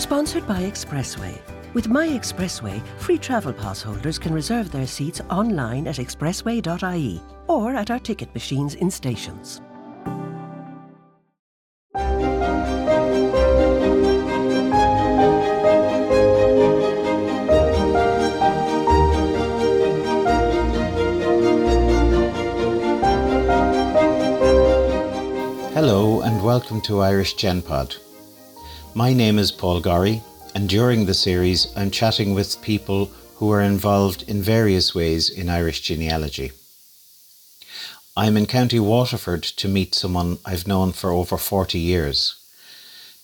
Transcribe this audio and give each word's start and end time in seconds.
Sponsored 0.00 0.48
by 0.48 0.62
Expressway. 0.62 1.38
With 1.74 1.88
My 1.88 2.08
Expressway, 2.08 2.80
free 2.96 3.18
travel 3.18 3.52
pass 3.52 3.82
holders 3.82 4.18
can 4.18 4.32
reserve 4.32 4.72
their 4.72 4.86
seats 4.86 5.20
online 5.28 5.86
at 5.86 5.96
expressway.ie 5.96 7.20
or 7.48 7.74
at 7.74 7.90
our 7.90 7.98
ticket 7.98 8.32
machines 8.32 8.76
in 8.76 8.90
stations. 8.90 9.60
Hello 25.74 26.22
and 26.22 26.42
welcome 26.42 26.80
to 26.80 27.00
Irish 27.00 27.36
GenPod. 27.36 27.98
My 28.94 29.12
name 29.12 29.38
is 29.38 29.52
Paul 29.52 29.80
Gorry, 29.80 30.20
and 30.52 30.68
during 30.68 31.06
the 31.06 31.14
series, 31.14 31.68
I'm 31.76 31.92
chatting 31.92 32.34
with 32.34 32.60
people 32.60 33.12
who 33.36 33.52
are 33.52 33.60
involved 33.60 34.24
in 34.28 34.42
various 34.42 34.92
ways 34.96 35.30
in 35.30 35.48
Irish 35.48 35.82
genealogy. 35.82 36.50
I'm 38.16 38.36
in 38.36 38.46
County 38.46 38.80
Waterford 38.80 39.44
to 39.44 39.68
meet 39.68 39.94
someone 39.94 40.38
I've 40.44 40.66
known 40.66 40.90
for 40.90 41.12
over 41.12 41.36
40 41.36 41.78
years. 41.78 42.34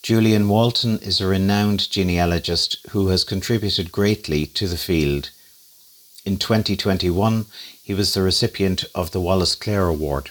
Julian 0.03 0.49
Walton 0.49 1.01
is 1.01 1.21
a 1.21 1.27
renowned 1.27 1.91
genealogist 1.91 2.77
who 2.91 3.09
has 3.09 3.25
contributed 3.25 3.91
greatly 3.91 4.47
to 4.47 4.69
the 4.69 4.77
field. 4.77 5.31
In 6.25 6.37
2021, 6.37 7.47
he 7.83 7.93
was 7.93 8.15
the 8.15 8.23
recipient 8.23 8.85
of 8.95 9.11
the 9.11 9.21
Wallace 9.21 9.57
Clare 9.57 9.89
Award. 9.89 10.31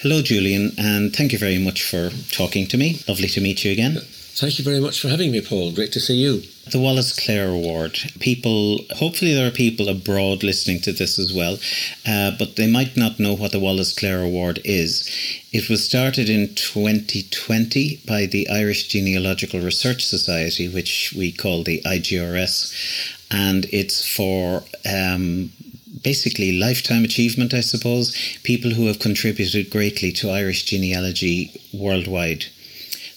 Hello, 0.00 0.20
Julian, 0.20 0.72
and 0.76 1.16
thank 1.16 1.32
you 1.32 1.38
very 1.38 1.58
much 1.58 1.82
for 1.82 2.10
talking 2.30 2.66
to 2.66 2.76
me. 2.76 3.00
Lovely 3.08 3.28
to 3.28 3.40
meet 3.40 3.64
you 3.64 3.72
again. 3.72 4.02
Thank 4.36 4.58
you 4.58 4.64
very 4.64 4.80
much 4.80 5.00
for 5.00 5.06
having 5.06 5.30
me, 5.30 5.40
Paul. 5.40 5.70
Great 5.70 5.92
to 5.92 6.00
see 6.00 6.16
you. 6.16 6.42
The 6.72 6.80
Wallace 6.80 7.16
Clare 7.16 7.50
Award. 7.50 7.96
People, 8.18 8.80
hopefully, 8.96 9.32
there 9.32 9.46
are 9.46 9.52
people 9.52 9.88
abroad 9.88 10.42
listening 10.42 10.80
to 10.80 10.92
this 10.92 11.20
as 11.20 11.32
well, 11.32 11.56
uh, 12.04 12.32
but 12.36 12.56
they 12.56 12.68
might 12.68 12.96
not 12.96 13.20
know 13.20 13.36
what 13.36 13.52
the 13.52 13.60
Wallace 13.60 13.94
Clare 13.96 14.22
Award 14.22 14.58
is. 14.64 15.08
It 15.52 15.70
was 15.70 15.84
started 15.84 16.28
in 16.28 16.52
2020 16.56 18.00
by 18.08 18.26
the 18.26 18.48
Irish 18.50 18.88
Genealogical 18.88 19.60
Research 19.60 20.04
Society, 20.04 20.66
which 20.66 21.14
we 21.16 21.30
call 21.30 21.62
the 21.62 21.80
IGRS, 21.86 22.74
and 23.30 23.66
it's 23.70 24.04
for 24.04 24.64
um, 24.84 25.52
basically 26.02 26.58
lifetime 26.58 27.04
achievement, 27.04 27.54
I 27.54 27.60
suppose, 27.60 28.16
people 28.42 28.72
who 28.72 28.88
have 28.88 28.98
contributed 28.98 29.70
greatly 29.70 30.10
to 30.10 30.30
Irish 30.30 30.64
genealogy 30.64 31.52
worldwide. 31.72 32.46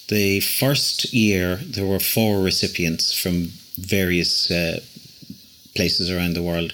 The 0.08 0.40
first 0.40 1.14
year, 1.14 1.58
there 1.58 1.86
were 1.86 2.00
four 2.00 2.42
recipients 2.42 3.14
from 3.14 3.52
various 3.78 4.50
uh, 4.50 4.80
places 5.76 6.10
around 6.10 6.34
the 6.34 6.44
world. 6.44 6.74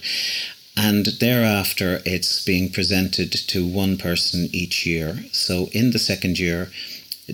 And 0.75 1.05
thereafter, 1.05 2.01
it's 2.05 2.43
being 2.43 2.71
presented 2.71 3.31
to 3.31 3.67
one 3.67 3.97
person 3.97 4.49
each 4.51 4.85
year. 4.85 5.25
So 5.31 5.69
in 5.71 5.91
the 5.91 5.99
second 5.99 6.39
year, 6.39 6.71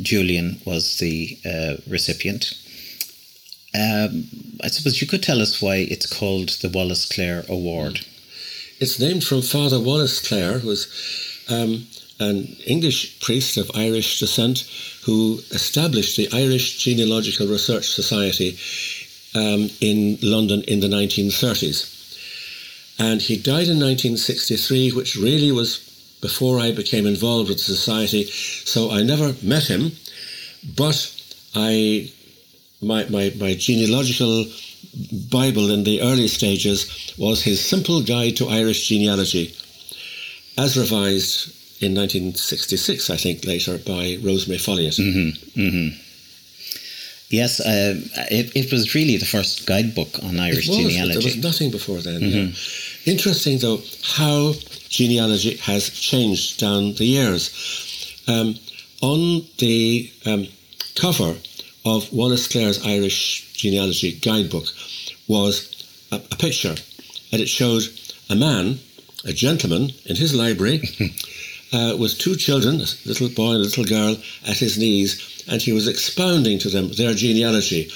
Julian 0.01 0.61
was 0.65 0.97
the 0.99 1.37
uh, 1.45 1.81
recipient. 1.87 2.53
Um, 3.73 4.25
I 4.63 4.67
suppose 4.67 5.01
you 5.01 5.07
could 5.07 5.23
tell 5.23 5.41
us 5.41 5.61
why 5.61 5.75
it's 5.75 6.05
called 6.07 6.49
the 6.61 6.69
Wallace 6.69 7.07
Clare 7.07 7.45
Award. 7.47 8.05
It's 8.79 8.99
named 8.99 9.23
from 9.23 9.41
Father 9.41 9.79
Wallace 9.79 10.25
Clare, 10.25 10.59
who 10.59 10.69
was 10.69 10.87
um, 11.49 11.87
an 12.19 12.55
English 12.65 13.19
priest 13.19 13.57
of 13.57 13.71
Irish 13.75 14.19
descent 14.19 14.67
who 15.05 15.39
established 15.51 16.17
the 16.17 16.29
Irish 16.33 16.83
Genealogical 16.83 17.47
Research 17.47 17.89
Society 17.89 18.57
um, 19.35 19.69
in 19.79 20.17
London 20.21 20.63
in 20.67 20.79
the 20.79 20.87
1930s. 20.87 21.95
And 22.99 23.21
he 23.21 23.37
died 23.37 23.67
in 23.67 23.79
1963, 23.79 24.91
which 24.91 25.15
really 25.15 25.51
was 25.51 25.79
before 26.21 26.59
I 26.59 26.73
became 26.73 27.05
involved 27.05 27.47
with 27.47 27.59
the 27.59 27.63
society. 27.75 28.25
So 28.25 28.91
I 28.91 29.03
never 29.03 29.33
met 29.41 29.67
him, 29.67 29.93
but 30.75 31.15
I 31.55 32.11
my, 32.81 33.05
my, 33.09 33.33
my 33.37 33.53
genealogical 33.55 34.45
Bible 35.29 35.69
in 35.69 35.83
the 35.83 36.01
early 36.01 36.27
stages 36.27 37.13
was 37.17 37.43
his 37.43 37.63
Simple 37.63 38.01
Guide 38.01 38.37
to 38.37 38.47
Irish 38.47 38.87
Genealogy, 38.87 39.53
as 40.57 40.77
revised 40.77 41.58
in 41.81 41.95
1966, 41.95 43.09
I 43.09 43.17
think, 43.17 43.45
later 43.45 43.77
by 43.77 44.17
Rosemary 44.21 44.59
Folliott. 44.59 44.99
Mm-hmm, 44.99 45.59
mm-hmm. 45.59 46.01
Yes, 47.29 47.59
uh, 47.59 47.95
it, 48.31 48.55
it 48.55 48.71
was 48.71 48.95
really 48.95 49.15
the 49.17 49.25
first 49.25 49.67
guidebook 49.67 50.21
on 50.23 50.39
Irish 50.39 50.67
was, 50.67 50.77
genealogy. 50.77 51.19
There 51.19 51.23
was 51.23 51.37
nothing 51.37 51.71
before 51.71 51.99
then. 51.99 52.21
Mm-hmm. 52.21 53.07
Yeah. 53.07 53.13
Interesting, 53.13 53.59
though, 53.59 53.79
how 54.03 54.53
genealogy 54.89 55.55
has 55.57 55.89
changed 55.89 56.59
down 56.59 56.95
the 56.95 57.05
years. 57.05 58.23
Um, 58.27 58.55
on 59.01 59.45
the 59.59 60.11
um, 60.25 60.47
cover 60.95 61.35
of 61.85 62.11
Wallace 62.11 62.47
Clare's 62.47 62.85
Irish 62.85 63.53
genealogy 63.53 64.13
guidebook 64.13 64.65
was 65.27 66.07
a, 66.11 66.15
a 66.15 66.35
picture, 66.35 66.75
and 67.31 67.41
it 67.41 67.47
showed 67.47 67.83
a 68.29 68.35
man, 68.35 68.79
a 69.23 69.33
gentleman, 69.33 69.91
in 70.05 70.15
his 70.15 70.33
library. 70.33 70.81
Uh, 71.71 71.95
with 71.99 72.17
two 72.17 72.35
children, 72.35 72.81
a 72.81 72.87
little 73.05 73.29
boy 73.29 73.51
and 73.51 73.61
a 73.61 73.69
little 73.69 73.85
girl, 73.85 74.15
at 74.47 74.57
his 74.57 74.77
knees, 74.79 75.43
and 75.47 75.61
he 75.61 75.71
was 75.71 75.87
expounding 75.87 76.57
to 76.57 76.69
them 76.69 76.89
their 76.93 77.13
genealogy. 77.13 77.91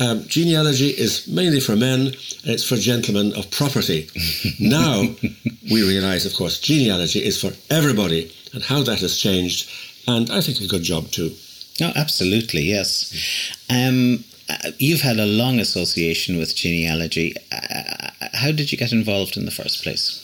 Um, 0.00 0.26
genealogy 0.26 0.88
is 0.88 1.28
mainly 1.28 1.60
for 1.60 1.76
men, 1.76 2.06
and 2.06 2.50
it's 2.50 2.64
for 2.64 2.76
gentlemen 2.76 3.32
of 3.34 3.50
property. 3.50 4.08
now 4.60 5.04
we 5.70 5.86
realise, 5.86 6.26
of 6.26 6.34
course, 6.34 6.58
genealogy 6.58 7.24
is 7.24 7.40
for 7.40 7.52
everybody, 7.70 8.32
and 8.52 8.62
how 8.62 8.82
that 8.82 9.00
has 9.00 9.18
changed, 9.18 9.70
and 10.08 10.30
I 10.30 10.40
think 10.40 10.60
a 10.60 10.66
good 10.66 10.82
job 10.82 11.10
too. 11.10 11.34
Oh, 11.80 11.92
absolutely, 11.96 12.62
yes. 12.62 13.12
Um, 13.70 14.24
you've 14.78 15.00
had 15.00 15.18
a 15.18 15.26
long 15.26 15.58
association 15.60 16.38
with 16.38 16.54
genealogy. 16.54 17.34
Uh, 17.52 18.10
how 18.32 18.52
did 18.52 18.72
you 18.72 18.78
get 18.78 18.92
involved 18.92 19.36
in 19.36 19.44
the 19.44 19.50
first 19.50 19.82
place? 19.82 20.23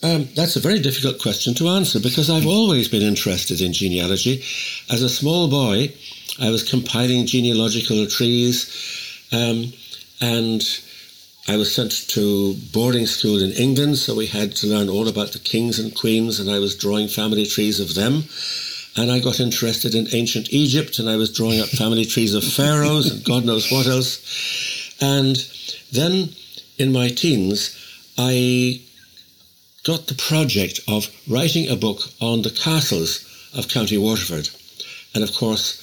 Um, 0.00 0.28
that's 0.36 0.54
a 0.54 0.60
very 0.60 0.78
difficult 0.78 1.20
question 1.20 1.54
to 1.54 1.68
answer 1.68 1.98
because 1.98 2.30
I've 2.30 2.46
always 2.46 2.86
been 2.86 3.02
interested 3.02 3.60
in 3.60 3.72
genealogy. 3.72 4.44
As 4.90 5.02
a 5.02 5.08
small 5.08 5.48
boy, 5.48 5.92
I 6.40 6.50
was 6.50 6.62
compiling 6.62 7.26
genealogical 7.26 8.06
trees, 8.06 9.26
um, 9.32 9.72
and 10.20 10.62
I 11.48 11.56
was 11.56 11.74
sent 11.74 11.90
to 12.10 12.54
boarding 12.72 13.06
school 13.06 13.42
in 13.42 13.50
England, 13.52 13.98
so 13.98 14.14
we 14.14 14.26
had 14.26 14.54
to 14.56 14.68
learn 14.68 14.88
all 14.88 15.08
about 15.08 15.32
the 15.32 15.40
kings 15.40 15.80
and 15.80 15.94
queens, 15.96 16.38
and 16.38 16.48
I 16.48 16.60
was 16.60 16.76
drawing 16.76 17.08
family 17.08 17.44
trees 17.44 17.80
of 17.80 17.94
them. 17.94 18.24
And 18.96 19.10
I 19.10 19.18
got 19.18 19.40
interested 19.40 19.94
in 19.94 20.08
ancient 20.12 20.52
Egypt, 20.52 21.00
and 21.00 21.08
I 21.08 21.16
was 21.16 21.32
drawing 21.32 21.60
up 21.60 21.68
family 21.68 22.04
trees 22.04 22.34
of 22.34 22.44
pharaohs 22.44 23.10
and 23.10 23.24
God 23.24 23.44
knows 23.44 23.70
what 23.70 23.86
else. 23.86 24.96
And 25.00 25.36
then 25.92 26.30
in 26.78 26.92
my 26.92 27.08
teens, 27.08 27.76
I 28.16 28.80
got 29.88 30.06
the 30.06 30.22
project 30.28 30.80
of 30.86 31.08
writing 31.26 31.66
a 31.70 31.74
book 31.74 32.00
on 32.20 32.42
the 32.42 32.50
castles 32.50 33.24
of 33.54 33.68
County 33.68 33.96
Waterford. 33.96 34.50
And 35.14 35.24
of 35.24 35.32
course, 35.34 35.80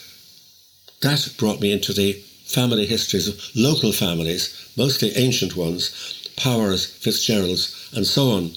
that 1.02 1.34
brought 1.40 1.60
me 1.60 1.72
into 1.72 1.92
the 1.92 2.14
family 2.46 2.86
histories 2.86 3.28
of 3.28 3.42
local 3.56 3.92
families, 3.92 4.72
mostly 4.78 5.12
ancient 5.16 5.56
ones, 5.56 6.30
Powers, 6.38 6.86
Fitzgeralds, 6.86 7.90
and 7.96 8.06
so 8.06 8.30
on. 8.30 8.52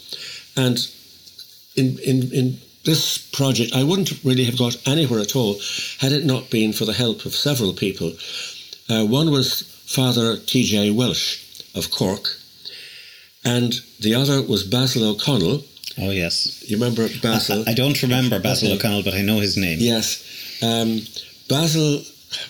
And 0.55 0.87
in, 1.77 1.99
in, 2.01 2.31
in 2.31 2.59
this 2.85 3.17
project, 3.17 3.75
I 3.75 3.85
wouldn't 3.85 4.23
really 4.23 4.45
have 4.45 4.59
got 4.59 4.77
anywhere 4.87 5.21
at 5.21 5.35
all 5.35 5.55
had 5.99 6.13
it 6.13 6.27
not 6.27 6.51
been 6.51 6.75
for 6.75 6.85
the 6.85 6.93
help 6.93 7.25
of 7.25 7.35
several 7.35 7.73
people. 7.73 8.13
Uh, 8.91 9.07
one 9.07 9.31
was 9.31 9.63
Father 9.87 10.37
T.J. 10.37 10.91
Welsh 10.91 11.43
of 11.75 11.91
Cork, 11.91 12.37
and 13.49 13.73
the 14.01 14.15
other 14.15 14.43
was 14.43 14.63
Basil 14.65 15.09
O'Connell. 15.11 15.65
Oh, 15.99 16.11
yes. 16.11 16.63
You 16.69 16.77
remember 16.77 17.09
Basil? 17.23 17.65
I, 17.67 17.73
I 17.73 17.75
don't 17.75 18.01
remember 18.03 18.39
Basil 18.39 18.73
O'Connell, 18.73 19.03
but 19.03 19.15
I 19.15 19.23
know 19.23 19.39
his 19.41 19.57
name. 19.57 19.79
Yes. 19.81 20.23
Um, 20.63 21.01
Basil 21.49 22.03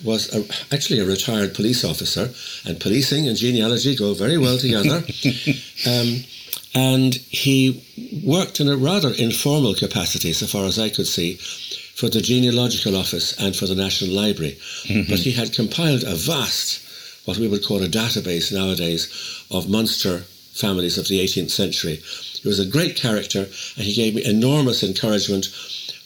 was 0.04 0.34
a, 0.34 0.44
actually 0.74 0.98
a 1.00 1.04
retired 1.04 1.54
police 1.54 1.84
officer, 1.84 2.30
and 2.68 2.80
policing 2.80 3.28
and 3.28 3.36
genealogy 3.36 3.94
go 3.96 4.12
very 4.14 4.38
well 4.38 4.58
together. 4.58 4.96
um, 5.86 6.24
and 6.74 7.14
he 7.14 7.82
worked 8.24 8.60
in 8.60 8.68
a 8.68 8.76
rather 8.76 9.12
informal 9.14 9.74
capacity, 9.74 10.32
so 10.32 10.46
far 10.46 10.64
as 10.64 10.78
I 10.78 10.88
could 10.88 11.06
see, 11.06 11.36
for 11.94 12.08
the 12.08 12.20
Genealogical 12.20 12.96
Office 12.96 13.38
and 13.40 13.56
for 13.56 13.66
the 13.66 13.74
National 13.74 14.10
Library. 14.14 14.58
Mm-hmm. 14.84 15.10
But 15.10 15.20
he 15.20 15.32
had 15.32 15.52
compiled 15.52 16.04
a 16.04 16.14
vast, 16.14 17.26
what 17.26 17.38
we 17.38 17.48
would 17.48 17.64
call 17.64 17.82
a 17.82 17.88
database 17.88 18.52
nowadays, 18.52 19.08
of 19.50 19.68
Munster 19.68 20.24
families 20.58 20.98
of 20.98 21.08
the 21.08 21.20
18th 21.20 21.50
century. 21.50 22.02
He 22.42 22.48
was 22.48 22.58
a 22.58 22.66
great 22.66 22.96
character 22.96 23.40
and 23.76 23.84
he 23.84 23.94
gave 23.94 24.14
me 24.14 24.24
enormous 24.24 24.82
encouragement, 24.82 25.48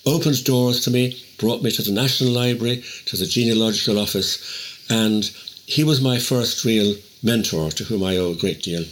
opened 0.06 0.44
doors 0.44 0.84
to 0.84 0.90
me, 0.90 1.22
brought 1.38 1.62
me 1.62 1.70
to 1.72 1.82
the 1.82 1.92
National 1.92 2.32
Library, 2.32 2.84
to 3.06 3.16
the 3.16 3.26
Genealogical 3.26 3.98
Office, 3.98 4.84
and 4.88 5.24
he 5.66 5.84
was 5.84 6.00
my 6.00 6.18
first 6.18 6.64
real 6.64 6.94
mentor 7.22 7.70
to 7.70 7.84
whom 7.84 8.02
I 8.02 8.16
owe 8.16 8.32
a 8.32 8.36
great 8.36 8.62
deal. 8.62 8.84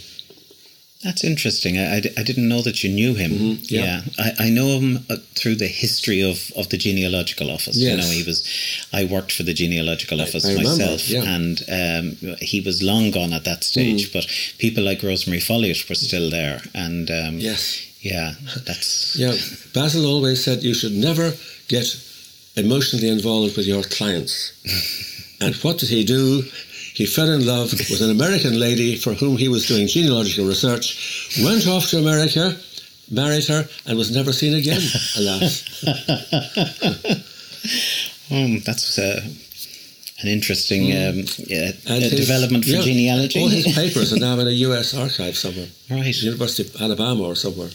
That's 1.03 1.23
interesting. 1.23 1.79
I, 1.79 1.95
I, 1.95 2.01
I 2.17 2.23
didn't 2.23 2.47
know 2.47 2.61
that 2.61 2.83
you 2.83 2.89
knew 2.89 3.15
him. 3.15 3.31
Mm-hmm, 3.31 3.63
yeah. 3.73 3.83
yeah. 3.83 4.01
I, 4.39 4.45
I 4.45 4.49
know 4.49 4.79
him 4.79 4.99
uh, 5.09 5.15
through 5.33 5.55
the 5.55 5.67
history 5.67 6.21
of, 6.21 6.51
of 6.55 6.69
the 6.69 6.77
genealogical 6.77 7.49
office. 7.49 7.77
Yes. 7.77 7.91
You 7.91 7.97
know, 7.97 8.11
he 8.11 8.23
was. 8.23 8.47
I 8.93 9.05
worked 9.05 9.31
for 9.31 9.43
the 9.43 9.53
genealogical 9.53 10.21
office 10.21 10.45
I 10.45 10.55
myself, 10.55 11.09
yeah. 11.09 11.23
and 11.23 11.61
um, 11.69 12.35
he 12.39 12.61
was 12.61 12.83
long 12.83 13.11
gone 13.11 13.33
at 13.33 13.45
that 13.45 13.63
stage. 13.63 14.09
Mm. 14.09 14.13
But 14.13 14.27
people 14.59 14.83
like 14.83 15.01
Rosemary 15.01 15.41
Folliott 15.41 15.89
were 15.89 15.95
still 15.95 16.29
there, 16.29 16.61
and 16.75 17.09
um, 17.09 17.39
Yes. 17.39 17.81
yeah, 18.01 18.33
that's 18.65 19.15
Yeah, 19.15 19.35
Basil 19.73 20.05
always 20.05 20.43
said 20.43 20.61
you 20.61 20.75
should 20.75 20.93
never 20.93 21.33
get 21.67 21.87
emotionally 22.55 23.09
involved 23.09 23.57
with 23.57 23.65
your 23.65 23.83
clients. 23.83 24.53
and 25.41 25.55
what 25.55 25.79
did 25.79 25.89
he 25.89 26.03
do? 26.03 26.43
He 26.93 27.05
fell 27.05 27.29
in 27.31 27.45
love 27.45 27.71
with 27.71 28.01
an 28.01 28.11
American 28.11 28.59
lady 28.59 28.97
for 28.97 29.13
whom 29.13 29.37
he 29.37 29.47
was 29.47 29.65
doing 29.67 29.87
genealogical 29.87 30.45
research, 30.45 31.39
went 31.43 31.67
off 31.67 31.89
to 31.89 31.97
America, 31.99 32.55
married 33.09 33.45
her, 33.47 33.65
and 33.85 33.97
was 33.97 34.11
never 34.15 34.33
seen 34.33 34.53
again, 34.55 34.81
alas. 35.17 35.63
um, 38.31 38.59
that's 38.65 38.97
uh, 38.99 39.21
an 40.21 40.27
interesting 40.27 40.83
um, 40.91 41.23
yeah. 41.47 41.71
Uh, 41.87 41.95
his- 41.95 42.11
development 42.27 42.63
for 42.65 42.71
yeah, 42.71 42.81
genealogy. 42.81 43.39
All 43.39 43.47
his 43.49 43.73
papers 43.81 44.13
are 44.13 44.19
now 44.19 44.37
in 44.39 44.47
a 44.47 44.51
US 44.67 44.93
archive 44.93 45.37
somewhere, 45.37 45.67
right. 45.89 46.15
University 46.21 46.67
of 46.67 46.81
Alabama 46.81 47.23
or 47.23 47.35
somewhere. 47.35 47.69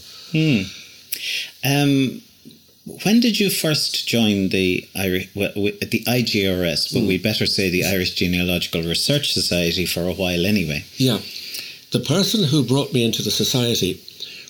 Um, 1.64 2.22
when 2.86 3.20
did 3.20 3.38
you 3.40 3.50
first 3.50 4.06
join 4.08 4.48
the 4.50 4.88
Irish, 4.94 5.28
well, 5.34 5.52
the 5.54 6.04
IGRS? 6.06 6.92
But 6.94 7.02
we 7.02 7.18
better 7.18 7.46
say 7.46 7.68
the 7.70 7.84
Irish 7.84 8.14
Genealogical 8.14 8.82
Research 8.82 9.32
Society 9.32 9.86
for 9.86 10.06
a 10.06 10.12
while, 10.14 10.46
anyway. 10.46 10.84
Yeah. 10.96 11.18
The 11.90 12.00
person 12.00 12.44
who 12.44 12.62
brought 12.64 12.92
me 12.92 13.04
into 13.04 13.22
the 13.22 13.30
society 13.30 14.00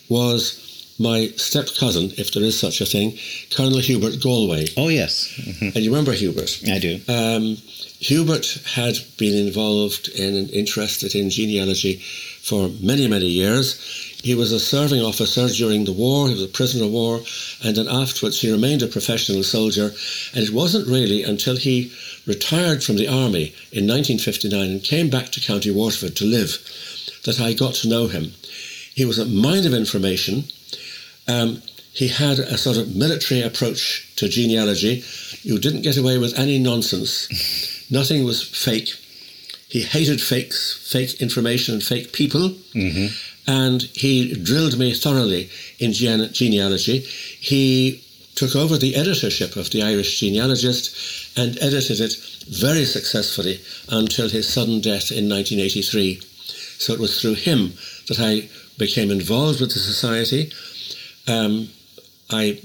was 0.09 0.63
my 0.99 1.29
step 1.37 1.69
cousin, 1.79 2.13
if 2.17 2.33
there 2.33 2.43
is 2.43 2.59
such 2.59 2.81
a 2.81 2.87
thing, 2.87 3.19
Colonel 3.55 3.79
Hubert 3.79 4.21
Galway. 4.23 4.67
Oh 4.77 4.89
yes, 4.89 5.29
Mhm. 5.37 5.75
And 5.75 5.85
you 5.85 5.91
remember 5.91 6.13
Hubert? 6.13 6.59
I 6.69 6.79
do. 6.79 7.01
Um, 7.09 7.59
Hubert 8.01 8.47
had 8.65 8.97
been 9.19 9.35
involved 9.47 10.09
in 10.09 10.35
and 10.37 10.51
interested 10.51 11.15
in 11.15 11.29
genealogy 11.31 12.01
for 12.43 12.71
many, 12.81 13.07
many 13.09 13.27
years. 13.29 13.77
He 14.27 14.35
was 14.35 14.51
a 14.51 14.59
serving 14.59 15.03
officer 15.03 15.47
during 15.47 15.85
the 15.85 15.93
war, 15.93 16.27
he 16.27 16.35
was 16.35 16.43
a 16.43 16.49
prisoner 16.49 16.87
of 16.87 16.91
war, 16.91 17.21
and 17.63 17.77
then 17.77 17.87
afterwards 17.87 18.41
he 18.41 18.51
remained 18.51 18.83
a 18.83 18.89
professional 18.89 19.45
soldier. 19.45 19.93
And 20.35 20.43
it 20.43 20.51
wasn't 20.53 20.89
really 20.89 21.23
until 21.23 21.57
he 21.57 21.93
retired 22.27 22.83
from 22.83 22.97
the 22.97 23.07
army 23.07 23.55
in 23.71 23.87
1959 23.87 24.69
and 24.69 24.83
came 24.83 25.09
back 25.11 25.31
to 25.31 25.41
County 25.41 25.71
Waterford 25.71 26.17
to 26.17 26.25
live 26.25 26.59
that 27.23 27.39
I 27.39 27.53
got 27.53 27.75
to 27.75 27.89
know 27.89 28.09
him. 28.09 28.33
He 28.97 29.05
was 29.05 29.21
a 29.21 29.27
mine 29.27 29.65
of 29.65 29.73
information. 29.73 30.43
Um, 31.29 31.63
he 31.93 32.09
had 32.09 32.41
a 32.41 32.59
sort 32.59 32.79
of 32.79 32.97
military 32.97 33.43
approach 33.43 34.13
to 34.17 34.29
genealogy. 34.29 35.05
You 35.43 35.61
didn't 35.61 35.83
get 35.83 35.99
away 35.99 36.19
with 36.19 36.37
any 36.37 36.59
nonsense. 36.59 37.29
Nothing 37.93 38.25
was 38.25 38.43
fake. 38.43 38.93
He 39.69 39.83
hated 39.83 40.21
fakes, 40.21 40.91
fake 40.91 41.21
information, 41.21 41.75
and 41.75 41.83
fake 41.83 42.13
people. 42.13 42.57
And 43.47 43.83
he 43.83 44.35
drilled 44.35 44.79
me 44.79 44.93
thoroughly 44.95 45.51
in 45.79 45.93
gene- 45.93 46.33
genealogy. 46.33 47.01
He 47.01 48.03
took 48.35 48.55
over 48.55 48.77
the 48.77 48.97
editorship 48.97 49.57
of 49.57 49.71
the 49.71 49.83
Irish 49.83 50.21
Genealogist 50.21 51.39
and 51.39 51.57
edited 51.61 52.01
it 52.01 52.17
very 52.49 52.85
successfully 52.85 53.61
until 53.89 54.29
his 54.29 54.47
sudden 54.49 54.81
death 54.81 55.11
in 55.11 55.29
1983. 55.29 56.21
So 56.79 56.93
it 56.93 57.01
was 57.01 57.21
through 57.21 57.35
him 57.35 57.73
that 58.09 58.21
I 58.21 58.49
became 58.79 59.11
involved 59.11 59.61
with 59.61 59.73
the 59.73 59.79
society. 59.79 60.53
Um, 61.27 61.69
I 62.31 62.61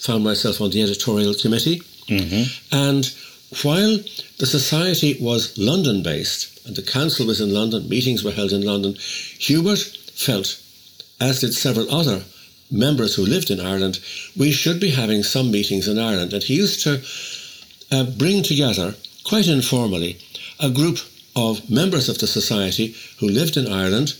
found 0.00 0.22
myself 0.24 0.60
on 0.60 0.70
the 0.70 0.82
editorial 0.82 1.34
committee. 1.34 1.82
And 2.70 3.10
while 3.62 3.98
the 4.38 4.46
society 4.46 5.16
was 5.20 5.56
London 5.58 6.02
based 6.02 6.64
and 6.66 6.76
the 6.76 6.82
council 6.82 7.26
was 7.26 7.40
in 7.40 7.52
London, 7.52 7.88
meetings 7.88 8.22
were 8.22 8.30
held 8.30 8.52
in 8.52 8.62
London, 8.62 8.94
Hubert 9.38 9.97
felt, 10.18 10.60
as 11.20 11.40
did 11.40 11.54
several 11.54 11.94
other 11.94 12.24
members 12.70 13.14
who 13.14 13.24
lived 13.24 13.50
in 13.50 13.60
Ireland, 13.60 14.00
we 14.36 14.50
should 14.50 14.80
be 14.80 14.90
having 14.90 15.22
some 15.22 15.50
meetings 15.50 15.88
in 15.88 15.98
Ireland. 15.98 16.32
And 16.32 16.42
he 16.42 16.56
used 16.56 16.82
to 16.82 17.00
uh, 17.90 18.04
bring 18.04 18.42
together, 18.42 18.94
quite 19.24 19.48
informally, 19.48 20.18
a 20.60 20.70
group 20.70 20.98
of 21.36 21.70
members 21.70 22.08
of 22.08 22.18
the 22.18 22.26
society 22.26 22.94
who 23.20 23.28
lived 23.28 23.56
in 23.56 23.72
Ireland, 23.72 24.14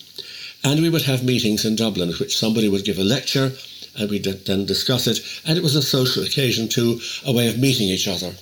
and 0.65 0.81
we 0.81 0.89
would 0.89 1.03
have 1.03 1.25
meetings 1.25 1.65
in 1.65 1.77
Dublin, 1.77 2.12
which 2.21 2.37
somebody 2.37 2.69
would 2.69 2.85
give 2.85 2.99
a 2.99 3.05
lecture, 3.05 3.53
and 3.99 4.09
we'd 4.09 4.25
then 4.25 4.65
discuss 4.65 5.06
it. 5.06 5.19
And 5.45 5.59
it 5.59 5.65
was 5.65 5.75
a 5.75 5.83
social 5.83 6.23
occasion 6.23 6.69
too, 6.69 7.00
a 7.27 7.33
way 7.33 7.49
of 7.49 7.59
meeting 7.59 7.89
each 7.89 8.09
other. 8.09 8.35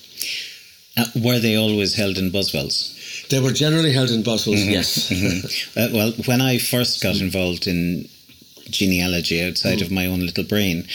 Uh, 0.96 1.06
were 1.16 1.38
they 1.38 1.56
always 1.56 1.94
held 1.94 2.18
in 2.18 2.30
Boswells? 2.30 2.95
They 3.30 3.40
were 3.40 3.52
generally 3.52 3.92
held 3.92 4.10
in 4.10 4.22
Boswells, 4.22 4.64
yes. 4.64 5.10
Uh, 5.76 5.88
well, 5.92 6.12
when 6.26 6.40
I 6.40 6.58
first 6.58 7.02
got 7.02 7.16
involved 7.16 7.66
in 7.66 8.08
genealogy 8.70 9.42
outside 9.42 9.80
of 9.82 9.90
my 9.90 10.06
own 10.06 10.20
little 10.20 10.44
brain, 10.44 10.86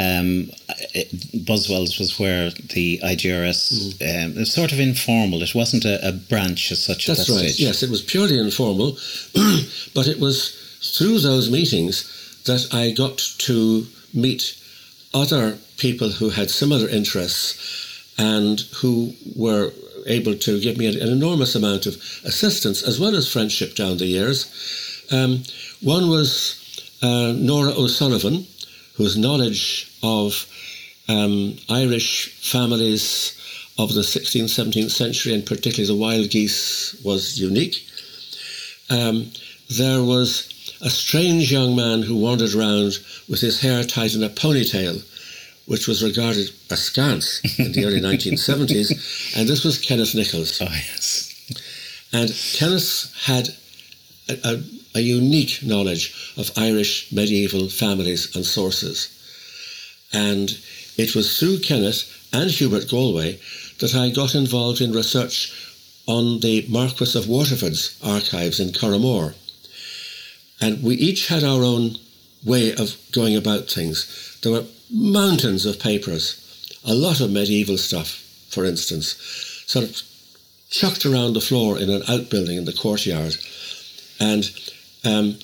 um, 0.00 0.50
it, 0.94 1.10
Boswells 1.44 1.98
was 1.98 2.18
where 2.18 2.50
the 2.50 2.98
IGRS 3.02 4.00
um, 4.02 4.32
it 4.32 4.38
was 4.38 4.52
sort 4.52 4.72
of 4.72 4.80
informal. 4.80 5.42
It 5.42 5.54
wasn't 5.54 5.84
a, 5.84 6.06
a 6.06 6.12
branch 6.12 6.72
as 6.72 6.82
such 6.82 7.06
That's 7.06 7.20
at 7.20 7.26
that 7.26 7.32
right. 7.32 7.50
stage. 7.50 7.60
Yes, 7.60 7.82
it 7.82 7.90
was 7.90 8.02
purely 8.02 8.38
informal, 8.38 8.96
but 9.94 10.06
it 10.08 10.18
was 10.18 10.56
through 10.80 11.18
those 11.20 11.50
meetings 11.50 12.42
that 12.46 12.72
I 12.72 12.90
got 12.92 13.18
to 13.18 13.86
meet 14.14 14.56
other 15.12 15.58
people 15.76 16.08
who 16.08 16.30
had 16.30 16.50
similar 16.50 16.88
interests 16.88 18.14
and 18.18 18.60
who 18.76 19.14
were 19.36 19.72
able 20.06 20.34
to 20.34 20.60
give 20.60 20.76
me 20.76 20.86
an, 20.86 21.08
enormous 21.08 21.54
amount 21.54 21.86
of 21.86 21.94
assistance 22.24 22.82
as 22.82 22.98
well 22.98 23.14
as 23.14 23.30
friendship 23.30 23.74
down 23.74 23.96
the 23.96 24.06
years. 24.06 25.06
Um, 25.10 25.42
one 25.80 26.08
was 26.08 26.56
uh, 27.02 27.32
Nora 27.36 27.72
O'Sullivan, 27.72 28.46
whose 28.94 29.16
knowledge 29.16 29.90
of 30.02 30.46
um, 31.08 31.56
Irish 31.68 32.34
families 32.40 33.36
of 33.78 33.94
the 33.94 34.02
16th, 34.02 34.44
17th 34.44 34.90
century, 34.90 35.34
and 35.34 35.44
particularly 35.44 35.86
the 35.86 36.00
wild 36.00 36.30
geese, 36.30 36.94
was 37.02 37.40
unique. 37.40 37.86
Um, 38.90 39.30
there 39.70 40.02
was 40.02 40.48
a 40.82 40.90
strange 40.90 41.52
young 41.52 41.76
man 41.76 42.02
who 42.02 42.16
wandered 42.16 42.54
around 42.54 42.98
with 43.28 43.40
his 43.40 43.60
hair 43.60 43.84
tied 43.84 44.14
in 44.14 44.22
a 44.22 44.28
ponytail, 44.28 45.02
which 45.70 45.86
was 45.86 46.02
regarded 46.02 46.50
askance 46.68 47.40
in 47.56 47.70
the 47.70 47.84
early 47.84 48.00
1970s, 48.10 49.36
and 49.36 49.48
this 49.48 49.62
was 49.62 49.78
Kenneth 49.78 50.16
Nicholls. 50.16 50.60
Oh 50.60 50.64
yes. 50.64 51.28
And 52.12 52.28
Kenneth 52.54 53.14
had 53.24 53.50
a, 54.28 54.34
a, 54.42 54.62
a 54.96 55.00
unique 55.00 55.62
knowledge 55.62 56.34
of 56.36 56.50
Irish 56.56 57.12
medieval 57.12 57.68
families 57.68 58.34
and 58.34 58.44
sources. 58.44 59.10
And 60.12 60.58
it 60.96 61.14
was 61.14 61.38
through 61.38 61.60
Kenneth 61.60 62.02
and 62.32 62.50
Hubert 62.50 62.90
Galway 62.90 63.38
that 63.78 63.94
I 63.94 64.10
got 64.10 64.34
involved 64.34 64.80
in 64.80 64.90
research 64.90 65.54
on 66.08 66.40
the 66.40 66.66
Marquis 66.68 67.16
of 67.16 67.28
Waterford's 67.28 67.96
archives 68.02 68.58
in 68.58 68.70
Curraghmore. 68.70 69.34
And 70.60 70.82
we 70.82 70.96
each 70.96 71.28
had 71.28 71.44
our 71.44 71.62
own 71.62 71.94
way 72.44 72.72
of 72.72 72.96
going 73.12 73.36
about 73.36 73.70
things. 73.70 74.38
There 74.42 74.52
were 74.52 74.64
mountains 74.90 75.66
of 75.66 75.78
papers, 75.78 76.78
a 76.84 76.94
lot 76.94 77.20
of 77.20 77.30
medieval 77.30 77.78
stuff, 77.78 78.24
for 78.48 78.64
instance, 78.64 79.16
sort 79.66 79.84
of 79.84 80.02
chucked 80.70 81.04
around 81.04 81.34
the 81.34 81.40
floor 81.40 81.78
in 81.78 81.90
an 81.90 82.02
outbuilding 82.08 82.56
in 82.56 82.64
the 82.64 82.72
courtyard. 82.72 83.36
And 84.18 84.50
um, 85.04 85.38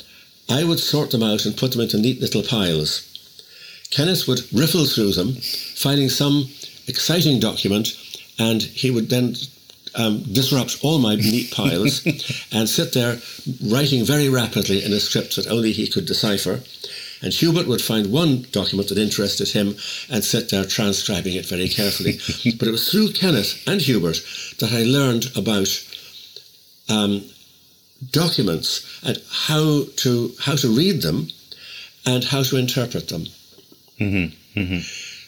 I 0.48 0.64
would 0.64 0.78
sort 0.78 1.10
them 1.10 1.22
out 1.22 1.44
and 1.44 1.56
put 1.56 1.72
them 1.72 1.80
into 1.80 1.98
neat 1.98 2.20
little 2.20 2.42
piles. 2.42 3.02
Kenneth 3.90 4.26
would 4.26 4.52
riffle 4.52 4.86
through 4.86 5.12
them, 5.12 5.34
finding 5.74 6.08
some 6.08 6.48
exciting 6.86 7.40
document, 7.40 7.88
and 8.38 8.62
he 8.62 8.90
would 8.90 9.08
then 9.08 9.34
um, 9.96 10.22
disrupt 10.32 10.78
all 10.82 10.98
my 10.98 11.16
neat 11.16 11.50
piles 11.50 12.04
and 12.52 12.68
sit 12.68 12.92
there 12.92 13.18
writing 13.64 14.04
very 14.04 14.28
rapidly 14.28 14.84
in 14.84 14.92
a 14.92 15.00
script 15.00 15.36
that 15.36 15.48
only 15.48 15.72
he 15.72 15.88
could 15.88 16.06
decipher. 16.06 16.60
And 17.22 17.32
Hubert 17.32 17.66
would 17.66 17.80
find 17.80 18.12
one 18.12 18.46
document 18.52 18.90
that 18.90 18.98
interested 18.98 19.48
him 19.48 19.76
and 20.10 20.22
sit 20.22 20.50
there 20.50 20.64
transcribing 20.64 21.34
it 21.34 21.46
very 21.46 21.68
carefully. 21.68 22.18
but 22.58 22.68
it 22.68 22.72
was 22.72 22.90
through 22.90 23.12
Kenneth 23.12 23.66
and 23.66 23.80
Hubert 23.80 24.20
that 24.58 24.70
I 24.72 24.84
learned 24.84 25.26
about 25.34 25.68
um, 26.90 27.24
documents 28.10 29.00
and 29.02 29.20
how 29.30 29.84
to 29.96 30.32
how 30.40 30.56
to 30.56 30.68
read 30.68 31.00
them 31.00 31.28
and 32.04 32.22
how 32.22 32.42
to 32.42 32.56
interpret 32.56 33.08
them. 33.08 33.26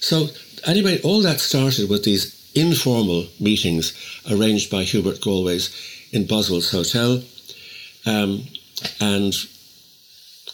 So 0.01 0.29
anyway, 0.67 1.01
all 1.03 1.23
that 1.23 1.41
started 1.41 1.89
with 1.89 2.05
these 2.05 2.38
informal 2.61 3.27
meetings 3.41 3.93
arranged 4.31 4.71
by 4.71 4.85
Hubert 4.85 5.21
Galways 5.21 5.71
in 6.13 6.27
Boswell's 6.27 6.71
Hotel. 6.71 7.23
Um, 8.07 8.45
and 9.01 9.35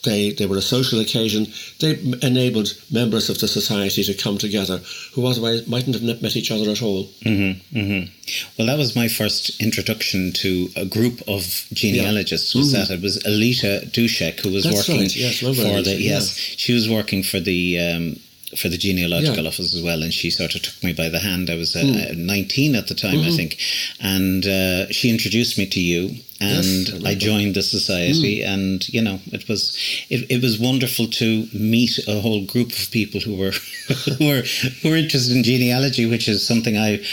they, 0.05 0.31
they 0.31 0.47
were 0.47 0.59
a 0.59 0.63
social 0.63 1.01
occasion. 1.01 1.47
They 1.81 1.99
enabled 2.23 2.75
members 2.91 3.31
of 3.31 3.41
the 3.41 3.49
society 3.49 4.05
to 4.05 4.15
come 4.15 4.39
together 4.39 4.81
who 5.15 5.27
otherwise 5.27 5.67
mightn't 5.67 5.95
have 5.95 6.23
met 6.23 6.37
each 6.37 6.51
other 6.51 6.71
at 6.71 6.83
all. 6.83 7.05
Mm-hmm, 7.25 7.79
mm-hmm. 7.79 8.53
Well, 8.59 8.67
that 8.67 8.79
was 8.79 8.95
my 8.95 9.09
first 9.09 9.61
introduction 9.61 10.33
to 10.35 10.69
a 10.77 10.85
group 10.85 11.23
of 11.27 11.67
genealogists. 11.73 12.55
Yeah. 12.55 12.61
Was 12.61 12.73
mm-hmm. 12.73 12.81
that 12.81 12.91
it 12.91 13.03
was 13.03 13.19
Alita 13.25 13.91
Dushek 13.91 14.41
who 14.41 14.53
was 14.53 14.65
That's 14.65 14.89
working 14.89 15.03
right. 15.03 15.17
yes, 15.17 15.39
for 15.41 15.47
Alita, 15.47 15.85
the 15.85 16.03
yes, 16.03 16.51
yeah. 16.51 16.55
she 16.57 16.73
was 16.73 16.89
working 16.89 17.23
for 17.23 17.41
the 17.41 17.79
um, 17.81 18.17
for 18.57 18.69
the 18.69 18.79
genealogical 18.79 19.43
yeah. 19.43 19.49
office 19.49 19.75
as 19.75 19.83
well, 19.83 20.03
and 20.03 20.13
she 20.13 20.31
sort 20.31 20.55
of 20.55 20.63
took 20.63 20.83
me 20.83 20.93
by 20.93 21.09
the 21.09 21.21
hand. 21.21 21.51
I 21.51 21.57
was 21.57 21.75
uh, 21.77 21.81
mm. 21.81 22.17
19 22.17 22.75
at 22.75 22.89
the 22.89 22.95
time, 22.95 23.17
mm-hmm. 23.17 23.29
I 23.29 23.37
think, 23.37 23.59
and 24.01 24.47
uh, 24.47 24.91
she 24.93 25.11
introduced 25.11 25.59
me 25.59 25.67
to 25.67 25.81
you, 25.81 26.17
and 26.41 26.89
yes, 26.89 27.05
I, 27.05 27.11
I, 27.11 27.15
joined 27.15 27.55
the 27.55 27.63
society, 27.63 28.41
mm. 28.41 28.47
and 28.47 28.89
you 28.89 29.03
know, 29.03 29.21
it 29.33 29.49
was 29.49 29.77
it, 30.11 30.31
it 30.31 30.43
was 30.43 30.59
wonderful 30.59 31.07
to 31.07 31.47
meet 31.53 31.99
a 32.07 32.21
whole 32.21 32.45
group 32.45 32.73
of 32.73 32.91
people 32.91 33.21
who 33.21 33.37
were 33.37 33.53
who 34.19 34.29
were 34.29 34.43
who 34.83 34.91
were 34.91 34.97
interested 34.97 35.37
in 35.37 35.43
genealogy, 35.43 36.07
which 36.07 36.29
is 36.29 36.47
something 36.47 36.77
I 36.77 37.05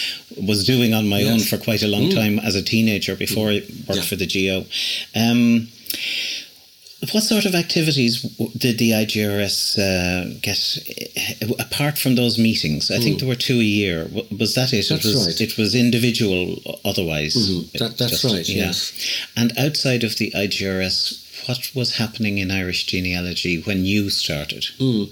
was 0.42 0.66
doing 0.66 0.94
on 0.94 1.08
my 1.08 1.20
yes. 1.20 1.32
own 1.32 1.40
for 1.40 1.64
quite 1.64 1.84
a 1.84 1.88
long 1.88 2.10
mm. 2.10 2.16
time 2.16 2.40
as 2.40 2.56
a 2.56 2.64
teenager 2.64 3.16
before 3.16 3.50
I 3.50 3.62
worked 3.88 3.96
yeah. 3.96 4.02
for 4.02 4.16
the 4.16 4.28
GO. 4.28 4.66
Um, 5.16 5.68
what 7.12 7.24
sort 7.24 7.46
of 7.46 7.56
activities 7.56 8.22
did 8.58 8.78
the 8.78 8.92
IGRS 8.92 9.80
uh, 9.80 10.38
get 10.42 11.60
apart 11.60 11.98
from 11.98 12.16
those 12.16 12.38
meetings? 12.38 12.92
I 12.92 12.98
mm. 12.98 13.04
think 13.04 13.20
there 13.20 13.28
were 13.28 13.36
two 13.36 13.60
a 13.60 13.64
year. 13.64 14.08
Was 14.38 14.54
that 14.54 14.72
it? 14.72 14.88
That's 14.88 15.06
it 15.06 15.08
was, 15.08 15.28
right. 15.28 15.42
It 15.42 15.58
was 15.58 15.74
individual 15.74 16.58
otherwise. 16.86 17.36
Mm-hmm. 17.36 17.78
That, 17.80 17.98
that's 17.98 18.22
just, 18.22 18.24
right, 18.24 18.48
yeah. 18.48 18.66
yes. 18.66 19.28
And 19.36 19.58
outside 19.58 20.04
of 20.04 20.18
the 20.18 20.32
IGRS, 20.32 21.48
what 21.48 21.72
was 21.74 21.98
happening 21.98 22.38
in 22.38 22.52
Irish 22.52 22.86
genealogy 22.86 23.62
when 23.64 23.84
you 23.84 24.12
started? 24.12 24.64
Mm. 24.78 25.12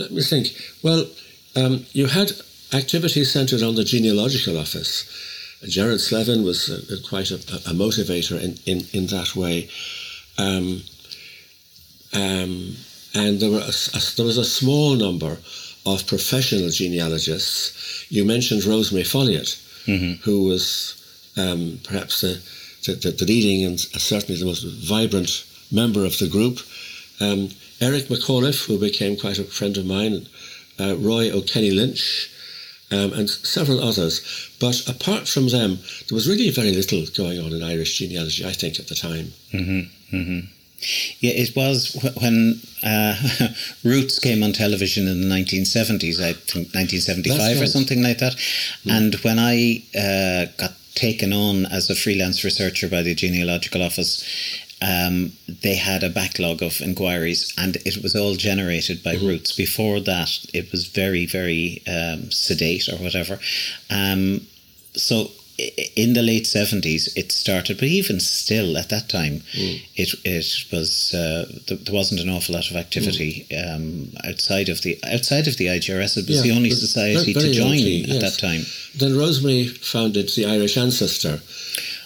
Let 0.00 0.10
me 0.10 0.22
think. 0.22 0.48
Well, 0.82 1.06
um, 1.54 1.86
you 1.92 2.06
had 2.06 2.32
activities 2.74 3.32
centred 3.32 3.62
on 3.62 3.76
the 3.76 3.84
genealogical 3.84 4.58
office. 4.58 5.04
Gerard 5.68 6.00
Slevin 6.00 6.44
was 6.44 6.68
uh, 6.68 6.96
quite 7.08 7.30
a, 7.30 7.36
a, 7.36 7.74
motivator 7.74 8.40
in, 8.40 8.58
in, 8.66 8.86
in 8.92 9.06
that 9.06 9.34
way. 9.34 9.68
Um, 10.36 10.82
um, 12.14 12.76
and 13.14 13.40
there, 13.40 13.50
were 13.50 13.58
a, 13.58 13.96
a, 13.96 14.00
there 14.16 14.26
was 14.26 14.38
a 14.38 14.44
small 14.44 14.94
number 14.94 15.38
of 15.86 16.06
professional 16.06 16.70
genealogists. 16.70 18.06
You 18.10 18.24
mentioned 18.24 18.64
Rosemary 18.64 19.04
Folliott, 19.04 19.56
mm-hmm. 19.86 20.22
who 20.22 20.44
was 20.44 20.94
um, 21.36 21.80
perhaps 21.84 22.20
the, 22.20 22.40
the, 22.84 23.10
the, 23.10 23.24
leading 23.24 23.64
and 23.64 23.80
certainly 23.80 24.38
the 24.38 24.46
most 24.46 24.62
vibrant 24.62 25.44
member 25.70 26.04
of 26.04 26.18
the 26.18 26.28
group. 26.28 26.60
Um, 27.20 27.50
Eric 27.80 28.04
McAuliffe, 28.04 28.66
who 28.66 28.78
became 28.78 29.16
quite 29.16 29.38
a 29.38 29.44
friend 29.44 29.76
of 29.76 29.86
mine, 29.86 30.26
uh, 30.80 30.96
Roy 30.96 31.30
O'Kenny 31.30 31.70
Lynch, 31.70 32.30
um, 32.90 33.12
and 33.12 33.28
several 33.28 33.80
others. 33.80 34.50
But 34.60 34.88
apart 34.88 35.28
from 35.28 35.48
them, 35.48 35.78
there 36.08 36.14
was 36.14 36.28
really 36.28 36.50
very 36.50 36.72
little 36.72 37.04
going 37.16 37.38
on 37.38 37.52
in 37.52 37.62
Irish 37.62 37.98
genealogy, 37.98 38.44
I 38.44 38.52
think, 38.52 38.78
at 38.78 38.88
the 38.88 38.94
time. 38.94 39.32
Mm-hmm. 39.52 40.16
Mm-hmm. 40.16 40.57
Yeah, 41.20 41.32
it 41.32 41.56
was 41.56 41.96
when 42.20 42.60
uh, 42.84 43.14
Roots 43.84 44.18
came 44.18 44.42
on 44.42 44.52
television 44.52 45.08
in 45.08 45.20
the 45.20 45.34
1970s, 45.34 46.20
I 46.20 46.32
think 46.34 46.72
1975 46.74 47.38
right. 47.38 47.62
or 47.62 47.66
something 47.66 48.02
like 48.02 48.18
that. 48.18 48.34
Mm. 48.84 48.90
And 48.96 49.14
when 49.16 49.38
I 49.38 49.82
uh, 49.96 50.52
got 50.56 50.74
taken 50.94 51.32
on 51.32 51.66
as 51.66 51.90
a 51.90 51.96
freelance 51.96 52.44
researcher 52.44 52.88
by 52.88 53.02
the 53.02 53.14
Genealogical 53.14 53.82
Office, 53.82 54.24
um, 54.80 55.32
they 55.62 55.74
had 55.74 56.04
a 56.04 56.10
backlog 56.10 56.62
of 56.62 56.80
inquiries 56.80 57.52
and 57.58 57.76
it 57.84 58.00
was 58.00 58.14
all 58.14 58.36
generated 58.36 59.02
by 59.02 59.16
mm-hmm. 59.16 59.26
Roots. 59.26 59.56
Before 59.56 59.98
that, 60.00 60.46
it 60.54 60.70
was 60.70 60.86
very, 60.86 61.26
very 61.26 61.82
um, 61.88 62.30
sedate 62.30 62.88
or 62.88 62.96
whatever. 62.96 63.40
Um, 63.90 64.46
so 64.94 65.30
in 65.58 66.12
the 66.12 66.22
late 66.22 66.46
seventies 66.46 67.12
it 67.16 67.32
started, 67.32 67.78
but 67.78 67.88
even 67.88 68.20
still 68.20 68.76
at 68.76 68.90
that 68.90 69.08
time, 69.08 69.40
mm. 69.52 69.82
it 69.96 70.14
it 70.24 70.64
was 70.72 71.12
uh, 71.14 71.46
there 71.66 71.94
wasn't 71.94 72.20
an 72.20 72.28
awful 72.28 72.54
lot 72.54 72.70
of 72.70 72.76
activity 72.76 73.46
mm. 73.50 73.74
um, 73.74 74.12
outside 74.24 74.68
of 74.68 74.82
the 74.82 74.98
outside 75.12 75.48
of 75.48 75.56
the 75.56 75.66
IGRS. 75.66 76.16
It 76.16 76.28
was 76.28 76.36
yeah, 76.36 76.42
the 76.42 76.56
only 76.56 76.70
society 76.70 77.34
to 77.34 77.52
join 77.52 77.72
at 77.74 78.08
yes. 78.08 78.22
that 78.22 78.38
time. 78.40 78.62
Then 78.96 79.18
Rosemary 79.18 79.66
founded 79.66 80.28
the 80.30 80.46
Irish 80.46 80.76
Ancestor, 80.76 81.40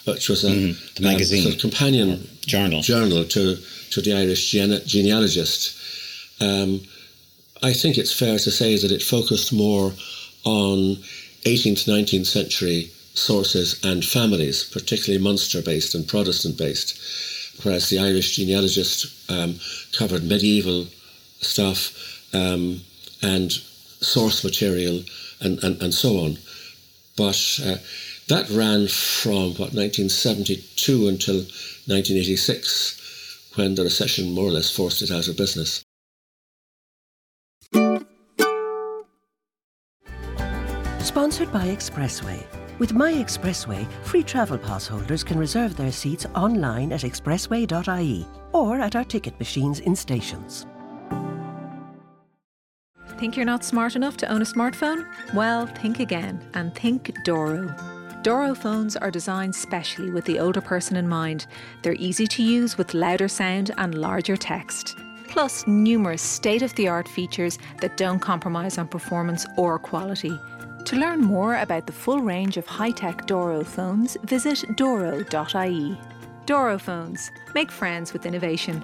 which 0.06 0.28
was 0.30 0.44
a 0.44 0.50
mm, 0.50 0.94
the 0.94 1.02
magazine, 1.02 1.46
um, 1.46 1.52
sort 1.52 1.54
of 1.56 1.60
companion 1.60 2.28
journal 2.46 2.80
journal 2.80 3.24
to 3.24 3.56
to 3.90 4.00
the 4.00 4.14
Irish 4.14 4.50
gene- 4.50 4.80
genealogist. 4.86 5.76
Um, 6.40 6.80
I 7.62 7.74
think 7.74 7.98
it's 7.98 8.12
fair 8.12 8.38
to 8.38 8.50
say 8.50 8.76
that 8.78 8.90
it 8.90 9.02
focused 9.02 9.52
more 9.52 9.92
on 10.44 10.96
18th, 11.44 11.86
19th 11.86 12.26
century 12.26 12.90
sources 13.14 13.80
and 13.84 14.04
families, 14.04 14.64
particularly 14.64 15.22
Munster 15.22 15.62
based 15.62 15.94
and 15.94 16.06
Protestant 16.06 16.56
based, 16.56 16.98
whereas 17.62 17.88
the 17.88 17.98
Irish 17.98 18.36
genealogist 18.36 19.30
um, 19.30 19.56
covered 19.96 20.24
medieval 20.24 20.86
stuff 21.40 22.34
um, 22.34 22.80
and 23.22 23.52
source 23.52 24.42
material 24.42 25.02
and, 25.40 25.62
and, 25.62 25.80
and 25.82 25.94
so 25.94 26.18
on. 26.18 26.38
But 27.16 27.60
uh, 27.64 27.76
that 28.28 28.48
ran 28.50 28.88
from 28.88 29.54
what 29.54 29.74
1972 29.74 31.08
until 31.08 31.36
1986 31.36 33.52
when 33.56 33.74
the 33.74 33.84
recession 33.84 34.32
more 34.32 34.46
or 34.46 34.52
less 34.52 34.74
forced 34.74 35.02
it 35.02 35.10
out 35.10 35.28
of 35.28 35.36
business. 35.36 35.84
Sponsored 41.00 41.52
by 41.52 41.66
Expressway 41.66 42.42
with 42.78 42.92
My 42.92 43.12
Expressway, 43.12 43.86
free 44.04 44.22
travel 44.22 44.58
pass 44.58 44.86
holders 44.86 45.24
can 45.24 45.38
reserve 45.38 45.76
their 45.76 45.92
seats 45.92 46.26
online 46.34 46.92
at 46.92 47.00
expressway.ie 47.02 48.26
or 48.52 48.80
at 48.80 48.96
our 48.96 49.04
ticket 49.04 49.38
machines 49.38 49.80
in 49.80 49.96
stations. 49.96 50.66
Think 53.18 53.36
you're 53.36 53.46
not 53.46 53.64
smart 53.64 53.94
enough 53.94 54.16
to 54.18 54.26
own 54.26 54.42
a 54.42 54.44
smartphone? 54.44 55.06
Well, 55.32 55.66
think 55.66 56.00
again 56.00 56.44
and 56.54 56.74
think 56.74 57.12
Doro. 57.24 57.72
Doro 58.22 58.54
phones 58.54 58.96
are 58.96 59.10
designed 59.10 59.54
specially 59.54 60.10
with 60.10 60.24
the 60.24 60.38
older 60.38 60.60
person 60.60 60.96
in 60.96 61.08
mind. 61.08 61.46
They're 61.82 61.94
easy 61.94 62.26
to 62.28 62.42
use 62.42 62.78
with 62.78 62.94
louder 62.94 63.28
sound 63.28 63.72
and 63.78 63.96
larger 63.96 64.36
text. 64.36 64.96
Plus, 65.28 65.66
numerous 65.66 66.22
state 66.22 66.62
of 66.62 66.74
the 66.74 66.88
art 66.88 67.08
features 67.08 67.58
that 67.80 67.96
don't 67.96 68.18
compromise 68.18 68.76
on 68.78 68.86
performance 68.86 69.46
or 69.56 69.78
quality. 69.78 70.38
To 70.86 70.96
learn 70.96 71.20
more 71.20 71.56
about 71.56 71.86
the 71.86 71.92
full 71.92 72.20
range 72.20 72.56
of 72.56 72.66
high 72.66 72.90
tech 72.90 73.26
Doro 73.26 73.64
phones, 73.64 74.16
visit 74.24 74.64
doro.ie. 74.76 75.98
Doro 76.44 76.78
phones. 76.78 77.30
Make 77.54 77.70
friends 77.70 78.12
with 78.12 78.26
innovation. 78.26 78.82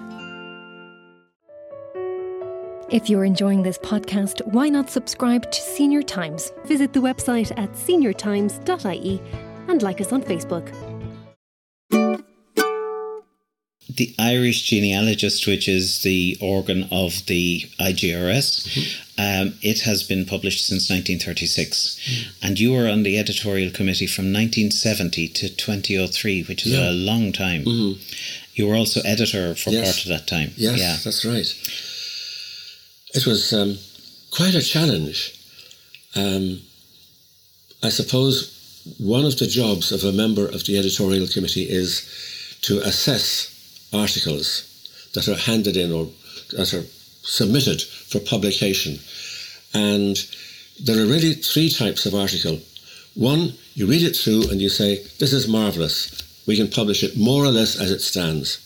If 2.89 3.07
you're 3.09 3.25
enjoying 3.25 3.61
this 3.61 3.77
podcast, 3.77 4.43
why 4.47 4.69
not 4.69 4.89
subscribe 4.89 5.51
to 5.51 5.61
Senior 5.61 6.01
Times? 6.01 6.51
Visit 6.65 6.93
the 6.93 6.99
website 7.01 7.51
at 7.57 7.71
seniortimes.ie 7.73 9.21
and 9.67 9.83
like 9.83 10.01
us 10.01 10.11
on 10.11 10.23
Facebook. 10.23 10.88
The 13.99 14.15
Irish 14.17 14.63
genealogist, 14.63 15.45
which 15.45 15.67
is 15.67 16.03
the 16.03 16.37
organ 16.39 16.87
of 16.89 17.25
the 17.25 17.69
IGRS, 17.79 18.47
mm-hmm. 18.65 19.19
um, 19.19 19.53
it 19.61 19.81
has 19.81 20.03
been 20.03 20.25
published 20.25 20.65
since 20.65 20.89
1936. 20.89 21.99
Mm-hmm. 21.99 22.45
And 22.45 22.59
you 22.59 22.71
were 22.71 22.87
on 22.87 23.03
the 23.03 23.19
editorial 23.19 23.71
committee 23.71 24.07
from 24.07 24.31
1970 24.31 25.27
to 25.27 25.49
2003, 25.49 26.43
which 26.43 26.65
is 26.65 26.71
yeah. 26.71 26.89
a 26.89 26.91
long 26.91 27.33
time. 27.33 27.65
Mm-hmm. 27.65 28.01
You 28.53 28.67
were 28.67 28.75
also 28.75 29.01
editor 29.01 29.53
for 29.53 29.71
yes. 29.71 29.85
part 29.85 30.05
of 30.05 30.09
that 30.09 30.27
time. 30.27 30.51
Yes, 30.55 30.79
yeah. 30.79 30.95
that's 31.03 31.25
right. 31.25 31.49
It 33.13 33.27
was 33.27 33.51
um, 33.51 33.77
quite 34.31 34.55
a 34.55 34.61
challenge. 34.61 35.35
Um, 36.15 36.61
I 37.83 37.89
suppose 37.89 38.55
one 38.97 39.25
of 39.25 39.37
the 39.37 39.47
jobs 39.47 39.91
of 39.91 40.05
a 40.05 40.15
member 40.15 40.47
of 40.47 40.65
the 40.65 40.79
editorial 40.79 41.27
committee 41.27 41.69
is 41.69 42.07
to 42.61 42.79
assess 42.79 43.58
articles 43.93 45.09
that 45.13 45.27
are 45.27 45.35
handed 45.35 45.77
in 45.77 45.91
or 45.91 46.07
that 46.51 46.73
are 46.73 46.83
submitted 47.23 47.81
for 47.81 48.19
publication. 48.19 48.99
And 49.73 50.17
there 50.79 50.97
are 50.99 51.05
really 51.05 51.33
three 51.33 51.69
types 51.69 52.05
of 52.05 52.15
article. 52.15 52.59
One, 53.15 53.53
you 53.73 53.87
read 53.87 54.03
it 54.03 54.15
through 54.15 54.49
and 54.49 54.61
you 54.61 54.69
say, 54.69 55.03
This 55.19 55.33
is 55.33 55.47
marvellous. 55.47 56.23
We 56.47 56.55
can 56.55 56.69
publish 56.69 57.03
it 57.03 57.17
more 57.17 57.43
or 57.43 57.51
less 57.51 57.79
as 57.79 57.91
it 57.91 58.01
stands. 58.01 58.65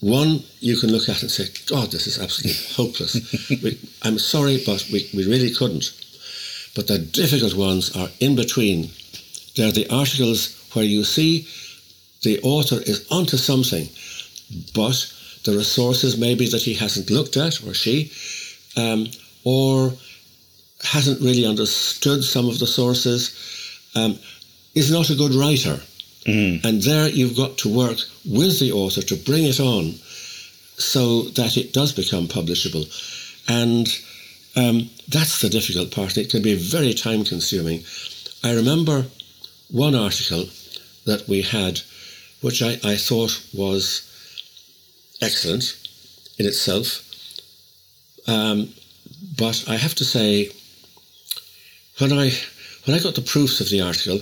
One, 0.00 0.42
you 0.60 0.76
can 0.78 0.90
look 0.90 1.08
at 1.08 1.20
and 1.22 1.30
say, 1.30 1.48
God, 1.66 1.90
this 1.90 2.06
is 2.06 2.18
absolutely 2.18 2.62
hopeless. 2.74 3.14
we, 3.62 3.78
I'm 4.02 4.18
sorry, 4.18 4.62
but 4.64 4.86
we, 4.92 5.10
we 5.14 5.26
really 5.26 5.52
couldn't. 5.52 5.92
But 6.74 6.86
the 6.86 6.98
difficult 6.98 7.54
ones 7.54 7.94
are 7.96 8.08
in 8.20 8.36
between. 8.36 8.90
They're 9.56 9.72
the 9.72 9.88
articles 9.90 10.56
where 10.72 10.84
you 10.84 11.04
see 11.04 11.48
the 12.22 12.40
author 12.42 12.76
is 12.76 13.06
onto 13.10 13.36
something, 13.36 13.88
but 14.74 15.12
the 15.44 15.56
resources 15.56 16.18
maybe 16.18 16.48
that 16.48 16.62
he 16.62 16.74
hasn't 16.74 17.10
looked 17.10 17.36
at 17.36 17.64
or 17.66 17.74
she, 17.74 18.12
um, 18.76 19.06
or 19.44 19.92
hasn't 20.82 21.20
really 21.20 21.46
understood 21.46 22.22
some 22.22 22.48
of 22.48 22.58
the 22.58 22.66
sources, 22.66 23.34
um, 23.94 24.18
is 24.74 24.90
not 24.90 25.10
a 25.10 25.14
good 25.14 25.34
writer. 25.34 25.80
Mm. 26.26 26.64
And 26.64 26.82
there 26.82 27.08
you've 27.08 27.36
got 27.36 27.56
to 27.58 27.74
work 27.74 27.98
with 28.24 28.60
the 28.60 28.72
author 28.72 29.02
to 29.02 29.16
bring 29.16 29.44
it 29.44 29.60
on 29.60 29.94
so 30.76 31.22
that 31.30 31.56
it 31.56 31.72
does 31.72 31.92
become 31.92 32.26
publishable. 32.26 32.86
And 33.48 33.88
um, 34.56 34.90
that's 35.08 35.40
the 35.40 35.48
difficult 35.48 35.90
part. 35.90 36.16
It 36.16 36.30
can 36.30 36.42
be 36.42 36.56
very 36.56 36.94
time 36.94 37.24
consuming. 37.24 37.84
I 38.42 38.54
remember 38.54 39.06
one 39.70 39.94
article 39.94 40.46
that 41.06 41.26
we 41.28 41.42
had, 41.42 41.80
which 42.40 42.62
I, 42.62 42.78
I 42.84 42.96
thought 42.96 43.42
was 43.52 44.06
excellent 45.20 45.76
in 46.38 46.46
itself. 46.46 47.04
Um, 48.26 48.72
but 49.36 49.64
I 49.68 49.76
have 49.76 49.94
to 49.96 50.04
say, 50.04 50.50
when 51.98 52.12
I 52.12 52.32
when 52.86 52.96
I 52.96 53.02
got 53.02 53.14
the 53.14 53.22
proofs 53.22 53.60
of 53.60 53.68
the 53.68 53.82
article, 53.82 54.20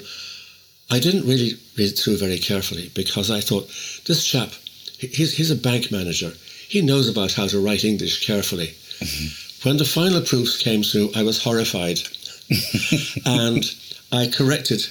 I 0.91 0.99
didn't 0.99 1.27
really 1.27 1.53
read 1.77 1.93
it 1.93 1.99
through 1.99 2.17
very 2.17 2.39
carefully 2.39 2.91
because 2.95 3.31
I 3.31 3.41
thought 3.41 3.69
this 4.07 4.25
chap, 4.25 4.51
he's, 4.99 5.37
he's 5.37 5.51
a 5.51 5.57
bank 5.57 5.93
manager. 5.93 6.33
He 6.69 6.83
knows 6.83 7.09
about 7.09 7.33
how 7.33 7.47
to 7.47 7.61
write 7.61 7.85
English 7.85 8.27
carefully. 8.27 8.69
Mm-hmm. 8.99 9.69
When 9.69 9.77
the 9.77 9.85
final 9.85 10.21
proofs 10.23 10.61
came 10.61 10.83
through, 10.83 11.13
I 11.15 11.23
was 11.23 11.43
horrified, 11.43 12.01
and 13.27 13.65
I 14.13 14.29
corrected 14.29 14.87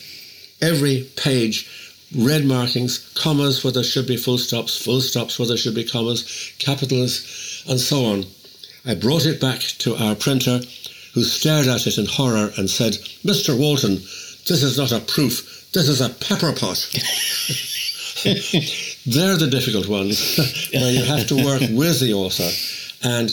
every 0.62 1.10
page 1.16 1.68
red 2.16 2.46
markings, 2.46 3.00
commas 3.16 3.64
where 3.64 3.74
there 3.74 3.84
should 3.84 4.08
be 4.08 4.18
full 4.18 4.38
stops, 4.38 4.78
full 4.78 5.02
stops 5.02 5.38
where 5.38 5.48
there 5.48 5.58
should 5.58 5.76
be 5.76 5.84
commas, 5.84 6.54
capitals, 6.60 7.64
and 7.68 7.80
so 7.80 8.06
on. 8.06 8.26
I 8.86 8.96
brought 8.96 9.26
it 9.26 9.42
back 9.42 9.60
to 9.80 9.96
our 9.96 10.16
printer, 10.16 10.62
who 11.14 11.24
stared 11.24 11.68
at 11.68 11.88
it 11.88 11.98
in 11.98 12.06
horror 12.06 12.52
and 12.58 12.70
said, 12.70 12.94
Mr. 13.26 13.58
Walton, 13.58 13.96
this 13.96 14.64
is 14.64 14.78
not 14.78 14.92
a 14.92 15.00
proof, 15.00 15.70
this 15.74 15.90
is 15.90 16.00
a 16.00 16.10
pepper 16.10 16.54
pot. 16.54 16.88
They're 18.24 19.38
the 19.38 19.50
difficult 19.50 19.88
ones, 19.88 20.70
where 20.74 20.92
you 20.92 21.04
have 21.04 21.28
to 21.28 21.44
work 21.44 21.62
with 21.72 22.00
the 22.00 22.14
author 22.14 22.50
and 23.04 23.30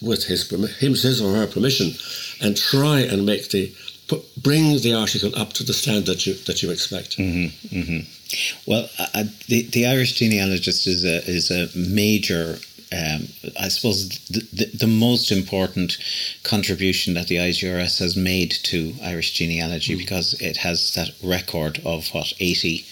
with 0.00 0.24
his, 0.24 0.48
his 0.80 1.20
or 1.20 1.34
her 1.34 1.46
permission 1.46 1.92
and 2.40 2.56
try 2.56 3.00
and 3.00 3.24
make 3.24 3.50
the 3.50 3.72
put, 4.12 4.42
bring 4.42 4.78
the 4.80 4.94
article 4.94 5.32
up 5.36 5.52
to 5.54 5.64
the 5.64 5.72
standard 5.72 6.06
that 6.06 6.26
you 6.26 6.34
that 6.46 6.62
you 6.62 6.70
expect. 6.70 7.16
Mm-hmm, 7.16 7.78
mm-hmm. 7.78 8.70
Well, 8.70 8.88
uh, 8.98 9.24
the 9.48 9.62
the 9.62 9.86
Irish 9.86 10.12
genealogist 10.12 10.86
is 10.86 11.04
a 11.04 11.18
is 11.28 11.50
a 11.50 11.68
major. 11.76 12.58
Um, 12.92 13.28
I 13.58 13.68
suppose 13.68 14.18
the, 14.28 14.40
the, 14.52 14.66
the, 14.76 14.86
most 14.86 15.32
important 15.32 15.96
contribution 16.42 17.14
that 17.14 17.26
the 17.26 17.36
IGRS 17.36 17.98
has 18.00 18.18
made 18.18 18.50
to 18.64 18.94
Irish 19.02 19.32
genealogy 19.32 19.94
mm. 19.94 19.98
because 19.98 20.34
it 20.42 20.58
has 20.58 20.92
that 20.92 21.08
record 21.24 21.80
of 21.86 22.08
what 22.08 22.34
80, 22.38 22.84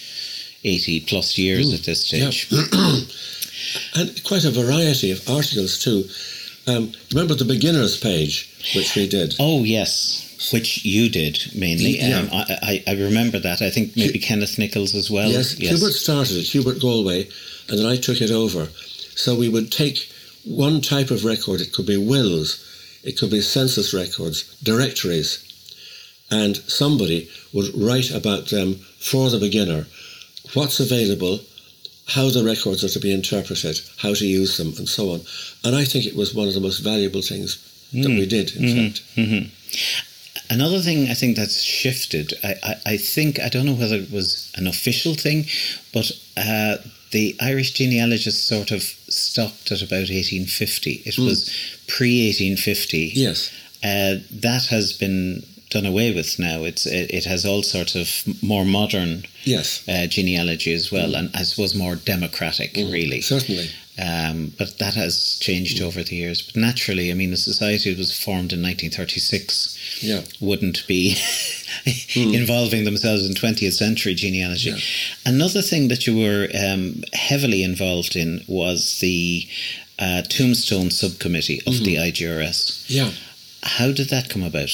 80 0.64 1.00
plus 1.00 1.36
years 1.36 1.70
mm. 1.70 1.74
at 1.74 1.84
this 1.84 2.06
stage. 2.06 2.50
Yeah. 2.50 2.62
and 3.94 4.24
quite 4.24 4.46
a 4.46 4.50
variety 4.50 5.10
of 5.10 5.28
articles 5.28 5.78
too. 5.78 6.08
Um, 6.66 6.92
remember 7.12 7.34
the 7.34 7.44
beginners 7.44 8.00
page, 8.00 8.48
which 8.74 8.96
we 8.96 9.06
did? 9.06 9.34
Oh, 9.38 9.64
yes 9.64 10.29
which 10.52 10.84
you 10.84 11.08
did 11.10 11.38
mainly. 11.54 11.98
Yeah. 11.98 12.18
Um, 12.18 12.28
I, 12.32 12.82
I, 12.86 12.92
I, 12.92 12.94
remember 12.94 13.38
that. 13.38 13.60
I 13.60 13.68
think 13.68 13.94
maybe 13.94 14.18
Kenneth 14.18 14.58
Nicholls 14.58 14.94
as 14.94 15.10
well. 15.10 15.28
Yes, 15.28 15.58
yes, 15.58 15.78
Hubert 15.78 15.92
started 15.92 16.38
it, 16.38 16.44
Hubert 16.44 16.80
Galway, 16.80 17.28
and 17.68 17.78
then 17.78 17.86
I 17.86 17.96
took 17.96 18.20
it 18.20 18.30
over. 18.30 18.66
So 19.16 19.36
we 19.36 19.50
would 19.50 19.70
take 19.70 20.10
one 20.44 20.80
type 20.80 21.10
of 21.10 21.24
record, 21.24 21.60
it 21.60 21.72
could 21.72 21.86
be 21.86 21.98
wills, 21.98 22.66
it 23.04 23.18
could 23.18 23.30
be 23.30 23.42
census 23.42 23.92
records, 23.92 24.56
directories, 24.62 25.44
and 26.30 26.56
somebody 26.56 27.28
would 27.52 27.74
write 27.74 28.10
about 28.10 28.48
them 28.48 28.74
for 28.98 29.28
the 29.28 29.38
beginner, 29.38 29.86
what's 30.54 30.80
available, 30.80 31.40
how 32.08 32.30
the 32.30 32.42
records 32.42 32.82
are 32.82 32.88
to 32.88 32.98
be 32.98 33.12
interpreted, 33.12 33.78
how 33.98 34.14
to 34.14 34.26
use 34.26 34.56
them, 34.56 34.72
and 34.78 34.88
so 34.88 35.12
on. 35.12 35.20
And 35.64 35.76
I 35.76 35.84
think 35.84 36.06
it 36.06 36.16
was 36.16 36.34
one 36.34 36.48
of 36.48 36.54
the 36.54 36.60
most 36.60 36.78
valuable 36.78 37.22
things 37.22 37.58
that 37.92 38.08
mm. 38.08 38.18
we 38.18 38.26
did, 38.26 38.56
in 38.56 38.62
mm-hmm. 38.62 38.86
fact. 38.86 39.16
Mm-hmm. 39.16 40.09
Another 40.48 40.80
thing 40.80 41.08
I 41.08 41.14
think 41.14 41.36
that's 41.36 41.62
shifted, 41.62 42.34
I, 42.42 42.54
I, 42.62 42.74
I, 42.86 42.96
think, 42.96 43.40
I 43.40 43.48
don't 43.48 43.66
know 43.66 43.74
whether 43.74 43.96
it 43.96 44.10
was 44.10 44.52
an 44.56 44.66
official 44.66 45.14
thing, 45.14 45.46
but 45.92 46.10
uh, 46.36 46.76
the 47.12 47.36
Irish 47.40 47.72
genealogists 47.72 48.42
sort 48.42 48.70
of 48.70 48.82
stopped 48.82 49.72
at 49.72 49.82
about 49.82 50.10
1850. 50.10 51.02
It 51.04 51.14
mm. 51.14 51.24
was 51.24 51.50
pre 51.86 52.26
1850. 52.28 53.12
Yes. 53.14 53.50
Uh, 53.82 54.20
that 54.30 54.66
has 54.70 54.92
been 54.92 55.42
done 55.70 55.86
away 55.86 56.12
with 56.12 56.38
now. 56.38 56.64
It's 56.64 56.84
it, 56.86 57.10
it 57.12 57.24
has 57.24 57.46
all 57.46 57.62
sorts 57.62 57.94
of 57.94 58.42
more 58.42 58.64
modern 58.64 59.24
yes 59.44 59.88
uh, 59.88 60.06
genealogy 60.06 60.74
as 60.74 60.92
well, 60.92 61.10
mm. 61.10 61.18
and 61.18 61.30
I 61.34 61.42
suppose 61.42 61.74
more 61.74 61.96
democratic, 61.96 62.74
mm. 62.74 62.92
really. 62.92 63.20
Certainly. 63.20 63.70
Um, 63.98 64.52
but 64.56 64.78
that 64.78 64.94
has 64.94 65.38
changed 65.40 65.78
mm. 65.78 65.86
over 65.86 66.02
the 66.02 66.16
years. 66.16 66.40
But 66.42 66.56
naturally, 66.56 67.10
I 67.10 67.14
mean, 67.14 67.32
the 67.32 67.36
society 67.36 67.90
that 67.90 67.98
was 67.98 68.16
formed 68.16 68.52
in 68.52 68.62
1936. 68.62 70.02
Yeah. 70.02 70.22
Wouldn't 70.40 70.86
be 70.86 71.12
mm. 71.84 72.34
involving 72.34 72.84
themselves 72.84 73.26
in 73.26 73.34
20th 73.34 73.74
century 73.74 74.14
genealogy. 74.14 74.70
Yeah. 74.70 74.78
Another 75.26 75.60
thing 75.60 75.88
that 75.88 76.06
you 76.06 76.16
were 76.16 76.48
um, 76.58 77.02
heavily 77.12 77.62
involved 77.62 78.16
in 78.16 78.42
was 78.48 79.00
the 79.00 79.46
uh, 79.98 80.22
Tombstone 80.22 80.90
Subcommittee 80.90 81.60
of 81.66 81.74
mm-hmm. 81.74 81.84
the 81.84 81.96
IGRS. 81.96 82.84
Yeah. 82.88 83.10
How 83.62 83.92
did 83.92 84.08
that 84.08 84.30
come 84.30 84.42
about? 84.42 84.70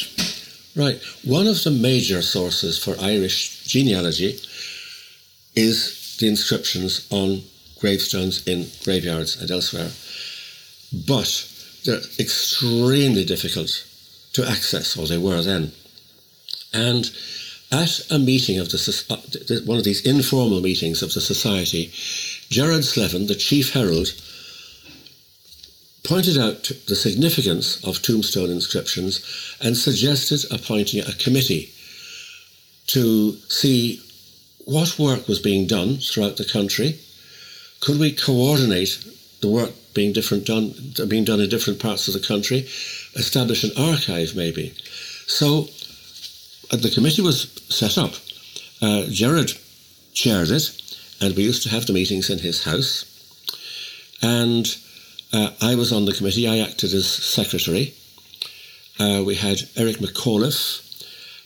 Right. 0.76 1.00
One 1.24 1.46
of 1.46 1.64
the 1.64 1.70
major 1.70 2.20
sources 2.20 2.78
for 2.78 3.00
Irish 3.00 3.64
genealogy 3.64 4.38
is 5.54 6.18
the 6.20 6.28
inscriptions 6.28 7.06
on 7.10 7.42
gravestones 7.80 8.46
in 8.46 8.68
graveyards 8.84 9.40
and 9.40 9.50
elsewhere. 9.50 9.90
But 10.92 11.50
they're 11.84 12.02
extremely 12.18 13.24
difficult 13.24 13.86
to 14.34 14.46
access, 14.46 14.98
or 14.98 15.06
they 15.06 15.16
were 15.16 15.40
then. 15.40 15.72
And 16.74 17.10
at 17.72 18.06
a 18.10 18.18
meeting 18.18 18.58
of 18.58 18.68
the 18.68 19.04
uh, 19.10 19.64
one 19.64 19.78
of 19.78 19.84
these 19.84 20.02
informal 20.02 20.60
meetings 20.60 21.02
of 21.02 21.14
the 21.14 21.22
society, 21.22 21.90
Gerard 22.50 22.84
Slevin, 22.84 23.26
the 23.26 23.34
chief 23.34 23.72
herald, 23.72 24.08
pointed 26.06 26.38
out 26.38 26.70
the 26.86 26.94
significance 26.94 27.82
of 27.84 28.00
tombstone 28.00 28.50
inscriptions 28.50 29.20
and 29.60 29.76
suggested 29.76 30.44
appointing 30.52 31.00
a 31.00 31.12
committee 31.14 31.72
to 32.86 33.32
see 33.48 34.00
what 34.64 34.98
work 34.98 35.26
was 35.26 35.40
being 35.40 35.66
done 35.66 35.96
throughout 35.96 36.36
the 36.36 36.44
country. 36.44 36.98
Could 37.80 37.98
we 37.98 38.12
coordinate 38.12 39.04
the 39.40 39.48
work 39.48 39.72
being 39.94 40.12
different 40.12 40.46
done 40.46 40.74
being 41.08 41.24
done 41.24 41.40
in 41.40 41.48
different 41.48 41.80
parts 41.80 42.06
of 42.06 42.14
the 42.14 42.26
country, 42.26 42.68
establish 43.14 43.64
an 43.64 43.72
archive 43.76 44.36
maybe? 44.36 44.74
So 45.26 45.68
uh, 46.70 46.76
the 46.76 46.92
committee 46.94 47.22
was 47.22 47.50
set 47.68 47.98
up. 47.98 48.14
Uh, 48.80 49.04
Gerard 49.08 49.52
chaired 50.12 50.50
it, 50.50 50.70
and 51.20 51.34
we 51.34 51.42
used 51.42 51.62
to 51.64 51.68
have 51.70 51.86
the 51.86 51.92
meetings 51.92 52.30
in 52.30 52.38
his 52.38 52.64
house. 52.64 53.04
And 54.22 54.66
uh, 55.36 55.50
I 55.60 55.74
was 55.74 55.92
on 55.92 56.06
the 56.06 56.14
committee. 56.14 56.48
I 56.48 56.58
acted 56.58 56.94
as 56.94 57.06
secretary. 57.06 57.92
Uh, 58.98 59.22
we 59.26 59.34
had 59.34 59.58
Eric 59.76 59.96
McAuliffe, 59.96 60.82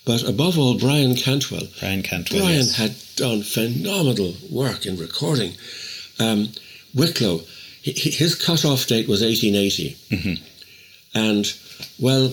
but 0.05 0.23
above 0.23 0.59
all, 0.59 0.79
Brian 0.79 1.17
Cantwell. 1.17 1.67
Brian 1.81 2.03
Cantwell. 2.03 2.43
Brian 2.43 2.67
yes. 2.67 2.77
had 2.77 2.95
done 3.17 3.43
phenomenal 3.43 4.35
work 4.49 4.87
in 4.87 4.97
recording. 4.97 5.55
Um, 6.21 6.51
Wicklow, 6.95 7.41
he, 7.83 7.93
his 7.93 8.37
cut-off 8.37 8.87
date 8.87 9.09
was 9.09 9.23
1880, 9.23 9.97
mm-hmm. 10.11 11.19
and 11.19 11.53
well, 11.99 12.33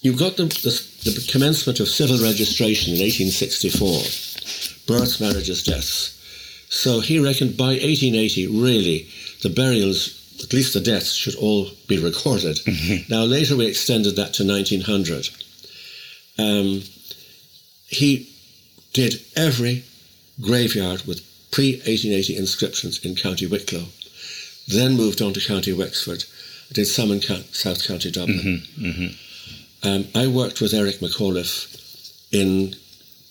you've 0.00 0.18
got 0.18 0.36
the, 0.36 0.44
the, 0.44 1.10
the 1.10 1.28
commencement 1.30 1.80
of 1.80 1.88
civil 1.88 2.16
registration 2.16 2.94
in 2.94 3.00
1864, 3.00 4.86
births, 4.86 5.20
marriages, 5.20 5.62
deaths. 5.62 6.18
So 6.70 7.00
he 7.00 7.18
reckoned 7.18 7.58
by 7.58 7.76
1880, 7.76 8.46
really, 8.46 9.08
the 9.42 9.50
burials 9.50 10.21
at 10.42 10.52
least 10.52 10.74
the 10.74 10.80
deaths 10.80 11.12
should 11.12 11.34
all 11.36 11.70
be 11.88 11.98
recorded. 11.98 12.56
Mm-hmm. 12.56 13.12
Now, 13.12 13.22
later 13.24 13.56
we 13.56 13.66
extended 13.66 14.16
that 14.16 14.34
to 14.34 14.46
1900. 14.46 15.28
Um, 16.38 16.82
he 17.86 18.28
did 18.92 19.20
every 19.36 19.84
graveyard 20.40 21.04
with 21.06 21.20
pre 21.50 21.72
1880 21.72 22.36
inscriptions 22.36 23.04
in 23.04 23.14
County 23.14 23.46
Wicklow, 23.46 23.84
then 24.68 24.96
moved 24.96 25.20
on 25.20 25.32
to 25.34 25.40
County 25.40 25.72
Wexford, 25.72 26.24
did 26.72 26.86
some 26.86 27.10
in 27.10 27.20
South 27.20 27.86
County 27.86 28.10
Dublin. 28.10 28.38
Mm-hmm, 28.38 28.84
mm-hmm. 28.84 29.88
um, 29.88 30.06
I 30.14 30.26
worked 30.26 30.60
with 30.60 30.72
Eric 30.72 31.00
McAuliffe 31.00 31.68
in 32.32 32.74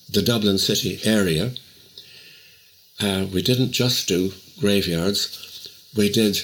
the 0.09 0.21
Dublin 0.21 0.57
City 0.57 0.99
area. 1.03 1.53
Uh, 2.99 3.25
we 3.33 3.41
didn't 3.41 3.71
just 3.71 4.07
do 4.07 4.31
graveyards, 4.59 5.67
we 5.97 6.11
did 6.11 6.37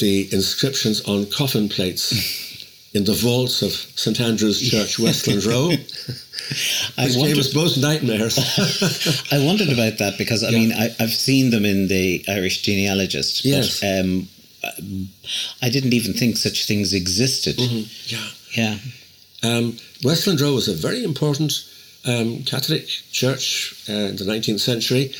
the 0.00 0.28
inscriptions 0.32 1.00
on 1.02 1.26
coffin 1.26 1.68
plates 1.68 2.12
in 2.94 3.04
the 3.04 3.12
vaults 3.14 3.62
of 3.62 3.70
St 3.72 4.20
Andrew's 4.20 4.60
Church, 4.60 4.98
Westland 4.98 5.44
Row. 5.44 5.70
I 6.98 7.04
Which 7.04 7.12
gave 7.14 7.20
wondered, 7.20 7.38
us 7.38 7.52
both 7.54 7.76
nightmares. 7.78 8.36
I 9.32 9.44
wondered 9.44 9.68
about 9.72 9.98
that 9.98 10.14
because 10.18 10.42
I 10.42 10.48
Yeah. 10.50 10.58
mean 10.58 10.72
I, 10.72 10.86
I've 10.98 11.14
seen 11.14 11.50
them 11.50 11.64
in 11.64 11.86
the 11.88 12.24
Irish 12.28 12.62
genealogist, 12.62 13.44
Yes. 13.44 13.80
but 13.80 14.00
um, 14.00 14.28
I 15.62 15.68
didn't 15.70 15.92
even 15.94 16.12
think 16.14 16.36
such 16.36 16.66
things 16.66 16.92
existed. 16.92 17.58
yeah. 18.06 18.28
Yeah, 18.56 18.78
Um, 19.44 19.76
Westland 20.02 20.40
Row 20.40 20.54
was 20.54 20.66
a 20.68 20.74
very 20.74 21.04
important 21.04 21.52
um, 22.04 22.42
Catholic 22.44 22.88
church 23.12 23.74
uh, 23.88 23.92
in 24.10 24.16
the 24.16 24.24
19th 24.24 24.58
century, 24.60 25.12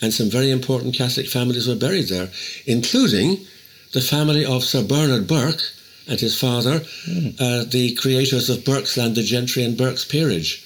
and 0.00 0.12
some 0.14 0.30
very 0.30 0.50
important 0.52 0.94
Catholic 0.94 1.26
families 1.28 1.66
were 1.66 1.74
buried 1.74 2.06
there, 2.08 2.30
including 2.66 3.38
the 3.92 4.00
family 4.00 4.44
of 4.44 4.64
Sir 4.64 4.82
Bernard 4.82 5.26
Burke 5.26 5.62
and 6.08 6.20
his 6.20 6.38
father, 6.38 6.82
uh, 7.40 7.64
the 7.64 7.94
creators 7.98 8.48
of 8.48 8.64
Burke's 8.64 8.94
the 8.94 9.22
Gentry 9.22 9.64
and 9.64 9.76
Burke's 9.76 10.04
Peerage. 10.04 10.64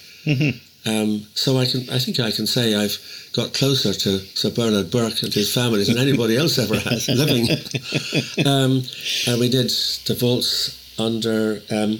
Um, 0.87 1.26
so 1.35 1.59
I 1.59 1.66
can, 1.66 1.88
I 1.90 1.98
think 1.98 2.20
I 2.20 2.30
can 2.30 2.46
say 2.46 2.74
I've 2.74 2.98
got 3.35 3.52
closer 3.52 3.92
to 3.92 4.18
Sir 4.18 4.50
Bernard 4.50 4.90
Burke 4.90 5.22
and 5.22 5.33
his 5.33 5.52
family 5.52 5.85
than 5.85 5.98
anybody 5.98 6.37
else 6.37 6.59
ever 6.59 6.78
has 6.78 7.09
living. 7.22 7.48
um, 8.46 8.83
and 9.26 9.40
we 9.40 9.48
did 9.50 9.70
the 10.06 10.16
vaults 10.18 10.98
under 10.98 11.61
um, 11.70 11.98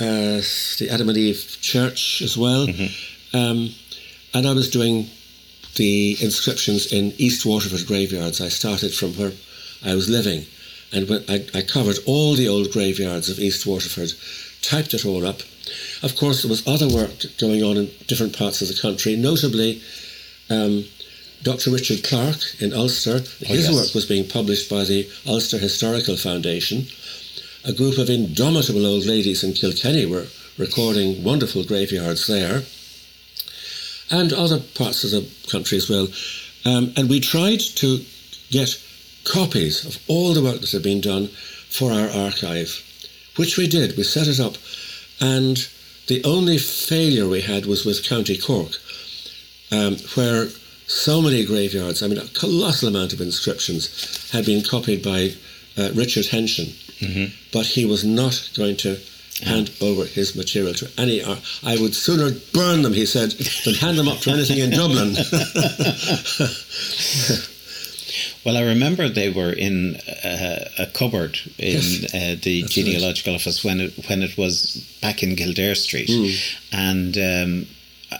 uh, 0.00 0.40
the 0.78 0.88
Adam 0.90 1.10
and 1.10 1.18
Eve 1.18 1.58
Church 1.60 2.22
as 2.22 2.38
well. 2.38 2.66
Um, 3.34 3.70
and 4.32 4.46
I 4.46 4.52
was 4.54 4.70
doing 4.70 5.06
the 5.76 6.16
inscriptions 6.20 6.92
in 6.92 7.12
East 7.18 7.44
Waterford 7.44 7.86
graveyards. 7.86 8.40
I 8.40 8.48
started 8.48 8.94
from 8.94 9.12
where 9.14 9.32
I 9.84 9.94
was 9.94 10.08
living 10.08 10.46
and 10.92 11.08
when 11.08 11.24
I, 11.28 11.46
I 11.54 11.62
covered 11.62 11.98
all 12.06 12.34
the 12.34 12.48
old 12.48 12.72
graveyards 12.72 13.28
of 13.28 13.38
East 13.38 13.66
Waterford, 13.66 14.12
typed 14.62 14.94
it 14.94 15.06
all 15.06 15.26
up. 15.26 15.40
Of 16.02 16.16
course, 16.16 16.42
there 16.42 16.50
was 16.50 16.66
other 16.66 16.88
work 16.88 17.24
going 17.38 17.62
on 17.62 17.76
in 17.76 17.90
different 18.06 18.36
parts 18.36 18.60
of 18.60 18.68
the 18.68 18.80
country, 18.80 19.16
notably 19.16 19.80
um, 20.48 20.84
Dr. 21.42 21.70
Richard 21.70 22.02
Clarke 22.02 22.60
in 22.60 22.72
Ulster. 22.72 23.20
His 23.38 23.68
yes. 23.68 23.74
work 23.74 23.94
was 23.94 24.06
being 24.06 24.28
published 24.28 24.68
by 24.68 24.84
the 24.84 25.08
Ulster 25.26 25.58
Historical 25.58 26.16
Foundation. 26.16 26.86
A 27.64 27.72
group 27.72 27.98
of 27.98 28.10
indomitable 28.10 28.86
old 28.86 29.06
ladies 29.06 29.44
in 29.44 29.52
Kilkenny 29.52 30.06
were 30.06 30.26
recording 30.58 31.22
wonderful 31.22 31.62
graveyards 31.64 32.26
there, 32.26 32.62
and 34.10 34.32
other 34.32 34.58
parts 34.58 35.04
of 35.04 35.10
the 35.12 35.28
country 35.50 35.78
as 35.78 35.88
well. 35.88 36.08
Um, 36.64 36.92
and 36.96 37.08
we 37.08 37.20
tried 37.20 37.60
to 37.76 38.04
get 38.50 38.76
copies 39.30 39.84
of 39.84 39.98
all 40.08 40.34
the 40.34 40.42
work 40.42 40.60
that 40.60 40.72
had 40.72 40.82
been 40.82 41.00
done 41.00 41.28
for 41.68 41.92
our 41.92 42.10
archive, 42.10 42.82
which 43.36 43.56
we 43.56 43.68
did. 43.68 43.96
We 43.96 44.02
set 44.02 44.26
it 44.26 44.40
up, 44.40 44.56
and 45.20 45.68
the 46.08 46.22
only 46.24 46.58
failure 46.58 47.28
we 47.28 47.40
had 47.40 47.66
was 47.66 47.84
with 47.84 48.08
County 48.08 48.36
Cork, 48.36 48.72
um, 49.70 49.96
where 50.14 50.48
so 50.86 51.22
many 51.22 51.44
graveyards, 51.44 52.02
I 52.02 52.08
mean, 52.08 52.18
a 52.18 52.26
colossal 52.28 52.88
amount 52.88 53.12
of 53.12 53.20
inscriptions, 53.20 54.30
had 54.32 54.44
been 54.44 54.64
copied 54.64 55.04
by 55.04 55.34
uh, 55.78 55.90
Richard 55.94 56.26
Henchion, 56.26 56.74
but 57.52 57.66
he 57.66 57.84
was 57.84 58.04
not 58.04 58.50
going 58.56 58.76
to 58.78 58.98
hand 59.44 59.70
over 59.80 60.04
his 60.04 60.36
material 60.36 60.74
to 60.74 60.90
any 60.98 61.22
art. 61.22 61.40
I 61.62 61.80
would 61.80 61.94
sooner 61.94 62.36
burn 62.52 62.82
them, 62.82 62.92
he 62.92 63.06
said, 63.06 63.30
than 63.64 63.74
hand 63.74 63.96
them 63.96 64.08
up 64.08 64.18
to 64.18 64.30
anything 64.30 64.58
in 64.58 64.70
Dublin. 64.70 65.14
Well, 68.44 68.56
I 68.56 68.62
remember 68.62 69.08
they 69.08 69.28
were 69.30 69.52
in 69.52 69.96
uh, 70.24 70.68
a 70.78 70.86
cupboard 70.86 71.38
in 71.58 71.74
Yes, 71.74 72.14
uh, 72.14 72.36
the 72.42 72.62
that's 72.62 72.72
genealogical 72.74 73.34
office 73.34 73.62
when 73.62 73.80
it 73.80 73.92
when 74.08 74.22
it 74.22 74.36
was 74.38 74.76
back 75.02 75.22
in 75.22 75.36
Kildare 75.36 75.74
Street, 75.74 76.08
Hmm. 76.10 76.30
and 76.72 77.18
um, 77.18 77.66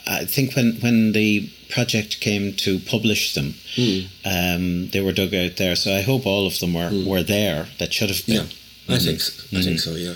I 0.07 0.25
think 0.27 0.55
when 0.57 0.75
when 0.81 1.13
the 1.13 1.49
project 1.71 2.21
came 2.21 2.53
to 2.65 2.79
publish 2.81 3.33
them, 3.35 3.55
Hmm. 3.77 4.01
um, 4.25 4.89
they 4.91 5.01
were 5.01 5.13
dug 5.13 5.35
out 5.35 5.57
there. 5.57 5.75
So 5.77 5.95
I 5.97 6.03
hope 6.03 6.27
all 6.27 6.47
of 6.47 6.59
them 6.59 6.75
were, 6.75 6.91
were 7.07 7.23
there. 7.23 7.69
That 7.79 7.93
should 7.95 8.11
have 8.11 8.27
been. 8.27 8.47
yeah. 8.89 8.95
I 8.97 8.99
think 8.99 9.21
so. 9.21 9.33
I 9.59 9.63
think 9.63 9.81
so. 9.81 9.95
Yeah. 9.95 10.15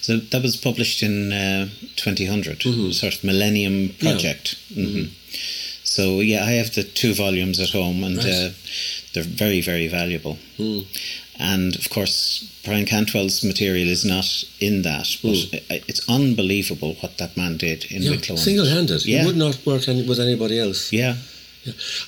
So 0.00 0.16
that 0.18 0.42
was 0.42 0.56
published 0.56 1.02
in 1.02 1.32
uh, 1.32 1.68
2000, 1.96 2.62
sort 2.92 3.14
of 3.14 3.24
Millennium 3.24 3.88
Mm-hmm. 3.90 4.06
Yeah. 4.06 4.12
Project. 4.12 4.56
hmm 4.74 5.04
So 5.84 6.20
yeah, 6.20 6.44
I 6.44 6.52
have 6.52 6.74
the 6.74 6.84
two 6.84 7.14
volumes 7.14 7.58
at 7.60 7.70
home, 7.70 8.04
and 8.04 8.16
Right. 8.18 8.26
uh, 8.26 8.50
they're 9.12 9.22
very, 9.24 9.60
very 9.60 9.88
valuable. 9.88 10.38
Hmm. 10.56 10.80
And 11.38 11.74
of 11.74 11.88
course, 11.88 12.44
Brian 12.64 12.84
Cantwell's 12.84 13.42
material 13.42 13.88
is 13.88 14.04
not 14.04 14.44
in 14.60 14.82
that, 14.82 15.08
but 15.22 15.36
i- 15.70 15.80
it's 15.88 16.02
unbelievable 16.08 16.96
what 17.00 17.16
that 17.18 17.34
man 17.36 17.56
did 17.56 17.86
in 17.90 18.02
yeah. 18.02 18.10
Wicklow. 18.10 18.36
Single-handed. 18.36 19.06
Yeah. 19.06 19.20
He 19.20 19.26
would 19.26 19.36
not 19.38 19.64
work 19.64 19.88
any, 19.88 20.02
with 20.02 20.20
anybody 20.20 20.58
else. 20.58 20.92
Yeah. 20.92 21.16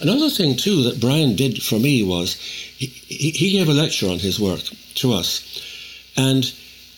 Another 0.01 0.31
thing 0.31 0.57
too 0.57 0.83
that 0.85 1.01
Brian 1.01 1.35
did 1.37 1.63
for 1.63 1.79
me 1.79 2.03
was 2.03 2.37
he, 2.77 2.87
he 3.09 3.51
gave 3.51 3.69
a 3.69 3.73
lecture 3.75 4.09
on 4.09 4.19
his 4.19 4.39
work 4.39 4.63
to 4.97 5.13
us, 5.13 5.41
and 6.17 6.51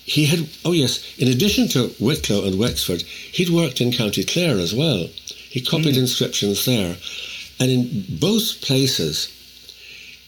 he 0.05 0.25
had 0.27 0.47
oh 0.65 0.73
yes, 0.73 1.01
in 1.19 1.29
addition 1.29 1.69
to 1.69 1.95
Wicklow 1.99 2.45
and 2.45 2.59
Wexford, 2.59 3.03
he'd 3.33 3.49
worked 3.51 3.81
in 3.81 3.91
County 3.93 4.23
Clare 4.25 4.59
as 4.59 4.75
well. 4.75 5.09
He 5.55 5.61
copied 5.61 5.95
mm. 5.95 5.99
inscriptions 5.99 6.65
there, 6.65 6.97
and 7.61 7.71
in 7.71 8.07
both 8.19 8.61
places, 8.61 9.29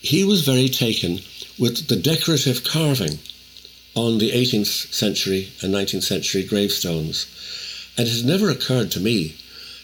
he 0.01 0.23
was 0.23 0.47
very 0.47 0.69
taken 0.69 1.19
with 1.59 1.89
the 1.89 1.97
decorative 1.97 2.63
carving 2.63 3.19
on 3.97 4.19
the 4.19 4.31
18th 4.31 4.95
century 4.95 5.49
and 5.63 5.75
19th 5.75 6.05
century 6.05 6.45
gravestones, 6.45 7.27
and 7.99 8.07
it 8.07 8.17
had 8.19 8.25
never 8.25 8.51
occurred 8.51 8.93
to 8.93 9.01
me 9.01 9.35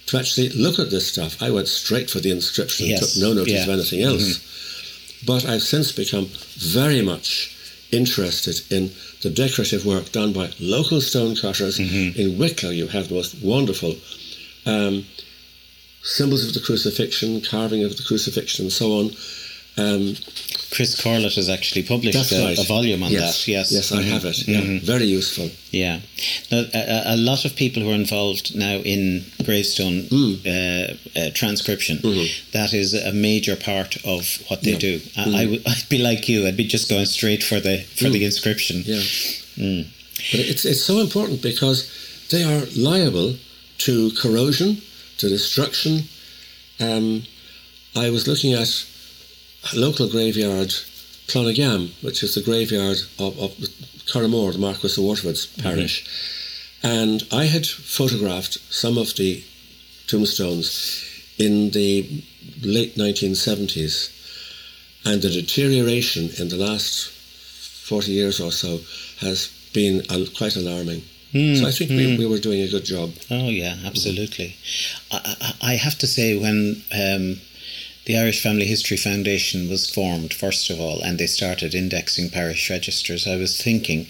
to 0.06 0.16
actually 0.16 0.50
look 0.50 0.78
at 0.78 0.90
this 0.90 1.08
stuff. 1.08 1.42
I 1.42 1.50
went 1.50 1.66
straight 1.66 2.08
for 2.08 2.20
the 2.20 2.30
inscription 2.30 2.88
and 2.88 3.00
took 3.00 3.16
no 3.18 3.32
notice 3.32 3.52
yeah. 3.52 3.64
of 3.64 3.70
anything 3.70 4.02
else. 4.02 4.38
Mm-hmm. 4.38 5.26
But 5.26 5.44
I've 5.44 5.64
since 5.64 5.90
become 5.90 6.26
very 6.54 7.02
much 7.02 7.56
interested 7.90 8.60
in 8.70 8.92
the 9.22 9.30
decorative 9.30 9.84
work 9.84 10.12
done 10.12 10.32
by 10.32 10.52
local 10.60 11.00
stonecutters. 11.00 11.80
Mm-hmm. 11.80 12.20
In 12.20 12.38
Wicklow, 12.38 12.70
you 12.70 12.86
have 12.86 13.08
the 13.08 13.14
most 13.14 13.42
wonderful 13.42 13.96
um, 14.66 15.04
symbols 16.02 16.46
of 16.46 16.54
the 16.54 16.60
crucifixion, 16.60 17.40
carving 17.40 17.84
of 17.84 17.96
the 17.96 18.02
crucifixion, 18.02 18.64
and 18.66 18.72
so 18.72 18.92
on. 18.98 19.10
Um, 19.78 20.16
Chris 20.70 21.00
Corlett 21.00 21.36
has 21.36 21.48
actually 21.48 21.82
published 21.82 22.30
a, 22.32 22.44
right. 22.44 22.58
a 22.58 22.62
volume 22.64 23.02
on 23.02 23.10
yes. 23.10 23.44
that. 23.46 23.50
Yes. 23.52 23.72
yes, 23.72 23.90
I 23.92 24.02
Mhm. 24.02 24.04
have 24.04 24.24
it. 24.26 24.46
Yeah, 24.46 24.80
very 24.82 25.06
useful. 25.06 25.50
Yeah, 25.70 26.00
now, 26.50 26.64
a, 26.74 27.14
a- 27.14 27.16
lot 27.16 27.44
of 27.46 27.56
people 27.56 27.82
who 27.82 27.90
are 27.90 27.94
involved 27.94 28.54
now 28.54 28.76
in 28.84 29.24
gravestone 29.44 30.02
Hmm. 30.10 30.34
uh, 30.44 31.20
uh, 31.20 31.30
transcription. 31.30 32.00
that 32.52 32.74
is 32.74 32.92
a 32.92 33.12
major 33.12 33.56
part 33.56 33.96
of 34.04 34.42
what 34.48 34.62
they 34.62 34.72
Yeah. 34.72 34.78
do. 34.78 35.00
I, 35.16 35.42
I 35.42 35.46
would, 35.46 35.62
I'd 35.66 35.88
be 35.88 35.98
like 35.98 36.28
you. 36.28 36.46
I'd 36.46 36.56
be 36.56 36.64
just 36.64 36.90
going 36.90 37.06
straight 37.06 37.42
for 37.42 37.58
the 37.60 37.78
for 37.96 38.10
the 38.10 38.24
inscription. 38.26 38.82
Yeah. 38.84 39.02
But 40.30 40.40
it's, 40.40 40.64
it's 40.66 40.82
so 40.82 41.00
important 41.00 41.40
because 41.42 41.88
they 42.30 42.42
are 42.44 42.62
liable 42.76 43.36
to 43.78 44.10
corrosion, 44.12 44.80
to 45.18 45.28
destruction. 45.28 46.04
Um, 46.80 47.24
I 47.94 48.10
was 48.10 48.26
looking 48.26 48.54
at 48.54 48.86
a 49.72 49.76
local 49.78 50.08
graveyard, 50.08 50.74
Clonegam, 51.28 51.90
which 52.02 52.22
is 52.22 52.34
the 52.34 52.42
graveyard 52.42 52.98
of, 53.18 53.38
of 53.38 53.50
Curraghmore, 54.06 54.52
the 54.52 54.58
Marquis 54.58 54.94
of 54.96 55.04
Waterford's 55.04 55.46
parish. 55.46 56.04
And 56.82 57.22
I 57.30 57.44
had 57.44 57.66
photographed 57.66 58.58
some 58.72 58.98
of 58.98 59.14
the 59.14 59.44
tombstones 60.08 61.04
in 61.38 61.70
the 61.70 62.24
late 62.62 62.96
1970s. 62.96 64.10
And 65.04 65.20
the 65.20 65.30
deterioration 65.30 66.30
in 66.38 66.48
the 66.48 66.56
last 66.56 67.08
40 67.08 68.12
years 68.12 68.40
or 68.40 68.52
so 68.52 68.80
has 69.18 69.48
been 69.72 70.02
quite 70.36 70.56
alarming. 70.56 71.02
So 71.32 71.66
I 71.66 71.70
think 71.70 71.90
we, 71.90 72.18
we 72.18 72.26
were 72.26 72.38
doing 72.38 72.60
a 72.60 72.68
good 72.68 72.84
job. 72.84 73.12
Oh 73.30 73.48
yeah, 73.48 73.76
absolutely. 73.84 74.56
I, 75.10 75.36
I 75.40 75.72
I 75.72 75.74
have 75.76 75.96
to 75.98 76.06
say 76.06 76.36
when 76.36 76.82
um, 76.92 77.40
the 78.04 78.18
Irish 78.18 78.42
Family 78.42 78.66
History 78.66 78.96
Foundation 78.96 79.68
was 79.68 79.88
formed, 79.88 80.34
first 80.34 80.70
of 80.70 80.80
all, 80.80 81.00
and 81.02 81.18
they 81.18 81.26
started 81.26 81.74
indexing 81.74 82.30
parish 82.30 82.68
registers, 82.68 83.26
I 83.26 83.36
was 83.36 83.60
thinking, 83.60 84.06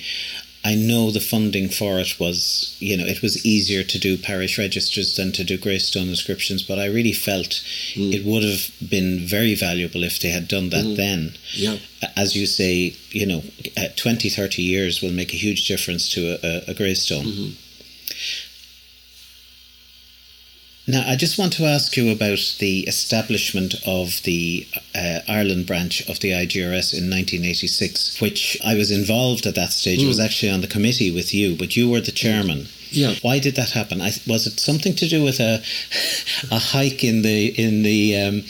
I 0.64 0.76
know 0.76 1.10
the 1.10 1.20
funding 1.20 1.68
for 1.68 1.98
it 1.98 2.20
was, 2.20 2.76
you 2.78 2.96
know, 2.96 3.04
it 3.04 3.20
was 3.20 3.44
easier 3.44 3.82
to 3.82 3.98
do 3.98 4.16
parish 4.16 4.58
registers 4.58 5.16
than 5.16 5.32
to 5.32 5.42
do 5.42 5.58
gravestone 5.58 6.08
inscriptions, 6.08 6.62
but 6.62 6.78
I 6.78 6.86
really 6.86 7.12
felt 7.12 7.62
it 7.96 8.24
would 8.24 8.44
have 8.44 8.70
been 8.88 9.18
very 9.26 9.54
valuable 9.56 10.04
if 10.04 10.20
they 10.20 10.28
had 10.30 10.46
done 10.46 10.70
that 10.70 10.84
then. 10.96 11.34
Yeah. 11.54 11.78
As 12.16 12.36
you 12.36 12.46
say, 12.46 12.94
you 13.10 13.26
know, 13.26 13.42
uh, 13.76 13.88
20, 13.96 14.28
30 14.28 14.62
years 14.62 15.02
will 15.02 15.10
make 15.12 15.32
a 15.32 15.36
huge 15.36 15.66
difference 15.66 16.08
to 16.10 16.20
a, 16.34 16.38
a, 16.46 16.70
a 16.70 16.74
gravestone. 16.74 17.26
Now, 20.92 21.04
I 21.06 21.16
just 21.16 21.38
want 21.38 21.54
to 21.54 21.64
ask 21.64 21.96
you 21.96 22.12
about 22.12 22.56
the 22.58 22.80
establishment 22.80 23.76
of 23.86 24.22
the 24.24 24.66
uh, 24.94 25.20
Ireland 25.26 25.66
branch 25.66 26.06
of 26.06 26.20
the 26.20 26.32
IGRS 26.32 26.92
in 26.92 27.08
1986, 27.08 28.20
which 28.20 28.58
I 28.62 28.74
was 28.74 28.90
involved 28.90 29.46
at 29.46 29.54
that 29.54 29.72
stage. 29.72 30.00
Mm. 30.00 30.04
I 30.04 30.08
was 30.08 30.18
hmm. 30.18 30.24
actually 30.26 30.52
on 30.52 30.60
the 30.60 30.66
committee 30.66 31.10
with 31.10 31.32
you, 31.32 31.56
but 31.56 31.76
you 31.76 31.88
were 31.88 32.02
the 32.02 32.12
chairman. 32.12 32.66
Yeah. 32.90 33.14
Why 33.22 33.38
did 33.38 33.56
that 33.56 33.70
happen? 33.70 34.02
I, 34.02 34.12
was 34.26 34.46
it 34.46 34.60
something 34.60 34.94
to 34.96 35.08
do 35.08 35.24
with 35.24 35.40
a 35.40 35.62
a 36.54 36.58
hike 36.58 37.02
in 37.02 37.22
the 37.22 37.46
in 37.58 37.82
the 37.84 38.18
um, 38.18 38.42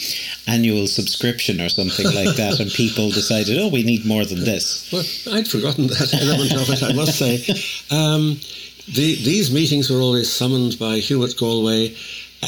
annual 0.49 0.89
subscription 0.89 1.61
or 1.61 1.69
something 1.69 2.07
like 2.07 2.35
that, 2.35 2.59
and 2.59 2.73
people 2.73 3.11
decided, 3.11 3.57
oh, 3.57 3.69
we 3.69 3.85
need 3.85 4.05
more 4.05 4.25
than 4.25 4.41
this? 4.41 4.91
Well, 4.91 5.05
I'd 5.37 5.47
forgotten 5.47 5.87
that 5.87 6.13
element 6.21 6.55
of 6.55 6.69
it. 6.71 6.83
I 6.83 6.93
must 6.93 7.17
say. 7.17 7.39
Um, 7.97 8.41
the, 8.89 9.15
these 9.15 9.53
meetings 9.53 9.89
were 9.91 10.01
always 10.01 10.31
summoned 10.31 10.79
by 10.79 10.99
Hubert 10.99 11.37
Galway, 11.39 11.95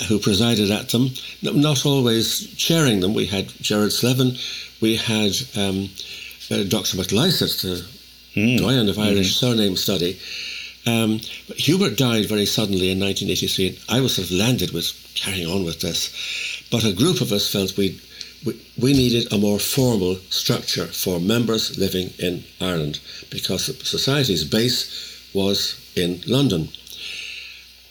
who 0.09 0.19
presided 0.19 0.71
at 0.71 0.89
them, 0.89 1.11
not 1.43 1.87
always 1.87 2.55
chairing 2.57 3.01
them. 3.01 3.15
We 3.15 3.27
had 3.27 3.49
Gerard 3.61 3.93
Slevin, 3.93 4.37
we 4.81 4.97
had 4.97 5.33
um, 5.57 5.89
uh, 6.51 6.65
Dr. 6.65 6.99
MacLysaght, 6.99 7.63
the 7.63 7.87
mm. 8.35 8.59
doyen 8.59 8.89
of 8.89 8.99
Irish 8.99 9.35
mm. 9.35 9.39
surname 9.39 9.77
study. 9.77 10.19
Um, 10.87 11.21
but 11.49 11.57
Hubert 11.57 11.97
died 11.97 12.29
very 12.29 12.45
suddenly 12.45 12.91
in 12.91 13.01
1983, 13.01 13.69
and 13.69 13.79
I 13.89 14.01
was 14.01 14.17
sort 14.17 14.29
of 14.29 14.37
landed 14.37 14.73
with 14.73 14.93
carrying 15.15 15.47
on 15.47 15.65
with 15.65 15.81
this. 15.81 16.63
But 16.71 16.85
a 16.85 16.93
group 16.93 17.21
of 17.21 17.33
us 17.33 17.51
felt 17.51 17.77
we 17.77 18.01
we 18.79 18.93
needed 18.93 19.33
a 19.33 19.39
more 19.39 19.59
formal 19.59 20.17
structure 20.29 20.87
for 20.87 21.19
members 21.19 21.79
living 21.79 22.13
in 22.19 22.45
Ireland 22.61 23.01
because 23.31 23.67
the 23.67 23.73
society's 23.85 24.45
base 24.45 25.31
was 25.33 25.81
in 25.97 26.21
London. 26.27 26.69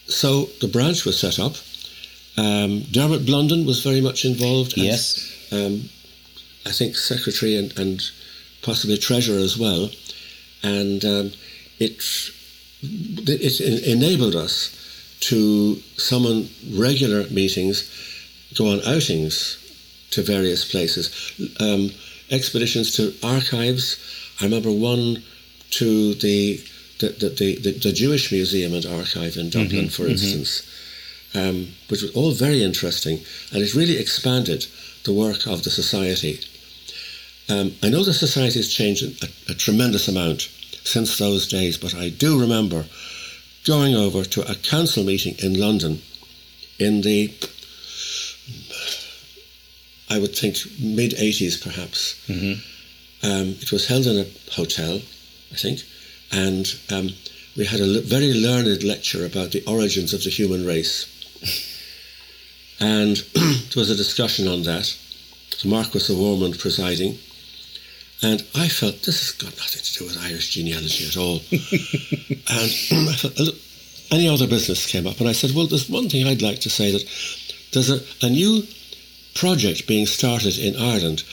So 0.07 0.49
the 0.61 0.67
branch 0.67 1.05
was 1.05 1.19
set 1.19 1.39
up. 1.39 1.55
Um, 2.37 2.81
Dermot 2.91 3.25
Blunden 3.25 3.65
was 3.65 3.83
very 3.83 4.01
much 4.01 4.25
involved. 4.25 4.75
Yes. 4.75 5.51
um, 5.51 5.89
I 6.65 6.71
think 6.71 6.95
secretary 6.95 7.55
and, 7.55 7.77
and, 7.77 8.01
possibly 8.63 8.97
treasurer 8.97 9.39
as 9.39 9.57
well. 9.57 9.89
And 10.63 11.03
um, 11.03 11.31
it, 11.79 12.01
it 12.81 13.85
enabled 13.85 14.35
us 14.35 15.17
to 15.19 15.75
summon 15.97 16.49
regular 16.71 17.27
meetings, 17.29 17.91
go 18.57 18.71
on 18.71 18.79
outings 18.85 19.57
to 20.11 20.21
various 20.21 20.69
places, 20.69 21.11
um, 21.59 21.91
expeditions 22.31 22.95
to 22.95 23.13
archives. 23.23 23.97
I 24.39 24.45
remember 24.45 24.71
one 24.71 25.21
to 25.71 26.13
the 26.15 26.63
the, 26.99 27.09
the, 27.09 27.29
the, 27.59 27.71
the, 27.79 27.91
Jewish 27.91 28.31
Museum 28.31 28.73
and 28.73 28.85
Archive 28.85 29.35
in 29.35 29.49
Dublin, 29.49 29.85
mm-hmm, 29.85 29.87
for 29.87 30.03
mm-hmm. 30.03 30.11
instance, 30.11 30.61
um, 31.35 31.67
which 31.89 32.01
was 32.01 32.11
all 32.11 32.31
very 32.31 32.63
interesting, 32.63 33.19
and 33.51 33.61
it 33.61 33.73
really 33.73 33.97
expanded 33.97 34.67
the 35.03 35.13
work 35.13 35.45
of 35.47 35.63
the 35.63 35.69
society. 35.69 36.39
Um, 37.49 37.73
I 37.81 37.89
know 37.89 38.03
the 38.03 38.13
society 38.13 38.59
has 38.59 38.71
changed 38.71 39.03
a, 39.03 39.51
a, 39.51 39.55
tremendous 39.55 40.07
amount 40.07 40.49
since 40.83 41.17
those 41.17 41.47
days, 41.47 41.77
but 41.77 41.93
I 41.93 42.09
do 42.09 42.39
remember 42.39 42.85
going 43.65 43.95
over 43.95 44.23
to 44.23 44.49
a 44.49 44.55
council 44.55 45.03
meeting 45.03 45.35
in 45.39 45.59
London 45.59 46.01
in 46.79 47.01
the, 47.01 47.33
I 50.09 50.19
would 50.19 50.35
think, 50.35 50.57
mid 50.79 51.11
80s 51.11 51.61
perhaps. 51.61 52.15
Mm-hmm. 52.27 52.59
Um, 53.25 53.55
it 53.61 53.71
was 53.71 53.87
held 53.87 54.05
in 54.05 54.17
a 54.17 54.51
hotel, 54.51 55.01
I 55.51 55.55
think, 55.55 55.81
and 56.31 56.73
um, 56.91 57.09
we 57.55 57.65
had 57.65 57.79
a 57.79 58.01
very 58.01 58.33
learned 58.33 58.83
lecture 58.83 59.25
about 59.25 59.51
the 59.51 59.63
origins 59.65 60.13
of 60.13 60.23
the 60.23 60.29
human 60.29 60.65
race. 60.65 61.07
And 62.79 63.17
there 63.33 63.81
was 63.81 63.89
a 63.89 63.95
discussion 63.95 64.47
on 64.47 64.63
that. 64.63 64.95
The 65.61 65.67
Marquis 65.67 66.11
of 66.11 66.19
Ormond 66.19 66.59
presiding. 66.59 67.17
And 68.21 68.43
I 68.55 68.69
felt 68.69 69.03
this 69.03 69.19
has 69.19 69.31
got 69.31 69.57
nothing 69.57 69.81
to 69.81 69.99
do 69.99 70.05
with 70.05 70.23
Irish 70.23 70.51
genealogy 70.51 71.07
at 71.07 71.17
all. 71.17 71.41
and 71.51 73.09
I 73.09 73.15
thought, 73.15 73.39
any 74.11 74.29
other 74.29 74.47
business 74.47 74.85
came 74.85 75.07
up, 75.07 75.19
and 75.19 75.27
I 75.27 75.33
said, 75.33 75.51
well, 75.55 75.67
there's 75.67 75.89
one 75.89 76.07
thing 76.09 76.27
I'd 76.27 76.41
like 76.41 76.59
to 76.61 76.69
say 76.69 76.91
that 76.91 77.03
there's 77.73 77.89
a, 77.89 77.99
a 78.25 78.29
new 78.29 78.63
project 79.33 79.87
being 79.87 80.05
started 80.05 80.57
in 80.57 80.75
Ireland 80.75 81.23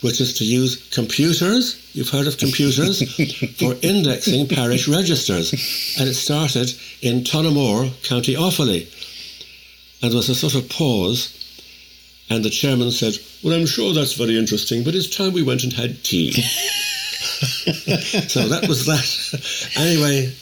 which 0.00 0.20
is 0.20 0.34
to 0.34 0.44
use 0.44 0.88
computers, 0.90 1.76
you've 1.92 2.08
heard 2.08 2.26
of 2.26 2.38
computers, 2.38 3.02
for 3.58 3.74
indexing 3.82 4.46
parish 4.46 4.86
registers. 4.86 5.52
And 5.98 6.08
it 6.08 6.14
started 6.14 6.72
in 7.02 7.24
Tullamore, 7.24 7.90
County 8.04 8.34
Offaly. 8.34 8.86
And 10.02 10.12
there 10.12 10.16
was 10.16 10.28
a 10.28 10.34
sort 10.34 10.54
of 10.54 10.68
pause, 10.68 11.34
and 12.30 12.44
the 12.44 12.50
chairman 12.50 12.90
said, 12.90 13.14
Well, 13.42 13.54
I'm 13.54 13.66
sure 13.66 13.92
that's 13.92 14.12
very 14.12 14.38
interesting, 14.38 14.84
but 14.84 14.94
it's 14.94 15.14
time 15.14 15.32
we 15.32 15.42
went 15.42 15.64
and 15.64 15.72
had 15.72 16.04
tea. 16.04 16.32
so 18.28 18.48
that 18.48 18.66
was 18.68 18.86
that. 18.86 19.72
anyway, 19.76 20.32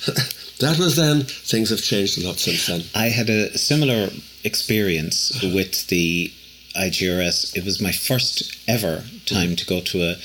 that 0.61 0.79
was 0.79 0.97
then. 0.97 1.23
Things 1.23 1.71
have 1.71 1.83
changed 1.83 2.19
a 2.19 2.27
lot 2.27 2.39
since 2.39 2.67
then. 2.67 2.83
I 2.95 3.09
had 3.09 3.31
a 3.31 3.57
similar 3.57 4.11
experience 4.45 5.41
with 5.43 5.87
the 5.89 6.33
IGRS. 6.75 7.57
It 7.57 7.65
was 7.65 7.81
my 7.81 7.93
first 7.93 8.57
ever 8.69 9.05
time 9.25 9.57
to 9.57 9.67
go 9.67 9.81
to 9.81 10.03
a 10.03 10.17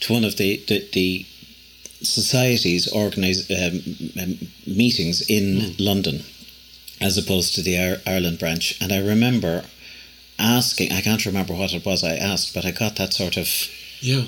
to 0.00 0.12
one 0.12 0.24
of 0.24 0.36
the 0.36 0.62
the, 0.68 0.86
the 0.92 1.26
societies 2.02 2.92
organize 2.92 3.50
um, 3.50 3.80
um, 4.22 4.38
meetings 4.66 5.22
in 5.28 5.60
mm. 5.60 5.74
London, 5.78 6.22
as 7.04 7.18
opposed 7.18 7.54
to 7.54 7.62
the 7.62 8.00
Ireland 8.06 8.38
branch. 8.38 8.80
And 8.80 8.90
I 8.92 8.98
remember 8.98 9.64
asking. 10.38 10.90
I 10.90 11.02
can't 11.02 11.26
remember 11.26 11.52
what 11.52 11.74
it 11.74 11.84
was 11.84 12.02
I 12.02 12.16
asked, 12.16 12.54
but 12.54 12.64
I 12.64 12.70
got 12.70 12.96
that 12.96 13.12
sort 13.12 13.36
of 13.36 13.48
yeah. 14.00 14.24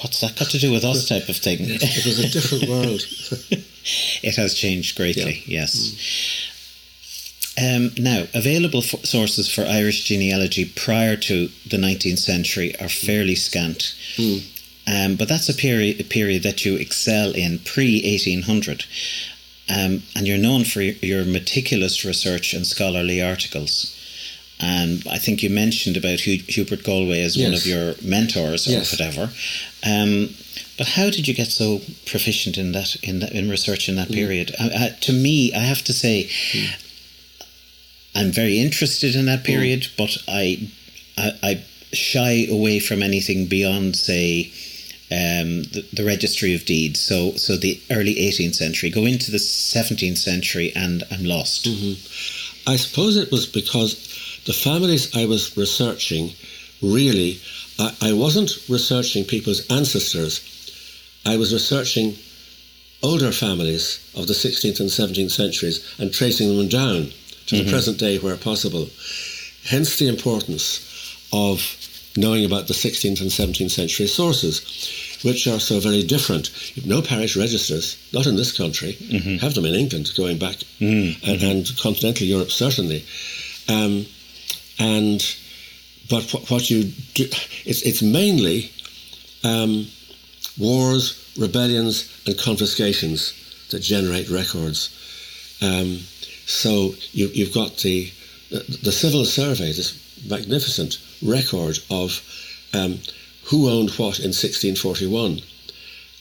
What's 0.00 0.20
that 0.22 0.38
got 0.38 0.48
to 0.50 0.58
do 0.58 0.72
with 0.72 0.84
us 0.84 1.06
type 1.06 1.28
of 1.28 1.36
thing? 1.36 1.58
it 1.60 2.06
was 2.06 2.18
a 2.18 2.28
different 2.30 2.68
world. 2.68 3.02
it 4.22 4.36
has 4.36 4.54
changed 4.54 4.96
greatly, 4.96 5.42
yeah. 5.44 5.60
yes. 5.60 5.92
Mm. 5.94 6.54
Um, 7.60 7.90
now, 7.98 8.24
available 8.34 8.80
sources 8.80 9.52
for 9.52 9.66
Irish 9.66 10.04
genealogy 10.04 10.64
prior 10.64 11.16
to 11.16 11.48
the 11.68 11.76
19th 11.76 12.18
century 12.18 12.74
are 12.80 12.88
fairly 12.88 13.34
scant. 13.34 13.94
Mm. 14.16 14.46
Um, 14.86 15.16
but 15.16 15.28
that's 15.28 15.50
a 15.50 15.54
period, 15.54 16.00
a 16.00 16.04
period 16.04 16.42
that 16.44 16.64
you 16.64 16.76
excel 16.76 17.32
in 17.32 17.58
pre 17.58 18.00
1800. 18.02 18.86
Um, 19.68 20.02
and 20.16 20.26
you're 20.26 20.38
known 20.38 20.64
for 20.64 20.80
your 20.80 21.24
meticulous 21.24 22.04
research 22.04 22.54
and 22.54 22.66
scholarly 22.66 23.22
articles. 23.22 23.94
And 24.60 25.04
I 25.08 25.18
think 25.18 25.42
you 25.42 25.50
mentioned 25.50 25.96
about 25.96 26.20
Hubert 26.20 26.82
Galway 26.82 27.22
as 27.22 27.36
yes. 27.36 27.46
one 27.46 27.54
of 27.54 27.66
your 27.66 27.94
mentors 28.02 28.66
or 28.66 28.72
yes. 28.72 28.90
whatever. 28.92 29.30
Um, 29.86 30.30
but 30.76 30.88
how 30.88 31.10
did 31.10 31.28
you 31.28 31.34
get 31.34 31.48
so 31.48 31.80
proficient 32.06 32.56
in 32.56 32.72
that 32.72 32.96
in 33.02 33.20
that, 33.20 33.32
in 33.32 33.50
research 33.50 33.88
in 33.88 33.96
that 33.96 34.08
mm. 34.08 34.14
period? 34.14 34.54
Uh, 34.58 34.90
to 35.00 35.12
me, 35.12 35.52
I 35.52 35.60
have 35.60 35.82
to 35.84 35.92
say, 35.92 36.28
mm. 36.52 36.70
I'm 38.14 38.32
very 38.32 38.58
interested 38.58 39.14
in 39.14 39.26
that 39.26 39.44
period, 39.44 39.82
mm. 39.82 39.96
but 39.96 40.16
I, 40.26 40.68
I, 41.16 41.32
I 41.42 41.64
shy 41.92 42.46
away 42.50 42.80
from 42.80 43.02
anything 43.02 43.46
beyond, 43.46 43.96
say, 43.96 44.52
um, 45.10 45.62
the, 45.62 45.86
the, 45.92 46.04
registry 46.04 46.54
of 46.54 46.66
deeds. 46.66 47.00
So, 47.00 47.32
so 47.32 47.56
the 47.56 47.80
early 47.90 48.14
18th 48.14 48.54
century. 48.54 48.90
Go 48.90 49.06
into 49.06 49.30
the 49.30 49.38
17th 49.38 50.18
century, 50.18 50.72
and 50.76 51.02
I'm 51.10 51.24
lost. 51.24 51.64
Mm-hmm. 51.64 52.70
I 52.70 52.76
suppose 52.76 53.16
it 53.16 53.32
was 53.32 53.46
because 53.46 53.94
the 54.44 54.52
families 54.52 55.16
I 55.16 55.24
was 55.24 55.56
researching, 55.56 56.32
really, 56.82 57.40
I, 57.78 57.96
I 58.02 58.12
wasn't 58.12 58.50
researching 58.68 59.24
people's 59.24 59.66
ancestors. 59.70 60.42
I 61.24 61.36
was 61.36 61.54
researching 61.54 62.16
older 63.02 63.32
families 63.32 64.12
of 64.16 64.26
the 64.26 64.34
16th 64.34 64.80
and 64.80 64.90
17th 64.90 65.30
centuries 65.30 65.94
and 65.98 66.12
tracing 66.12 66.54
them 66.56 66.68
down 66.68 67.12
to 67.46 67.56
mm-hmm. 67.56 67.64
the 67.64 67.70
present 67.70 67.98
day 67.98 68.18
where 68.18 68.36
possible. 68.36 68.88
Hence 69.64 69.98
the 69.98 70.08
importance 70.08 70.84
of 71.32 71.60
knowing 72.18 72.44
about 72.44 72.66
the 72.66 72.74
16th 72.74 73.20
and 73.20 73.30
17th 73.30 73.70
century 73.70 74.06
sources, 74.06 74.60
which 75.22 75.46
are 75.46 75.60
so 75.60 75.78
very 75.80 76.02
different. 76.02 76.50
No 76.84 77.00
parish 77.00 77.36
registers, 77.36 77.96
not 78.12 78.26
in 78.26 78.36
this 78.36 78.56
country, 78.56 78.94
mm-hmm. 78.94 79.36
have 79.36 79.54
them 79.54 79.64
in 79.64 79.74
England 79.74 80.10
going 80.16 80.38
back, 80.38 80.56
mm-hmm. 80.80 81.30
and, 81.30 81.42
and, 81.42 81.78
continental 81.78 82.26
Europe 82.26 82.50
certainly. 82.50 83.04
Um, 83.68 84.06
and 84.78 85.24
but 86.10 86.32
what, 86.32 86.50
what, 86.50 86.70
you 86.70 86.84
do, 87.14 87.24
it's, 87.64 87.82
it's 87.82 88.02
mainly 88.02 88.70
um, 89.44 89.86
wars, 90.58 91.34
rebellions, 91.38 92.22
and 92.26 92.38
confiscations 92.38 93.34
that 93.70 93.80
generate 93.80 94.30
records. 94.30 94.94
Um, 95.60 95.98
so 96.46 96.94
you, 97.12 97.44
have 97.44 97.54
got 97.54 97.76
the, 97.78 98.10
the 98.50 98.92
civil 98.92 99.24
survey, 99.24 99.72
this 99.72 100.07
magnificent 100.26 100.98
record 101.22 101.78
of 101.90 102.20
um, 102.74 102.98
who 103.44 103.68
owned 103.68 103.90
what 103.90 104.18
in 104.18 104.32
1641 104.34 105.40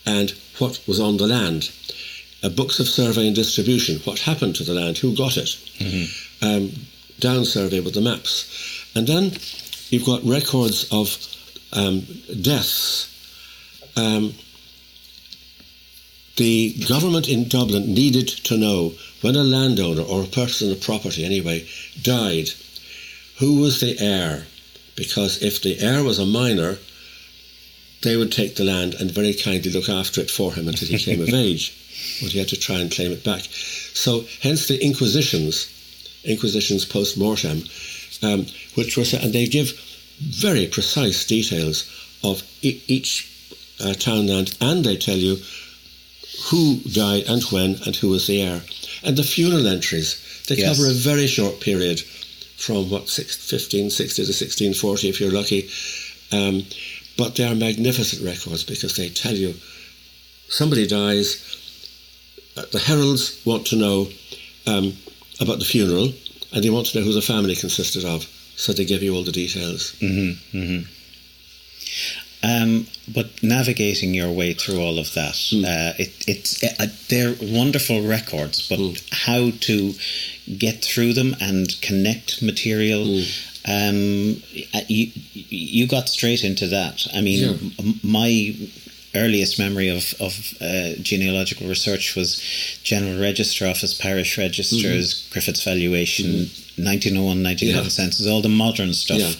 and 0.06 0.34
what 0.60 0.80
was 0.88 1.00
on 1.00 1.18
the 1.18 1.28
land. 1.28 1.72
Uh, 2.44 2.50
books 2.50 2.80
of 2.80 2.88
survey 2.88 3.28
and 3.28 3.36
distribution, 3.36 4.00
what 4.06 4.20
happened 4.20 4.56
to 4.56 4.64
the 4.64 4.74
land, 4.74 4.98
who 4.98 5.16
got 5.16 5.38
it. 5.38 5.58
Mm-hmm. 5.80 6.46
um, 6.46 6.72
down 7.20 7.46
survey 7.46 7.80
with 7.80 7.94
the 7.94 8.02
maps. 8.02 8.86
And 8.96 9.08
then 9.08 9.32
you've 9.90 10.06
got 10.06 10.24
records 10.24 10.88
of 10.92 11.18
um, 11.74 12.02
deaths. 12.42 13.14
Um, 13.96 14.34
the 16.36 16.76
government 16.88 17.28
in 17.28 17.48
Dublin 17.48 17.94
needed 17.94 18.28
to 18.28 18.58
know 18.58 18.94
when 19.22 19.36
a 19.36 19.44
landowner 19.44 20.04
or 20.04 20.24
a 20.24 20.28
person 20.28 20.72
of 20.72 20.82
property 20.82 21.26
anyway 21.26 21.68
died, 22.02 22.50
who 23.40 23.60
was 23.62 23.80
the 23.80 23.98
heir? 24.00 24.46
Because 24.96 25.42
if 25.44 25.62
the 25.62 25.80
heir 25.80 26.04
was 26.04 26.20
a 26.20 26.26
minor, 26.26 26.78
they 28.02 28.16
would 28.18 28.32
take 28.32 28.56
the 28.56 28.64
land 28.64 28.94
and 28.96 29.12
very 29.12 29.34
kindly 29.34 29.72
look 29.72 29.90
after 29.90 30.22
it 30.22 30.32
for 30.32 30.54
him 30.54 30.68
until 30.68 30.88
he 30.88 30.98
came 30.98 31.22
of 31.22 31.30
age. 31.34 31.74
But 32.22 32.32
he 32.32 32.40
had 32.40 32.48
to 32.50 32.56
try 32.58 32.78
and 32.80 32.92
claim 32.92 33.12
it 33.12 33.24
back. 33.24 33.42
So, 33.94 34.26
hence 34.42 34.68
the 34.68 34.84
Inquisitions, 34.84 35.68
Inquisitions 36.24 36.86
post 36.86 37.18
mortem, 37.18 37.64
um, 38.24 38.46
which 38.76 38.98
was, 38.98 39.14
and 39.14 39.34
they 39.34 39.48
give 39.48 39.72
very 40.20 40.68
precise 40.68 41.26
details 41.26 41.86
of 42.24 42.44
e- 42.62 42.82
each 42.88 43.30
uh, 43.84 43.94
townland, 43.94 44.56
and 44.62 44.84
they 44.84 44.98
tell 44.98 45.18
you 45.18 45.38
who 46.50 46.78
died 46.92 47.24
and 47.28 47.44
when 47.46 47.76
and 47.86 47.96
who 47.96 48.10
was 48.10 48.28
the 48.28 48.42
heir. 48.42 48.62
And 49.04 49.16
the 49.18 49.24
funeral 49.24 49.68
entries, 49.68 50.18
they 50.48 50.56
Yes. 50.56 50.78
cover 50.78 50.90
a 50.90 50.94
very 50.94 51.28
short 51.28 51.60
period 51.60 52.02
from 52.58 52.90
what, 52.90 53.08
six, 53.08 53.38
1560 53.52 54.24
to 54.24 54.28
1640 54.28 55.10
if 55.10 55.22
you're 55.22 55.32
lucky. 55.32 55.70
Um, 56.32 56.66
but 57.18 57.36
they 57.36 57.46
are 57.46 57.56
magnificent 57.56 58.24
records 58.24 58.64
because 58.64 58.96
they 58.96 59.10
tell 59.10 59.34
you 59.34 59.54
somebody 60.50 60.86
dies, 60.88 61.42
uh, 62.58 62.64
the 62.72 62.80
heralds 62.80 63.42
want 63.46 63.66
to 63.68 63.76
know 63.76 64.08
um, 64.66 64.94
about 65.40 65.60
the 65.60 65.66
funeral 65.66 66.12
and 66.52 66.64
they 66.64 66.70
want 66.70 66.88
to 66.88 67.00
know 67.00 67.06
who 67.06 67.14
the 67.14 67.22
family 67.22 67.56
consisted 67.56 68.06
of. 68.06 68.26
So 68.56 68.74
they 68.74 68.86
give 68.86 69.04
you 69.04 69.16
all 69.16 69.24
the 69.24 69.32
details. 69.32 69.96
Um, 72.44 72.86
but 73.14 73.42
navigating 73.42 74.14
your 74.14 74.32
way 74.32 74.54
through 74.54 74.80
all 74.80 75.00
of 75.00 75.14
that, 75.16 75.36
uh, 75.54 75.94
it, 75.98 76.14
it's 76.28 76.64
uh, 76.64 76.86
they're 77.10 77.36
wonderful 77.42 78.06
records, 78.08 78.68
but 78.70 78.80
how 79.12 79.50
to 79.62 79.94
get 80.58 80.84
through 80.84 81.14
them 81.14 81.36
and 81.42 81.76
connect 81.82 82.42
material. 82.44 83.24
Um, 83.68 84.42
uh, 84.74 84.82
you 84.88 85.12
you 85.34 85.88
got 85.88 86.10
straight 86.10 86.44
into 86.44 86.68
that. 86.68 87.08
I 87.14 87.22
mean, 87.22 87.40
Yeah. 87.40 87.70
m- 87.80 88.00
my 88.04 88.56
earliest 89.16 89.58
memory 89.58 89.90
of 89.90 90.14
of 90.20 90.54
uh, 90.62 90.92
genealogical 91.02 91.68
research 91.68 92.16
was 92.16 92.40
General 92.84 93.20
Register 93.20 93.66
Office, 93.68 93.94
Parish 93.96 94.38
Registers, 94.38 95.28
Griffith's 95.32 95.64
Valuation, 95.64 96.50
1901, 96.78 97.42
1911 97.42 97.84
Yeah. 97.84 97.90
census, 97.90 98.28
all 98.28 98.42
the 98.44 98.48
modern 98.50 98.94
stuff. 98.94 99.20
Yeah. 99.20 99.34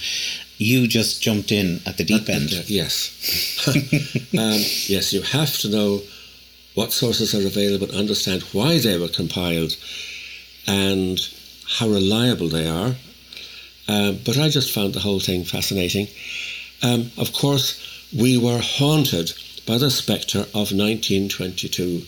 You 0.58 0.88
just 0.88 1.22
jumped 1.22 1.52
in 1.52 1.82
at 1.86 1.98
the 1.98 2.04
deep 2.04 2.30
end. 2.30 2.50
Uh, 2.54 2.64
Yes. 2.66 3.66
um, 3.68 4.60
yes, 4.88 5.14
you 5.14 5.22
have 5.22 5.58
to 5.60 5.70
know 5.70 6.02
what 6.74 6.92
sources 6.92 7.34
are 7.36 7.46
available, 7.46 7.92
understand 7.96 8.42
why 8.54 8.80
they 8.80 8.98
were 8.98 9.08
compiled, 9.08 9.76
and 10.68 11.20
how 11.68 11.88
reliable 11.88 12.50
they 12.50 12.68
are. 12.68 12.96
Um, 13.88 14.20
but 14.26 14.38
I 14.38 14.50
just 14.50 14.72
found 14.72 14.94
the 14.94 15.00
whole 15.00 15.20
thing 15.20 15.44
fascinating. 15.44 16.08
Um, 16.84 17.12
of 17.18 17.34
course, 17.34 17.82
we 18.16 18.38
were 18.38 18.60
haunted 18.62 19.34
by 19.66 19.78
the 19.78 19.90
spectre 19.90 20.40
of 20.40 20.72
1922 20.72 22.04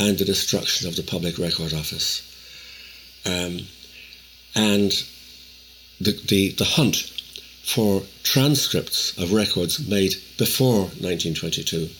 and 0.00 0.16
the 0.18 0.24
destruction 0.24 0.88
of 0.88 0.96
the 0.96 1.02
Public 1.02 1.38
Record 1.38 1.74
Office. 1.74 2.22
Um, 3.26 3.60
and 4.54 4.92
the, 6.00 6.12
the, 6.26 6.52
the 6.52 6.64
hunt 6.64 7.12
for 7.68 8.02
transcripts 8.22 9.16
of 9.18 9.32
records 9.32 9.86
made 9.86 10.14
before 10.38 10.80
1922. 11.00 11.90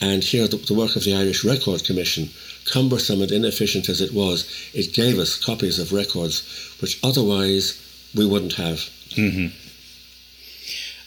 And 0.00 0.22
here, 0.22 0.46
the, 0.46 0.56
the 0.58 0.74
work 0.74 0.94
of 0.94 1.02
the 1.04 1.14
Irish 1.16 1.44
Record 1.44 1.82
Commission, 1.84 2.28
cumbersome 2.64 3.22
and 3.22 3.32
inefficient 3.32 3.88
as 3.88 4.00
it 4.00 4.12
was, 4.12 4.46
it 4.72 4.92
gave 4.92 5.18
us 5.18 5.42
copies 5.42 5.78
of 5.78 5.92
records 5.92 6.44
which 6.80 7.00
otherwise 7.02 7.80
we 8.14 8.24
wouldn't 8.26 8.54
have. 8.54 8.88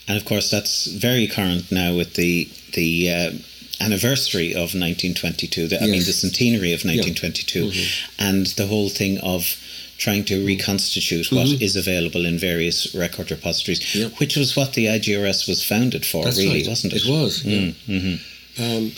And 0.07 0.17
of 0.17 0.25
course, 0.25 0.49
that's 0.49 0.87
very 0.87 1.27
current 1.27 1.71
now 1.71 1.95
with 1.95 2.15
the 2.15 2.49
the 2.73 3.11
uh, 3.11 3.31
anniversary 3.79 4.51
of 4.51 4.73
1922. 4.75 5.67
The, 5.67 5.77
I 5.77 5.85
mean, 5.85 6.03
the 6.03 6.11
centenary 6.11 6.73
of 6.73 6.83
1922, 6.83 7.71
and 8.17 8.47
the 8.47 8.67
whole 8.67 8.89
thing 8.89 9.19
of 9.19 9.55
trying 9.99 10.23
to 10.23 10.45
reconstitute 10.45 11.31
what 11.31 11.45
mm-hmm. 11.47 11.61
is 11.61 11.75
available 11.75 12.25
in 12.25 12.39
various 12.39 12.95
record 12.95 13.29
repositories, 13.29 13.95
Yep. 13.95 14.19
which 14.19 14.37
was 14.37 14.55
what 14.55 14.73
the 14.73 14.85
IGRS 14.85 15.47
was 15.47 15.63
founded 15.63 16.05
for, 16.05 16.23
That's 16.23 16.37
really, 16.37 16.61
right. 16.61 16.69
wasn't 16.69 16.93
it? 16.93 17.05
It 17.05 17.11
was. 17.11 17.43
Yeah. 17.43 17.59
Mm, 17.59 17.73
mm-hmm. 17.87 18.63
Um, 18.63 18.91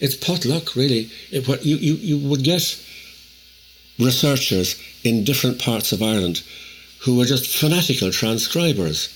it's 0.00 0.16
potluck, 0.16 0.74
really. 0.74 1.10
It, 1.30 1.46
what 1.46 1.64
you, 1.64 1.76
you, 1.76 1.94
you 1.94 2.18
would 2.28 2.42
get 2.42 2.62
researchers 3.98 4.80
in 5.04 5.24
different 5.24 5.60
parts 5.60 5.92
of 5.92 6.02
Ireland 6.02 6.42
who 7.00 7.16
were 7.16 7.26
just 7.26 7.46
fanatical 7.46 8.10
transcribers. 8.10 9.12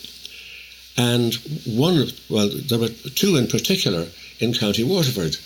And 0.97 1.35
one, 1.67 2.09
well, 2.29 2.49
there 2.49 2.79
were 2.79 2.89
two 2.89 3.37
in 3.37 3.47
particular 3.47 4.07
in 4.41 4.53
County 4.53 4.85
Waterford. 4.85 5.37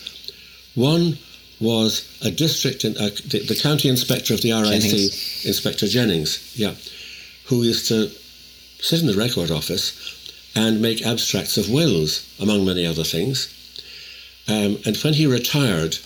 One 0.75 1.19
was 1.61 2.19
a 2.23 2.31
district, 2.31 2.85
in, 2.85 2.97
uh, 2.97 3.11
the, 3.27 3.45
the 3.47 3.59
county 3.61 3.89
inspector 3.89 4.35
of 4.35 4.43
the 4.43 4.53
RIC, 4.53 4.83
Jennings. 4.83 5.47
Inspector 5.47 5.87
Jennings, 5.87 6.53
yeah, 6.57 6.75
who 7.47 7.63
used 7.63 7.89
to 7.89 8.11
sit 8.81 9.01
in 9.01 9.07
the 9.07 9.15
record 9.15 9.51
office 9.51 9.93
and 10.55 10.81
make 10.81 11.05
abstracts 11.05 11.57
of 11.57 11.71
wills, 11.71 12.27
among 12.41 12.65
many 12.65 12.87
other 12.87 13.05
things. 13.05 13.49
Um, 14.49 14.79
and 14.85 14.97
when 14.99 15.15
he 15.15 15.27
retired, 15.27 15.99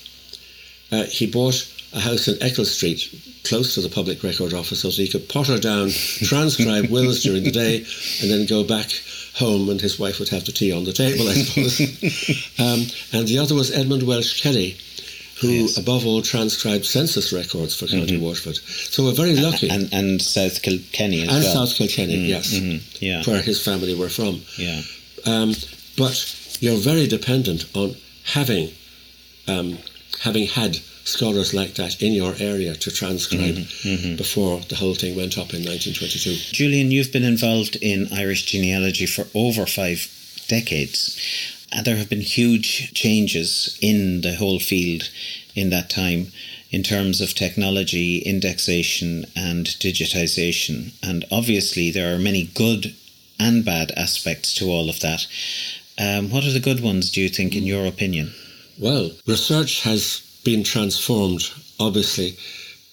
uh, 0.93 1.05
he 1.05 1.27
bought 1.27 1.67
a 1.93 2.01
house 2.01 2.29
in 2.29 2.43
Eccles 2.43 2.75
Street, 2.75 3.11
close 3.45 3.75
to 3.75 3.81
the 3.81 3.89
public 3.89 4.23
record 4.23 4.55
office, 4.55 4.81
so 4.81 4.89
that 4.89 4.97
he 4.97 5.09
could 5.09 5.29
potter 5.29 5.59
down, 5.59 5.91
transcribe 6.23 6.91
wills 6.91 7.23
during 7.23 7.45
the 7.45 7.51
day, 7.51 7.79
and 8.23 8.31
then 8.31 8.47
go 8.47 8.65
back 8.65 8.91
home, 9.35 9.69
and 9.69 9.81
his 9.81 9.99
wife 9.99 10.19
would 10.19 10.29
have 10.29 10.45
the 10.45 10.53
tea 10.53 10.73
on 10.73 10.85
the 10.85 10.93
table, 10.93 11.29
I 11.29 11.35
suppose. 11.35 11.81
um, 12.59 12.87
and 13.19 13.29
the 13.29 13.39
other 13.39 13.55
was 13.55 13.71
Edmund 13.71 14.03
Walsh 14.03 14.41
Kelly, 14.41 14.77
who, 15.41 15.49
Yes. 15.49 15.79
above 15.79 16.07
all, 16.07 16.23
transcribed 16.23 16.85
census 16.85 17.33
records 17.33 17.75
for 17.75 17.87
County 17.87 18.15
mm-hmm. 18.15 18.25
Waterford. 18.25 18.57
So 18.57 19.05
we're 19.05 19.13
very 19.13 19.37
lucky. 19.37 19.69
And 19.71 19.93
and 19.93 20.21
South 20.21 20.63
Kilkenny 20.63 21.23
as 21.23 21.29
And 21.29 21.45
well. 21.45 21.67
South 21.67 21.77
Kilkenny, 21.77 22.17
mm-hmm. 22.17 22.27
yes, 22.27 22.55
mm-hmm. 22.55 23.05
yeah. 23.05 23.23
where 23.25 23.43
his 23.43 23.63
family 23.63 23.95
were 23.95 24.09
from. 24.09 24.43
Yeah. 24.57 24.83
Um, 25.27 25.55
but 25.97 26.17
you're 26.61 26.79
very 26.79 27.07
dependent 27.07 27.65
on 27.75 27.97
having 28.25 28.71
um, 29.47 29.79
having 30.21 30.47
had 30.47 30.77
scholars 31.05 31.55
like 31.55 31.75
that 31.75 32.03
in 32.03 32.13
your 32.13 32.35
area 32.39 32.75
to 32.75 32.91
transcribe 32.91 33.57
before 34.17 34.61
the 34.69 34.77
whole 34.77 34.95
thing 34.95 35.17
went 35.17 35.39
up 35.39 35.55
in 35.55 35.65
1922. 35.65 36.53
Julian, 36.53 36.91
you've 36.91 37.13
been 37.13 37.25
involved 37.25 37.77
in 37.77 38.09
Irish 38.13 38.45
genealogy 38.45 39.07
for 39.07 39.27
over 39.35 39.65
five 39.65 40.07
decades, 40.49 41.19
and 41.73 41.87
there 41.87 41.97
have 41.97 42.09
been 42.09 42.21
huge 42.21 42.93
changes 42.95 43.79
in 43.81 44.23
the 44.23 44.35
whole 44.37 44.59
field 44.59 45.11
in 45.55 45.71
that 45.71 45.91
time 45.91 46.33
in 46.71 46.83
terms 46.83 47.21
of 47.21 47.35
technology, 47.35 48.19
indexation, 48.19 49.25
and 49.35 49.67
digitization. 49.67 50.93
And 51.03 51.25
obviously, 51.31 51.91
there 51.91 52.15
are 52.15 52.19
many 52.19 52.45
good 52.45 52.95
and 53.39 53.65
bad 53.65 53.93
aspects 53.97 54.53
to 54.55 54.67
all 54.67 54.91
of 54.91 55.01
that. 55.01 55.27
Um, 55.99 56.31
what 56.31 56.45
are 56.45 56.53
the 56.53 56.61
good 56.61 56.81
ones, 56.81 57.11
do 57.11 57.21
you 57.21 57.29
think, 57.29 57.55
in 57.55 57.65
your 57.65 57.87
opinion? 57.87 58.33
Well, 58.79 59.11
research 59.27 59.83
has 59.83 60.23
been 60.45 60.63
transformed, 60.63 61.51
obviously, 61.81 62.37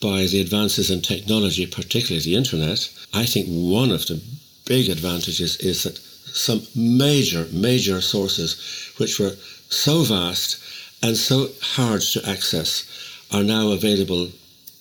by 0.02 0.26
the 0.26 0.42
advances 0.42 0.90
in 0.90 1.02
technology, 1.02 1.66
particularly 1.66 2.24
the 2.24 2.36
internet. 2.36 2.90
I 3.14 3.26
think 3.26 3.48
one 3.48 3.92
of 3.92 4.08
the 4.08 4.22
big 4.66 4.90
advantages 4.90 5.58
is 5.58 5.84
that 5.84 6.00
some 6.36 6.62
major, 6.76 7.48
major 7.52 8.02
sources, 8.02 8.92
which 8.98 9.20
were 9.20 9.36
so 9.70 10.04
vast 10.04 10.62
and 11.02 11.16
so 11.16 11.50
hard 11.62 12.02
to 12.02 12.30
access, 12.30 12.86
are 13.32 13.44
now 13.44 13.72
available 13.72 14.30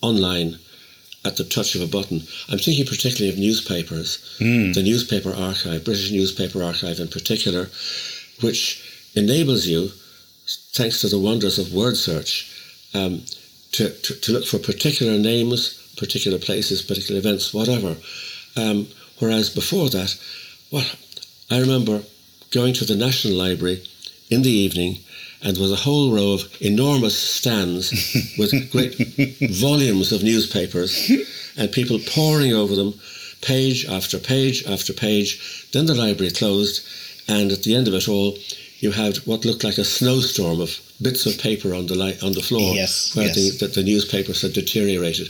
online 0.02 0.58
at 1.24 1.36
the 1.36 1.44
touch 1.44 1.74
of 1.74 1.80
a 1.80 1.86
button. 1.86 2.20
I'm 2.48 2.58
thinking 2.58 2.84
particularly 2.84 3.30
of 3.32 3.38
newspapers, 3.38 4.36
the 4.74 4.82
newspaper 4.82 5.32
archive, 5.34 5.84
British 5.84 6.10
newspaper 6.10 6.62
archive 6.62 6.98
in 6.98 7.08
particular, 7.08 7.70
which 8.40 9.10
enables 9.14 9.66
you, 9.66 9.90
thanks 10.72 11.00
to 11.00 11.08
the 11.08 11.18
wonders 11.18 11.58
of 11.58 11.72
word 11.72 11.96
search, 11.96 12.50
um, 12.94 13.22
to, 13.72 13.90
to, 13.90 14.14
to 14.20 14.32
look 14.32 14.44
for 14.44 14.58
particular 14.58 15.18
names, 15.18 15.80
particular 15.96 16.38
places, 16.38 16.82
particular 16.82 17.18
events, 17.18 17.54
whatever. 17.54 17.96
Um, 18.56 18.88
whereas 19.18 19.48
before 19.50 19.88
that, 19.90 20.16
well, 20.70 20.86
I 21.50 21.60
remember 21.60 22.02
going 22.50 22.74
to 22.74 22.84
the 22.84 22.96
National 22.96 23.34
Library 23.34 23.82
in 24.30 24.42
the 24.42 24.50
evening 24.50 24.98
and 25.44 25.54
there 25.54 25.62
was 25.62 25.72
a 25.72 25.76
whole 25.76 26.10
row 26.10 26.32
of 26.32 26.62
enormous 26.62 27.16
stands 27.16 27.90
with 28.38 28.72
great 28.72 28.94
volumes 29.50 30.10
of 30.10 30.22
newspapers 30.22 31.12
and 31.56 31.70
people 31.70 31.98
poring 32.06 32.54
over 32.54 32.74
them, 32.74 32.94
page 33.42 33.84
after 33.84 34.18
page 34.18 34.64
after 34.66 34.94
page. 34.94 35.68
Then 35.72 35.84
the 35.84 35.94
library 35.94 36.32
closed, 36.32 36.82
and 37.28 37.52
at 37.52 37.62
the 37.62 37.76
end 37.76 37.88
of 37.88 37.94
it 37.94 38.08
all, 38.08 38.38
you 38.78 38.92
had 38.92 39.18
what 39.18 39.44
looked 39.44 39.64
like 39.64 39.76
a 39.76 39.84
snowstorm 39.84 40.62
of 40.62 40.80
bits 41.02 41.26
of 41.26 41.38
paper 41.38 41.74
on 41.74 41.86
the 41.86 41.94
li- 41.94 42.18
on 42.22 42.32
the 42.32 42.42
floor 42.42 42.74
yes, 42.74 43.14
where 43.14 43.26
yes. 43.26 43.34
the, 43.36 43.66
the, 43.66 43.72
the 43.74 43.82
newspapers 43.82 44.40
had 44.40 44.54
deteriorated. 44.54 45.28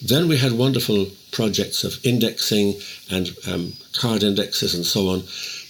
Then 0.00 0.28
we 0.28 0.38
had 0.38 0.52
wonderful 0.52 1.08
projects 1.32 1.82
of 1.82 1.98
indexing 2.04 2.74
and 3.10 3.30
um, 3.48 3.72
card 3.94 4.22
indexes 4.22 4.74
and 4.74 4.86
so 4.86 5.08
on, 5.08 5.22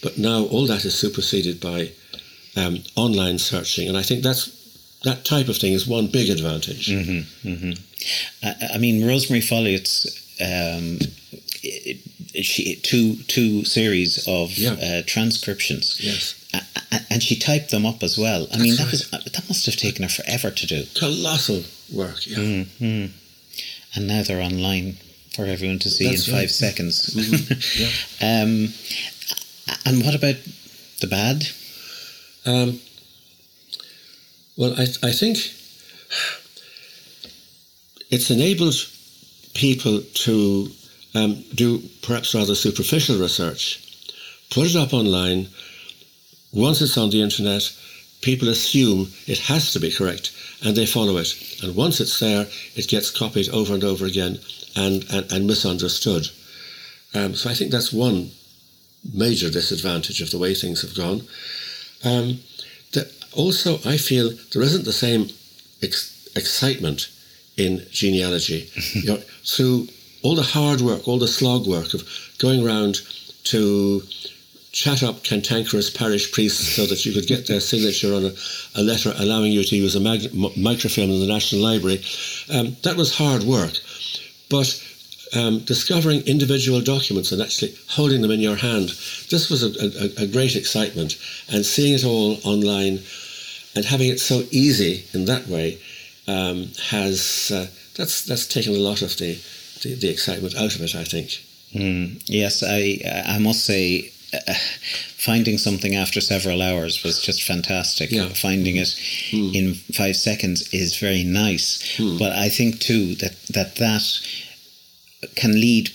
but 0.02 0.18
now 0.18 0.44
all 0.44 0.66
that 0.66 0.84
is 0.84 0.94
superseded 0.94 1.60
by 1.60 1.90
um, 2.56 2.78
online 2.96 3.38
searching, 3.38 3.88
and 3.88 3.96
I 3.96 4.02
think 4.02 4.22
that's 4.22 4.60
that 5.04 5.24
type 5.24 5.48
of 5.48 5.56
thing 5.56 5.72
is 5.72 5.86
one 5.86 6.06
big 6.06 6.30
advantage. 6.30 6.88
Mm-hmm, 6.88 7.48
mm-hmm. 7.48 8.46
I, 8.46 8.74
I, 8.74 8.78
mean, 8.78 9.06
Rosemary 9.06 9.40
ffolliott's 9.40 10.06
um, 10.40 10.98
it, 11.62 12.00
it, 12.34 12.44
she, 12.44 12.76
two 12.76 13.16
two 13.24 13.64
series 13.64 14.26
of 14.28 14.56
yeah. 14.56 14.72
uh, 14.72 15.02
transcriptions. 15.06 15.98
Yes. 16.00 16.38
And 17.08 17.22
she 17.22 17.38
typed 17.38 17.70
them 17.70 17.86
up 17.86 18.02
as 18.02 18.18
well. 18.18 18.42
I 18.44 18.46
That's 18.46 18.62
mean, 18.62 18.76
that 18.76 18.82
right. 18.82 18.90
was 18.90 19.10
that 19.10 19.48
must 19.48 19.64
have 19.66 19.76
taken 19.76 20.02
her 20.02 20.08
forever 20.08 20.50
to 20.50 20.66
do. 20.66 20.84
Colossal 20.98 21.62
work, 21.94 22.26
yeah. 22.26 22.36
Mm-hmm. 22.36 23.06
And 23.94 24.08
now 24.08 24.22
they're 24.22 24.42
online 24.42 24.96
for 25.34 25.46
everyone 25.46 25.78
to 25.80 25.90
see 25.90 26.08
That's 26.08 26.28
in 26.28 26.34
right. 26.34 26.40
five 26.42 26.50
seconds. 26.50 27.14
Mm-hmm. 27.22 27.82
Yeah. 27.82 28.42
um, 28.42 28.72
and 29.86 30.04
what 30.04 30.14
about 30.14 30.36
the 31.00 31.06
bad? 31.06 31.46
Um, 32.44 32.80
well, 34.56 34.74
I, 34.78 34.82
I 35.02 35.12
think 35.12 35.38
it's 38.10 38.30
enabled 38.30 38.74
people 39.54 40.00
to 40.00 40.70
um, 41.14 41.42
do 41.54 41.78
perhaps 42.02 42.34
rather 42.34 42.54
superficial 42.54 43.18
research, 43.18 43.80
put 44.50 44.66
it 44.66 44.76
up 44.76 44.92
online. 44.92 45.48
Once 46.52 46.82
it's 46.82 46.98
on 46.98 47.10
the 47.10 47.22
internet, 47.22 47.72
people 48.20 48.48
assume 48.48 49.08
it 49.26 49.38
has 49.38 49.72
to 49.72 49.80
be 49.80 49.90
correct 49.90 50.32
and 50.64 50.76
they 50.76 50.86
follow 50.86 51.16
it. 51.16 51.34
And 51.62 51.74
once 51.74 52.00
it's 52.00 52.18
there, 52.20 52.46
it 52.74 52.88
gets 52.88 53.10
copied 53.10 53.48
over 53.50 53.74
and 53.74 53.84
over 53.84 54.06
again 54.06 54.38
and, 54.76 55.04
and, 55.10 55.30
and 55.32 55.46
misunderstood. 55.46 56.26
Um, 57.14 57.34
so 57.34 57.50
I 57.50 57.54
think 57.54 57.70
that's 57.70 57.92
one 57.92 58.30
major 59.12 59.50
disadvantage 59.50 60.20
of 60.22 60.30
the 60.30 60.38
way 60.38 60.54
things 60.54 60.82
have 60.82 60.94
gone. 60.94 61.22
Um, 62.04 62.40
the, 62.92 63.10
also, 63.32 63.78
I 63.84 63.96
feel 63.96 64.30
there 64.52 64.62
isn't 64.62 64.84
the 64.84 64.92
same 64.92 65.28
ex- 65.82 66.28
excitement 66.36 67.08
in 67.56 67.86
genealogy. 67.90 68.70
you 68.94 69.06
know, 69.06 69.22
through 69.44 69.88
all 70.22 70.34
the 70.34 70.42
hard 70.42 70.80
work, 70.80 71.06
all 71.06 71.18
the 71.18 71.28
slog 71.28 71.66
work 71.66 71.94
of 71.94 72.02
going 72.38 72.64
around 72.64 73.00
to 73.44 74.02
chat 74.72 75.02
up 75.02 75.22
cantankerous 75.22 75.90
parish 75.90 76.32
priests 76.32 76.76
so 76.76 76.86
that 76.86 77.04
you 77.04 77.12
could 77.12 77.26
get 77.26 77.46
their 77.46 77.60
signature 77.60 78.14
on 78.14 78.24
a, 78.24 78.32
a 78.76 78.82
letter 78.82 79.12
allowing 79.18 79.52
you 79.52 79.62
to 79.62 79.76
use 79.76 79.94
a 79.94 80.00
mag- 80.00 80.24
m- 80.32 80.50
microfilm 80.56 81.10
in 81.10 81.20
the 81.20 81.26
National 81.26 81.62
Library, 81.62 82.02
um, 82.50 82.74
that 82.82 82.96
was 82.96 83.14
hard 83.14 83.42
work. 83.42 83.72
But 84.52 84.68
um, 85.34 85.60
discovering 85.60 86.20
individual 86.26 86.82
documents 86.82 87.32
and 87.32 87.40
actually 87.40 87.74
holding 87.88 88.20
them 88.20 88.30
in 88.30 88.40
your 88.40 88.56
hand, 88.56 88.90
this 89.30 89.48
was 89.50 89.62
a, 89.62 89.70
a, 89.86 90.24
a 90.24 90.26
great 90.26 90.54
excitement. 90.56 91.16
And 91.50 91.64
seeing 91.64 91.94
it 91.94 92.04
all 92.04 92.36
online 92.44 93.00
and 93.74 93.84
having 93.84 94.10
it 94.10 94.20
so 94.20 94.42
easy 94.50 95.06
in 95.14 95.24
that 95.24 95.48
way 95.48 95.78
um, 96.28 96.68
has 96.90 97.50
uh, 97.52 97.66
that's 97.96 98.24
that's 98.26 98.46
taken 98.46 98.74
a 98.74 98.84
lot 98.90 99.00
of 99.00 99.16
the, 99.16 99.32
the, 99.82 99.94
the 99.94 100.10
excitement 100.10 100.54
out 100.54 100.74
of 100.76 100.82
it. 100.82 100.94
I 100.94 101.04
think. 101.04 101.28
Mm, 101.74 102.22
yes, 102.26 102.62
I 102.62 103.00
I 103.36 103.38
must 103.38 103.64
say. 103.64 104.12
Uh, 104.34 104.54
finding 105.18 105.58
something 105.58 105.94
after 105.94 106.20
several 106.20 106.62
hours 106.62 107.02
was 107.04 107.20
just 107.22 107.42
fantastic. 107.42 108.10
Yeah. 108.10 108.28
Finding 108.28 108.76
it 108.76 108.88
Mm. 109.30 109.54
in 109.54 109.74
five 109.74 110.16
seconds 110.16 110.62
is 110.72 110.96
very 110.96 111.22
nice. 111.22 111.78
Mm. 111.98 112.18
But 112.18 112.32
I 112.32 112.48
think 112.48 112.80
too 112.80 113.14
that 113.16 113.34
that 113.48 113.76
that 113.76 114.04
can 115.34 115.52
lead 115.60 115.90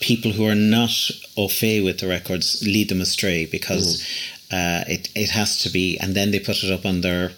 people 0.00 0.32
who 0.32 0.46
are 0.46 0.54
not 0.54 1.10
au 1.36 1.48
fait 1.48 1.80
with 1.82 1.98
the 1.98 2.06
records 2.06 2.62
lead 2.62 2.88
them 2.88 3.00
astray 3.00 3.44
because 3.46 4.02
uh, 4.50 4.84
it 4.88 5.08
it 5.14 5.30
has 5.30 5.58
to 5.60 5.68
be, 5.70 5.98
and 5.98 6.14
then 6.14 6.30
they 6.30 6.40
put 6.40 6.62
it 6.64 6.70
up 6.72 6.86
on 6.86 7.00
their 7.02 7.32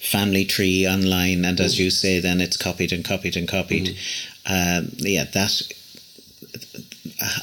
family 0.00 0.44
tree 0.44 0.86
online, 0.86 1.44
and 1.44 1.60
as 1.60 1.78
you 1.78 1.90
say, 1.90 2.20
then 2.20 2.40
it's 2.40 2.56
copied 2.56 2.92
and 2.92 3.04
copied 3.04 3.36
and 3.36 3.48
copied. 3.48 3.96
Um, 4.46 4.92
yeah, 4.98 5.24
that 5.24 5.62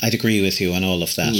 I'd 0.02 0.14
agree 0.14 0.42
with 0.42 0.62
you 0.62 0.74
on 0.74 0.84
all 0.84 1.04
of 1.04 1.16
that. 1.16 1.34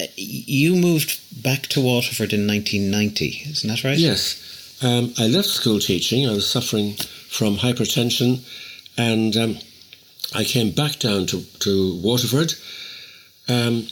Uh, 0.00 0.06
You 0.16 0.76
moved 0.76 1.42
back 1.42 1.62
to 1.68 1.80
Waterford 1.80 2.32
in 2.32 2.46
1990, 2.46 3.50
isn't 3.50 3.68
that 3.68 3.84
right? 3.84 3.98
Yes, 3.98 4.78
um, 4.82 5.12
I 5.18 5.26
left 5.26 5.48
school 5.48 5.78
teaching. 5.78 6.28
I 6.28 6.32
was 6.32 6.48
suffering 6.48 6.94
from 7.28 7.56
hypertension, 7.56 8.40
and 8.98 9.36
um, 9.36 9.58
I 10.34 10.44
came 10.44 10.70
back 10.70 10.98
down 10.98 11.26
to 11.26 11.42
to 11.60 11.96
Waterford. 12.02 12.54
Um, 13.48 13.88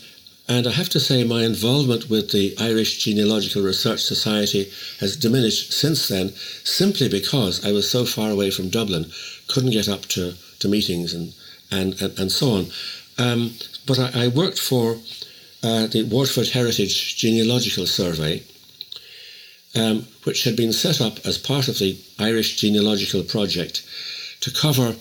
and 0.46 0.66
I 0.66 0.72
have 0.72 0.90
to 0.90 1.00
say, 1.00 1.24
my 1.24 1.42
involvement 1.42 2.10
with 2.10 2.30
the 2.32 2.54
Irish 2.60 3.02
Genealogical 3.04 3.62
Research 3.62 4.00
Society 4.02 4.70
has 5.00 5.16
diminished 5.16 5.72
since 5.72 6.08
then, 6.08 6.34
simply 6.64 7.08
because 7.08 7.64
I 7.64 7.72
was 7.72 7.90
so 7.90 8.04
far 8.04 8.30
away 8.30 8.50
from 8.50 8.68
Dublin, 8.68 9.10
couldn't 9.48 9.70
get 9.70 9.88
up 9.88 10.02
to, 10.06 10.34
to 10.58 10.68
meetings 10.68 11.14
and, 11.14 11.32
and, 11.70 11.98
and, 12.02 12.18
and 12.18 12.30
so 12.30 12.50
on. 12.50 12.66
Um, 13.16 13.52
but 13.86 13.98
I, 13.98 14.24
I 14.24 14.28
worked 14.28 14.58
for 14.58 14.98
uh, 15.64 15.86
the 15.86 16.04
Waterford 16.04 16.48
Heritage 16.48 17.16
Genealogical 17.16 17.86
Survey, 17.86 18.42
um, 19.74 20.06
which 20.24 20.44
had 20.44 20.56
been 20.56 20.72
set 20.72 21.00
up 21.00 21.24
as 21.26 21.38
part 21.38 21.68
of 21.68 21.78
the 21.78 21.98
Irish 22.18 22.56
Genealogical 22.56 23.22
Project 23.22 23.82
to 24.40 24.50
cover 24.52 24.94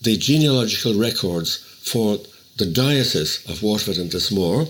the 0.00 0.16
genealogical 0.16 0.94
records 0.94 1.58
for 1.82 2.18
the 2.56 2.64
Diocese 2.64 3.44
of 3.46 3.62
Waterford 3.62 3.98
and 3.98 4.12
Lismore 4.12 4.68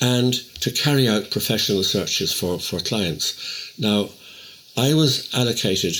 and 0.00 0.34
to 0.60 0.70
carry 0.70 1.08
out 1.08 1.30
professional 1.30 1.84
searches 1.84 2.32
for, 2.32 2.58
for 2.58 2.80
clients. 2.80 3.72
Now, 3.78 4.08
I 4.76 4.94
was 4.94 5.32
allocated 5.34 5.94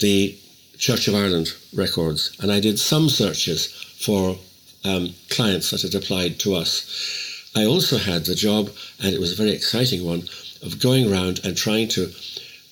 the 0.00 0.36
Church 0.78 1.06
of 1.06 1.14
Ireland 1.14 1.54
records 1.74 2.34
and 2.40 2.50
I 2.50 2.60
did 2.60 2.78
some 2.78 3.08
searches 3.08 3.66
for 3.66 4.38
um, 4.84 5.14
clients 5.30 5.70
that 5.70 5.82
had 5.82 5.94
applied 5.94 6.38
to 6.40 6.54
us. 6.54 7.33
I 7.56 7.64
also 7.64 7.98
had 7.98 8.24
the 8.24 8.34
job, 8.34 8.70
and 9.02 9.14
it 9.14 9.20
was 9.20 9.32
a 9.32 9.36
very 9.36 9.52
exciting 9.52 10.04
one, 10.04 10.22
of 10.62 10.80
going 10.80 11.10
around 11.10 11.40
and 11.44 11.56
trying 11.56 11.88
to 11.88 12.10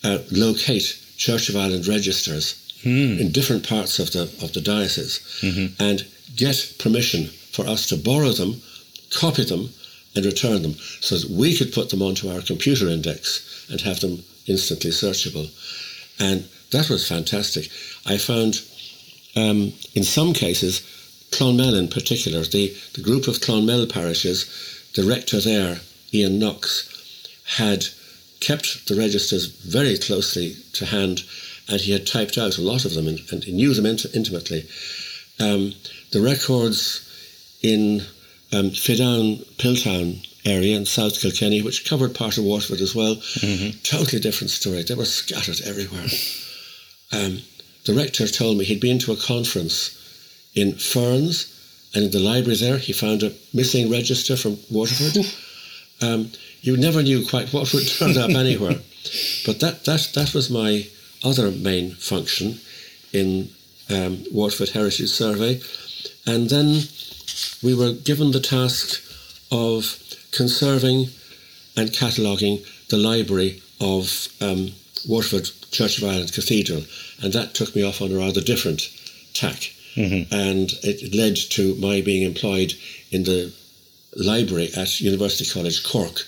uh, 0.04 0.18
locate 0.30 0.98
Church 1.16 1.48
of 1.48 1.56
Ireland 1.56 1.86
registers 1.86 2.58
in 3.20 3.30
different 3.30 3.68
parts 3.68 3.98
of 4.00 4.10
the 4.12 4.22
of 4.42 4.52
the 4.54 4.60
diocese 4.60 5.20
and 5.78 6.04
get 6.36 6.74
permission 6.78 7.26
for 7.52 7.66
us 7.66 7.86
to 7.88 7.96
borrow 7.96 8.32
them, 8.32 8.60
copy 9.10 9.44
them, 9.44 9.68
and 10.16 10.24
return 10.24 10.62
them 10.62 10.74
so 11.00 11.16
that 11.16 11.30
we 11.30 11.56
could 11.56 11.72
put 11.72 11.90
them 11.90 12.02
onto 12.02 12.28
our 12.28 12.40
computer 12.40 12.88
index 12.88 13.66
and 13.70 13.80
have 13.82 14.00
them 14.00 14.24
instantly 14.46 14.90
searchable. 14.90 15.48
And 16.18 16.48
that 16.72 16.90
was 16.90 17.06
fantastic. 17.06 17.70
I 18.06 18.16
found 18.18 18.60
um, 19.36 19.72
in 19.94 20.02
some 20.02 20.32
cases, 20.32 20.82
Clonmel 21.30 21.78
in 21.78 21.88
particular, 21.88 22.42
the, 22.42 22.74
the 22.94 23.00
group 23.00 23.28
of 23.28 23.40
Clonmel 23.40 23.86
parishes, 23.86 24.46
the 24.94 25.04
rector 25.04 25.40
there, 25.40 25.80
Ian 26.12 26.38
Knox, 26.38 26.88
had 27.56 27.86
kept 28.40 28.88
the 28.88 28.96
registers 28.96 29.46
very 29.46 29.96
closely 29.96 30.56
to 30.74 30.86
hand 30.86 31.22
and 31.68 31.80
he 31.80 31.92
had 31.92 32.06
typed 32.06 32.36
out 32.36 32.58
a 32.58 32.62
lot 32.62 32.84
of 32.84 32.94
them 32.94 33.06
and, 33.08 33.20
and 33.30 33.44
he 33.44 33.52
knew 33.52 33.72
them 33.72 33.86
int- 33.86 34.14
intimately. 34.14 34.66
Um, 35.40 35.74
the 36.10 36.20
records 36.20 37.08
in 37.62 38.00
um, 38.52 38.70
Fidown, 38.70 39.44
Piltown 39.56 40.26
area 40.44 40.76
in 40.76 40.84
South 40.84 41.20
Kilkenny, 41.20 41.62
which 41.62 41.88
covered 41.88 42.14
part 42.14 42.36
of 42.36 42.44
Waterford 42.44 42.80
as 42.80 42.94
well, 42.94 43.14
totally 43.84 44.20
different 44.20 44.50
story. 44.50 44.82
They 44.82 44.94
were 44.94 45.04
scattered 45.04 45.60
everywhere. 45.64 46.06
Um, 47.12 47.42
the 47.84 47.94
rector 47.94 48.26
told 48.26 48.58
me 48.58 48.64
he'd 48.64 48.80
been 48.80 48.98
to 49.00 49.12
a 49.12 49.16
conference 49.16 49.98
in 50.54 50.74
Ferns, 50.74 51.51
and 51.94 52.04
in 52.04 52.10
the 52.10 52.18
library 52.18 52.56
there 52.56 52.78
he 52.78 52.92
found 52.92 53.22
a 53.22 53.32
missing 53.52 53.90
register 53.90 54.36
from 54.36 54.58
Waterford. 54.70 55.24
Um, 56.00 56.32
you 56.62 56.76
never 56.76 57.00
knew 57.00 57.24
quite 57.24 57.52
what 57.52 57.72
would 57.72 57.86
turn 57.86 58.18
up 58.18 58.30
anywhere, 58.30 58.80
but 59.46 59.60
that 59.60 59.84
that 59.84 60.10
that 60.14 60.34
was 60.34 60.50
my 60.50 60.88
other 61.22 61.52
main 61.52 61.92
function 61.92 62.58
in 63.12 63.50
um, 63.88 64.24
Waterford 64.32 64.70
Heritage 64.70 65.10
Survey, 65.10 65.60
and 66.26 66.50
then 66.50 66.82
we 67.62 67.72
were 67.72 67.92
given 67.92 68.32
the 68.32 68.40
task 68.40 69.00
of 69.52 69.96
conserving 70.32 71.08
and 71.76 71.92
cataloguing 71.92 72.64
the 72.88 72.96
library 72.96 73.62
of 73.80 74.28
um, 74.40 74.72
Waterford 75.08 75.48
Church 75.70 75.98
of 75.98 76.04
Ireland 76.04 76.32
Cathedral, 76.32 76.82
and 77.22 77.32
that 77.32 77.54
took 77.54 77.76
me 77.76 77.82
off 77.84 78.02
on 78.02 78.12
a 78.12 78.18
rather 78.18 78.40
different 78.40 78.88
tack. 79.34 79.72
Mm-hmm. 79.96 80.34
And 80.34 80.72
it 80.82 81.14
led 81.14 81.36
to 81.36 81.74
my 81.76 82.00
being 82.00 82.22
employed 82.22 82.74
in 83.10 83.24
the 83.24 83.52
library 84.16 84.70
at 84.76 85.00
University 85.00 85.44
College 85.44 85.82
Cork, 85.84 86.26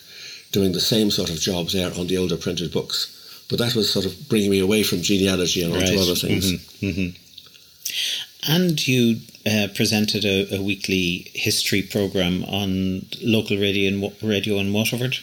doing 0.52 0.72
the 0.72 0.80
same 0.80 1.10
sort 1.10 1.30
of 1.30 1.40
jobs 1.40 1.72
there 1.72 1.92
on 1.98 2.06
the 2.06 2.18
older 2.18 2.36
printed 2.36 2.72
books. 2.72 3.10
But 3.48 3.58
that 3.58 3.74
was 3.74 3.92
sort 3.92 4.06
of 4.06 4.28
bringing 4.28 4.50
me 4.50 4.60
away 4.60 4.82
from 4.82 5.02
genealogy 5.02 5.62
and 5.62 5.72
onto 5.72 5.86
right. 5.86 5.98
other 5.98 6.14
things. 6.14 6.52
Mm-hmm. 6.52 6.86
Mm-hmm. 6.86 8.52
And 8.52 8.86
you 8.86 9.20
uh, 9.46 9.68
presented 9.74 10.24
a, 10.24 10.56
a, 10.56 10.62
weekly 10.62 11.30
history 11.34 11.82
program 11.82 12.44
on 12.44 13.06
local 13.22 13.56
radio 13.56 13.88
in 13.88 14.12
radio 14.22 14.58
in 14.58 14.72
Waterford. 14.72 15.16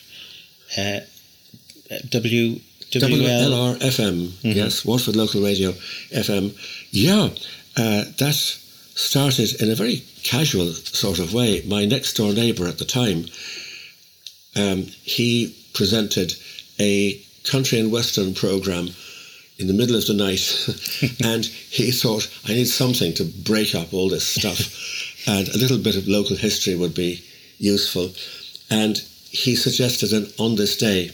Uh, 0.78 1.02
w 2.10 2.60
WLR 2.92 3.78
FM, 3.80 4.28
mm-hmm. 4.28 4.50
yes, 4.50 4.84
Waterford 4.84 5.16
Local 5.16 5.42
Radio 5.42 5.72
FM. 6.12 6.54
Yeah, 6.92 7.30
uh, 7.78 8.06
that 8.18 8.36
started 8.96 9.62
in 9.62 9.72
a 9.72 9.76
very 9.76 10.04
casual 10.24 10.74
sort 10.74 11.20
of 11.20 11.34
way. 11.34 11.64
My 11.66 11.86
next 11.86 12.14
door 12.14 12.34
neighbour 12.34 12.68
at 12.68 12.78
the 12.78 12.86
time, 12.86 13.26
um, 14.56 14.84
he 15.04 15.56
presented 15.74 16.34
a 16.80 17.22
country 17.44 17.80
and 17.80 17.92
western 17.92 18.34
program 18.34 18.90
in 19.58 19.68
the 19.68 19.74
middle 19.74 19.96
of 19.96 20.06
the 20.08 20.14
night, 20.14 20.42
and 21.24 21.46
he 21.46 21.92
thought, 21.92 22.30
I 22.48 22.54
need 22.54 22.66
something 22.66 23.14
to 23.14 23.24
break 23.24 23.76
up 23.76 23.94
all 23.94 24.10
this 24.10 24.28
stuff, 24.28 24.60
and 25.28 25.48
a 25.50 25.58
little 25.58 25.78
bit 25.78 25.96
of 25.96 26.08
local 26.08 26.36
history 26.36 26.76
would 26.76 26.96
be 26.96 27.24
useful. 27.60 28.12
And 28.70 28.98
he 29.30 29.56
suggested 29.56 30.12
an 30.14 30.32
on 30.38 30.56
this 30.56 30.78
day 30.78 31.12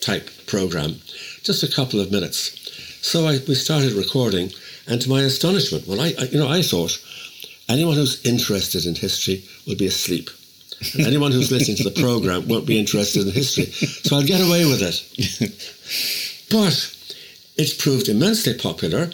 type 0.00 0.30
program, 0.46 0.96
just 1.42 1.62
a 1.62 1.72
couple 1.72 2.00
of 2.00 2.10
minutes. 2.10 2.56
So 3.02 3.26
I, 3.26 3.38
we 3.48 3.54
started 3.54 3.92
recording, 3.92 4.50
and 4.86 5.00
to 5.00 5.08
my 5.08 5.22
astonishment, 5.22 5.86
well, 5.86 6.00
I, 6.00 6.14
I, 6.18 6.24
you 6.24 6.38
know 6.38 6.48
I 6.48 6.62
thought 6.62 6.98
anyone 7.68 7.96
who's 7.96 8.24
interested 8.24 8.86
in 8.86 8.94
history 8.94 9.44
will 9.66 9.76
be 9.76 9.86
asleep. 9.86 10.30
And 10.94 11.06
anyone 11.06 11.32
who's 11.32 11.52
listening 11.52 11.76
to 11.78 11.84
the 11.84 12.00
program 12.00 12.48
won't 12.48 12.66
be 12.66 12.78
interested 12.78 13.26
in 13.26 13.32
history, 13.32 13.66
so 13.66 14.16
I'll 14.16 14.22
get 14.22 14.40
away 14.40 14.64
with 14.64 14.82
it. 14.82 15.76
But 16.50 16.96
it 17.56 17.78
proved 17.78 18.08
immensely 18.08 18.54
popular. 18.54 19.12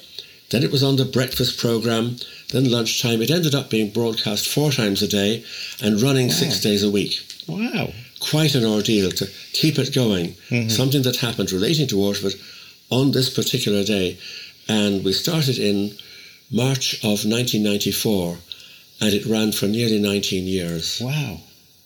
Then 0.49 0.63
it 0.63 0.73
was 0.73 0.83
on 0.83 0.97
the 0.97 1.05
breakfast 1.05 1.61
program, 1.61 2.17
then 2.51 2.71
lunchtime. 2.71 3.21
It 3.21 3.31
ended 3.31 3.55
up 3.55 3.69
being 3.69 3.91
broadcast 3.91 4.49
four 4.49 4.73
times 4.73 5.03
a 5.03 5.09
day 5.09 5.45
and 5.83 6.01
running 6.01 6.29
wow. 6.29 6.33
six 6.33 6.61
days 6.61 6.83
a 6.83 6.91
week. 6.91 7.21
Wow 7.47 7.93
quite 8.21 8.55
an 8.55 8.65
ordeal 8.65 9.11
to 9.11 9.27
keep 9.53 9.79
it 9.79 9.95
going. 9.95 10.29
Mm-hmm. 10.51 10.69
Something 10.69 11.03
that 11.03 11.17
happened 11.17 11.53
relating 11.53 11.87
to 11.89 11.97
Waterford 11.97 12.35
on 12.91 13.13
this 13.13 13.31
particular 13.31 13.85
day. 13.85 14.19
And 14.69 15.05
we 15.05 15.13
started 15.13 15.59
in 15.59 15.97
March 16.51 16.95
of 17.05 17.25
1994 17.25 18.39
and 19.01 19.15
it 19.15 19.27
ran 19.27 19.53
for 19.53 19.67
nearly 19.67 20.01
19 20.01 20.45
years. 20.45 21.01
Wow. 21.01 21.39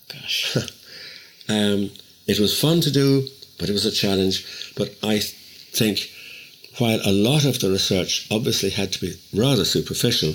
Gosh. 0.09 0.57
um, 1.49 1.91
it 2.27 2.39
was 2.39 2.61
fun 2.61 2.81
to 2.83 2.91
do, 2.91 3.27
but 3.59 3.69
it 3.69 3.73
was 3.73 3.87
a 3.87 3.91
challenge. 3.91 4.73
But 4.77 4.95
I 5.03 5.19
think 5.19 6.11
while 6.79 7.01
a 7.05 7.13
lot 7.13 7.45
of 7.45 7.61
the 7.61 7.71
research 7.71 8.27
obviously 8.31 8.71
had 8.71 8.93
to 8.93 9.01
be 9.01 9.21
rather 9.35 9.65
superficial, 9.65 10.35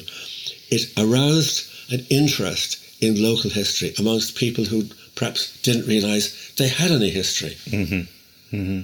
it 0.70 0.91
aroused 0.98 1.72
an 1.91 2.06
interest 2.10 2.78
in 3.02 3.22
local 3.22 3.50
history 3.50 3.93
amongst 4.00 4.36
people 4.36 4.66
who 4.66 4.84
perhaps 5.16 5.62
didn't 5.62 5.88
realise 5.88 6.54
they 6.56 6.68
had 6.68 6.91
any 6.91 7.10
history. 7.10 7.56
Mm-hmm. 7.66 8.56
Mm-hmm. 8.56 8.82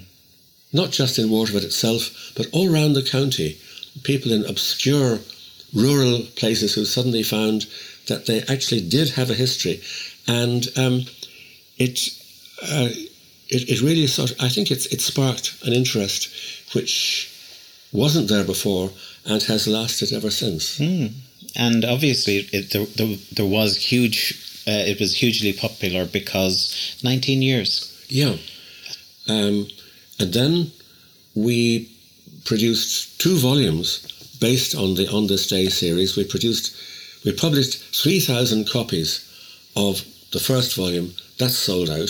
Not 0.73 0.91
just 0.91 1.19
in 1.19 1.29
Waterford 1.29 1.63
itself, 1.63 2.31
but 2.35 2.47
all 2.51 2.73
around 2.73 2.93
the 2.93 3.03
county. 3.03 3.57
People 4.03 4.31
in 4.31 4.45
obscure 4.45 5.19
rural 5.73 6.21
places 6.35 6.73
who 6.73 6.85
suddenly 6.85 7.23
found 7.23 7.65
that 8.07 8.25
they 8.25 8.41
actually 8.43 8.81
did 8.81 9.09
have 9.11 9.29
a 9.29 9.33
history. 9.33 9.81
And 10.27 10.67
um, 10.77 11.05
it, 11.77 11.99
uh, 12.63 12.89
it, 13.49 13.69
it 13.69 13.81
really 13.81 14.07
sort 14.07 14.31
of, 14.31 14.37
I 14.41 14.49
think 14.49 14.71
it's, 14.71 14.85
it 14.87 15.01
sparked 15.01 15.55
an 15.65 15.73
interest 15.73 16.29
which 16.73 17.29
wasn't 17.91 18.29
there 18.29 18.45
before 18.45 18.91
and 19.25 19.43
has 19.43 19.67
lasted 19.67 20.13
ever 20.13 20.31
since. 20.31 20.79
Mm. 20.79 21.11
And 21.55 21.83
obviously, 21.83 22.47
it, 22.53 22.71
there, 22.71 22.85
there, 22.85 23.17
there 23.33 23.45
was 23.45 23.75
huge 23.75 24.51
uh, 24.67 24.85
it 24.85 24.99
was 24.99 25.15
hugely 25.15 25.53
popular 25.53 26.05
because 26.05 26.99
19 27.03 27.41
years. 27.41 28.05
Yeah. 28.09 28.35
Um, 29.27 29.67
and 30.21 30.31
then 30.33 30.71
we 31.35 31.89
produced 32.45 33.19
two 33.19 33.37
volumes 33.37 34.07
based 34.39 34.75
on 34.75 34.95
the 34.95 35.09
On 35.11 35.27
This 35.27 35.47
Day 35.47 35.67
series. 35.67 36.15
We 36.15 36.25
produced, 36.25 36.75
we 37.25 37.31
published 37.33 37.95
3,000 37.95 38.69
copies 38.69 39.27
of 39.75 40.03
the 40.31 40.39
first 40.39 40.75
volume. 40.75 41.13
That's 41.37 41.55
sold 41.55 41.89
out. 41.89 42.09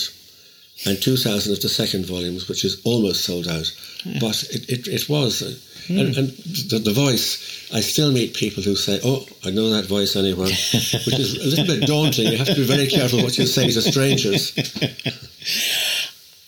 And 0.85 0.99
2,000 1.01 1.53
of 1.53 1.61
the 1.61 1.69
second 1.69 2.05
volumes, 2.05 2.49
which 2.49 2.65
is 2.65 2.81
almost 2.83 3.23
sold 3.23 3.47
out. 3.47 3.71
Yeah. 4.03 4.17
But 4.19 4.43
it, 4.49 4.69
it, 4.69 4.87
it 4.87 5.09
was. 5.09 5.41
Mm. 5.87 5.99
And, 5.99 6.17
and 6.17 6.27
the, 6.69 6.79
the 6.79 6.93
voice, 6.93 7.69
I 7.73 7.81
still 7.81 8.11
meet 8.11 8.33
people 8.33 8.63
who 8.63 8.75
say, 8.75 8.99
"Oh, 9.03 9.25
I 9.43 9.51
know 9.51 9.69
that 9.69 9.85
voice 9.85 10.15
anywhere," 10.15 10.47
which 10.47 11.19
is 11.19 11.37
a 11.37 11.47
little 11.47 11.65
bit 11.65 11.87
daunting. 11.87 12.31
You 12.31 12.37
have 12.37 12.47
to 12.47 12.55
be 12.55 12.63
very 12.63 12.87
careful 12.87 13.21
what 13.21 13.37
you 13.37 13.45
say 13.45 13.69
to 13.69 13.81
strangers. 13.81 14.53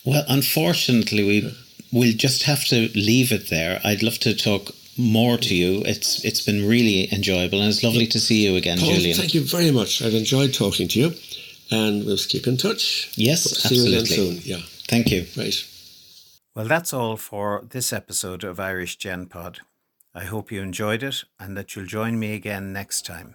Well, 0.04 0.24
unfortunately, 0.28 1.24
we 1.24 1.56
we'll 1.92 2.16
just 2.16 2.42
have 2.44 2.64
to 2.66 2.88
leave 2.94 3.32
it 3.32 3.48
there. 3.50 3.80
I'd 3.84 4.02
love 4.02 4.18
to 4.20 4.34
talk 4.34 4.70
more 4.98 5.38
to 5.38 5.54
you. 5.54 5.82
It's 5.86 6.24
it's 6.24 6.40
been 6.40 6.66
really 6.66 7.12
enjoyable, 7.12 7.60
and 7.60 7.68
it's 7.70 7.82
lovely 7.82 8.06
to 8.08 8.20
see 8.20 8.44
you 8.44 8.56
again, 8.56 8.78
Paul, 8.78 8.94
Julian. 8.94 9.16
Thank 9.16 9.34
you 9.34 9.42
very 9.42 9.70
much. 9.70 10.02
I've 10.02 10.14
enjoyed 10.14 10.52
talking 10.52 10.88
to 10.88 11.00
you, 11.00 11.14
and 11.70 12.04
we'll 12.04 12.16
keep 12.16 12.46
in 12.46 12.56
touch. 12.56 13.12
Yes, 13.16 13.44
see 13.44 13.68
absolutely. 13.68 13.90
you 13.92 13.98
again 13.98 14.06
soon. 14.06 14.40
Yeah. 14.44 14.64
Thank 14.88 15.10
you. 15.10 15.26
Right. 15.36 15.54
Well, 16.54 16.66
that's 16.68 16.92
all 16.92 17.16
for 17.16 17.64
this 17.68 17.92
episode 17.92 18.44
of 18.44 18.60
Irish 18.60 18.96
Gen 18.96 19.26
Pod. 19.26 19.60
I 20.14 20.24
hope 20.24 20.52
you 20.52 20.62
enjoyed 20.62 21.02
it 21.02 21.24
and 21.40 21.56
that 21.56 21.74
you'll 21.74 21.86
join 21.86 22.20
me 22.20 22.34
again 22.34 22.72
next 22.72 23.04
time. 23.04 23.34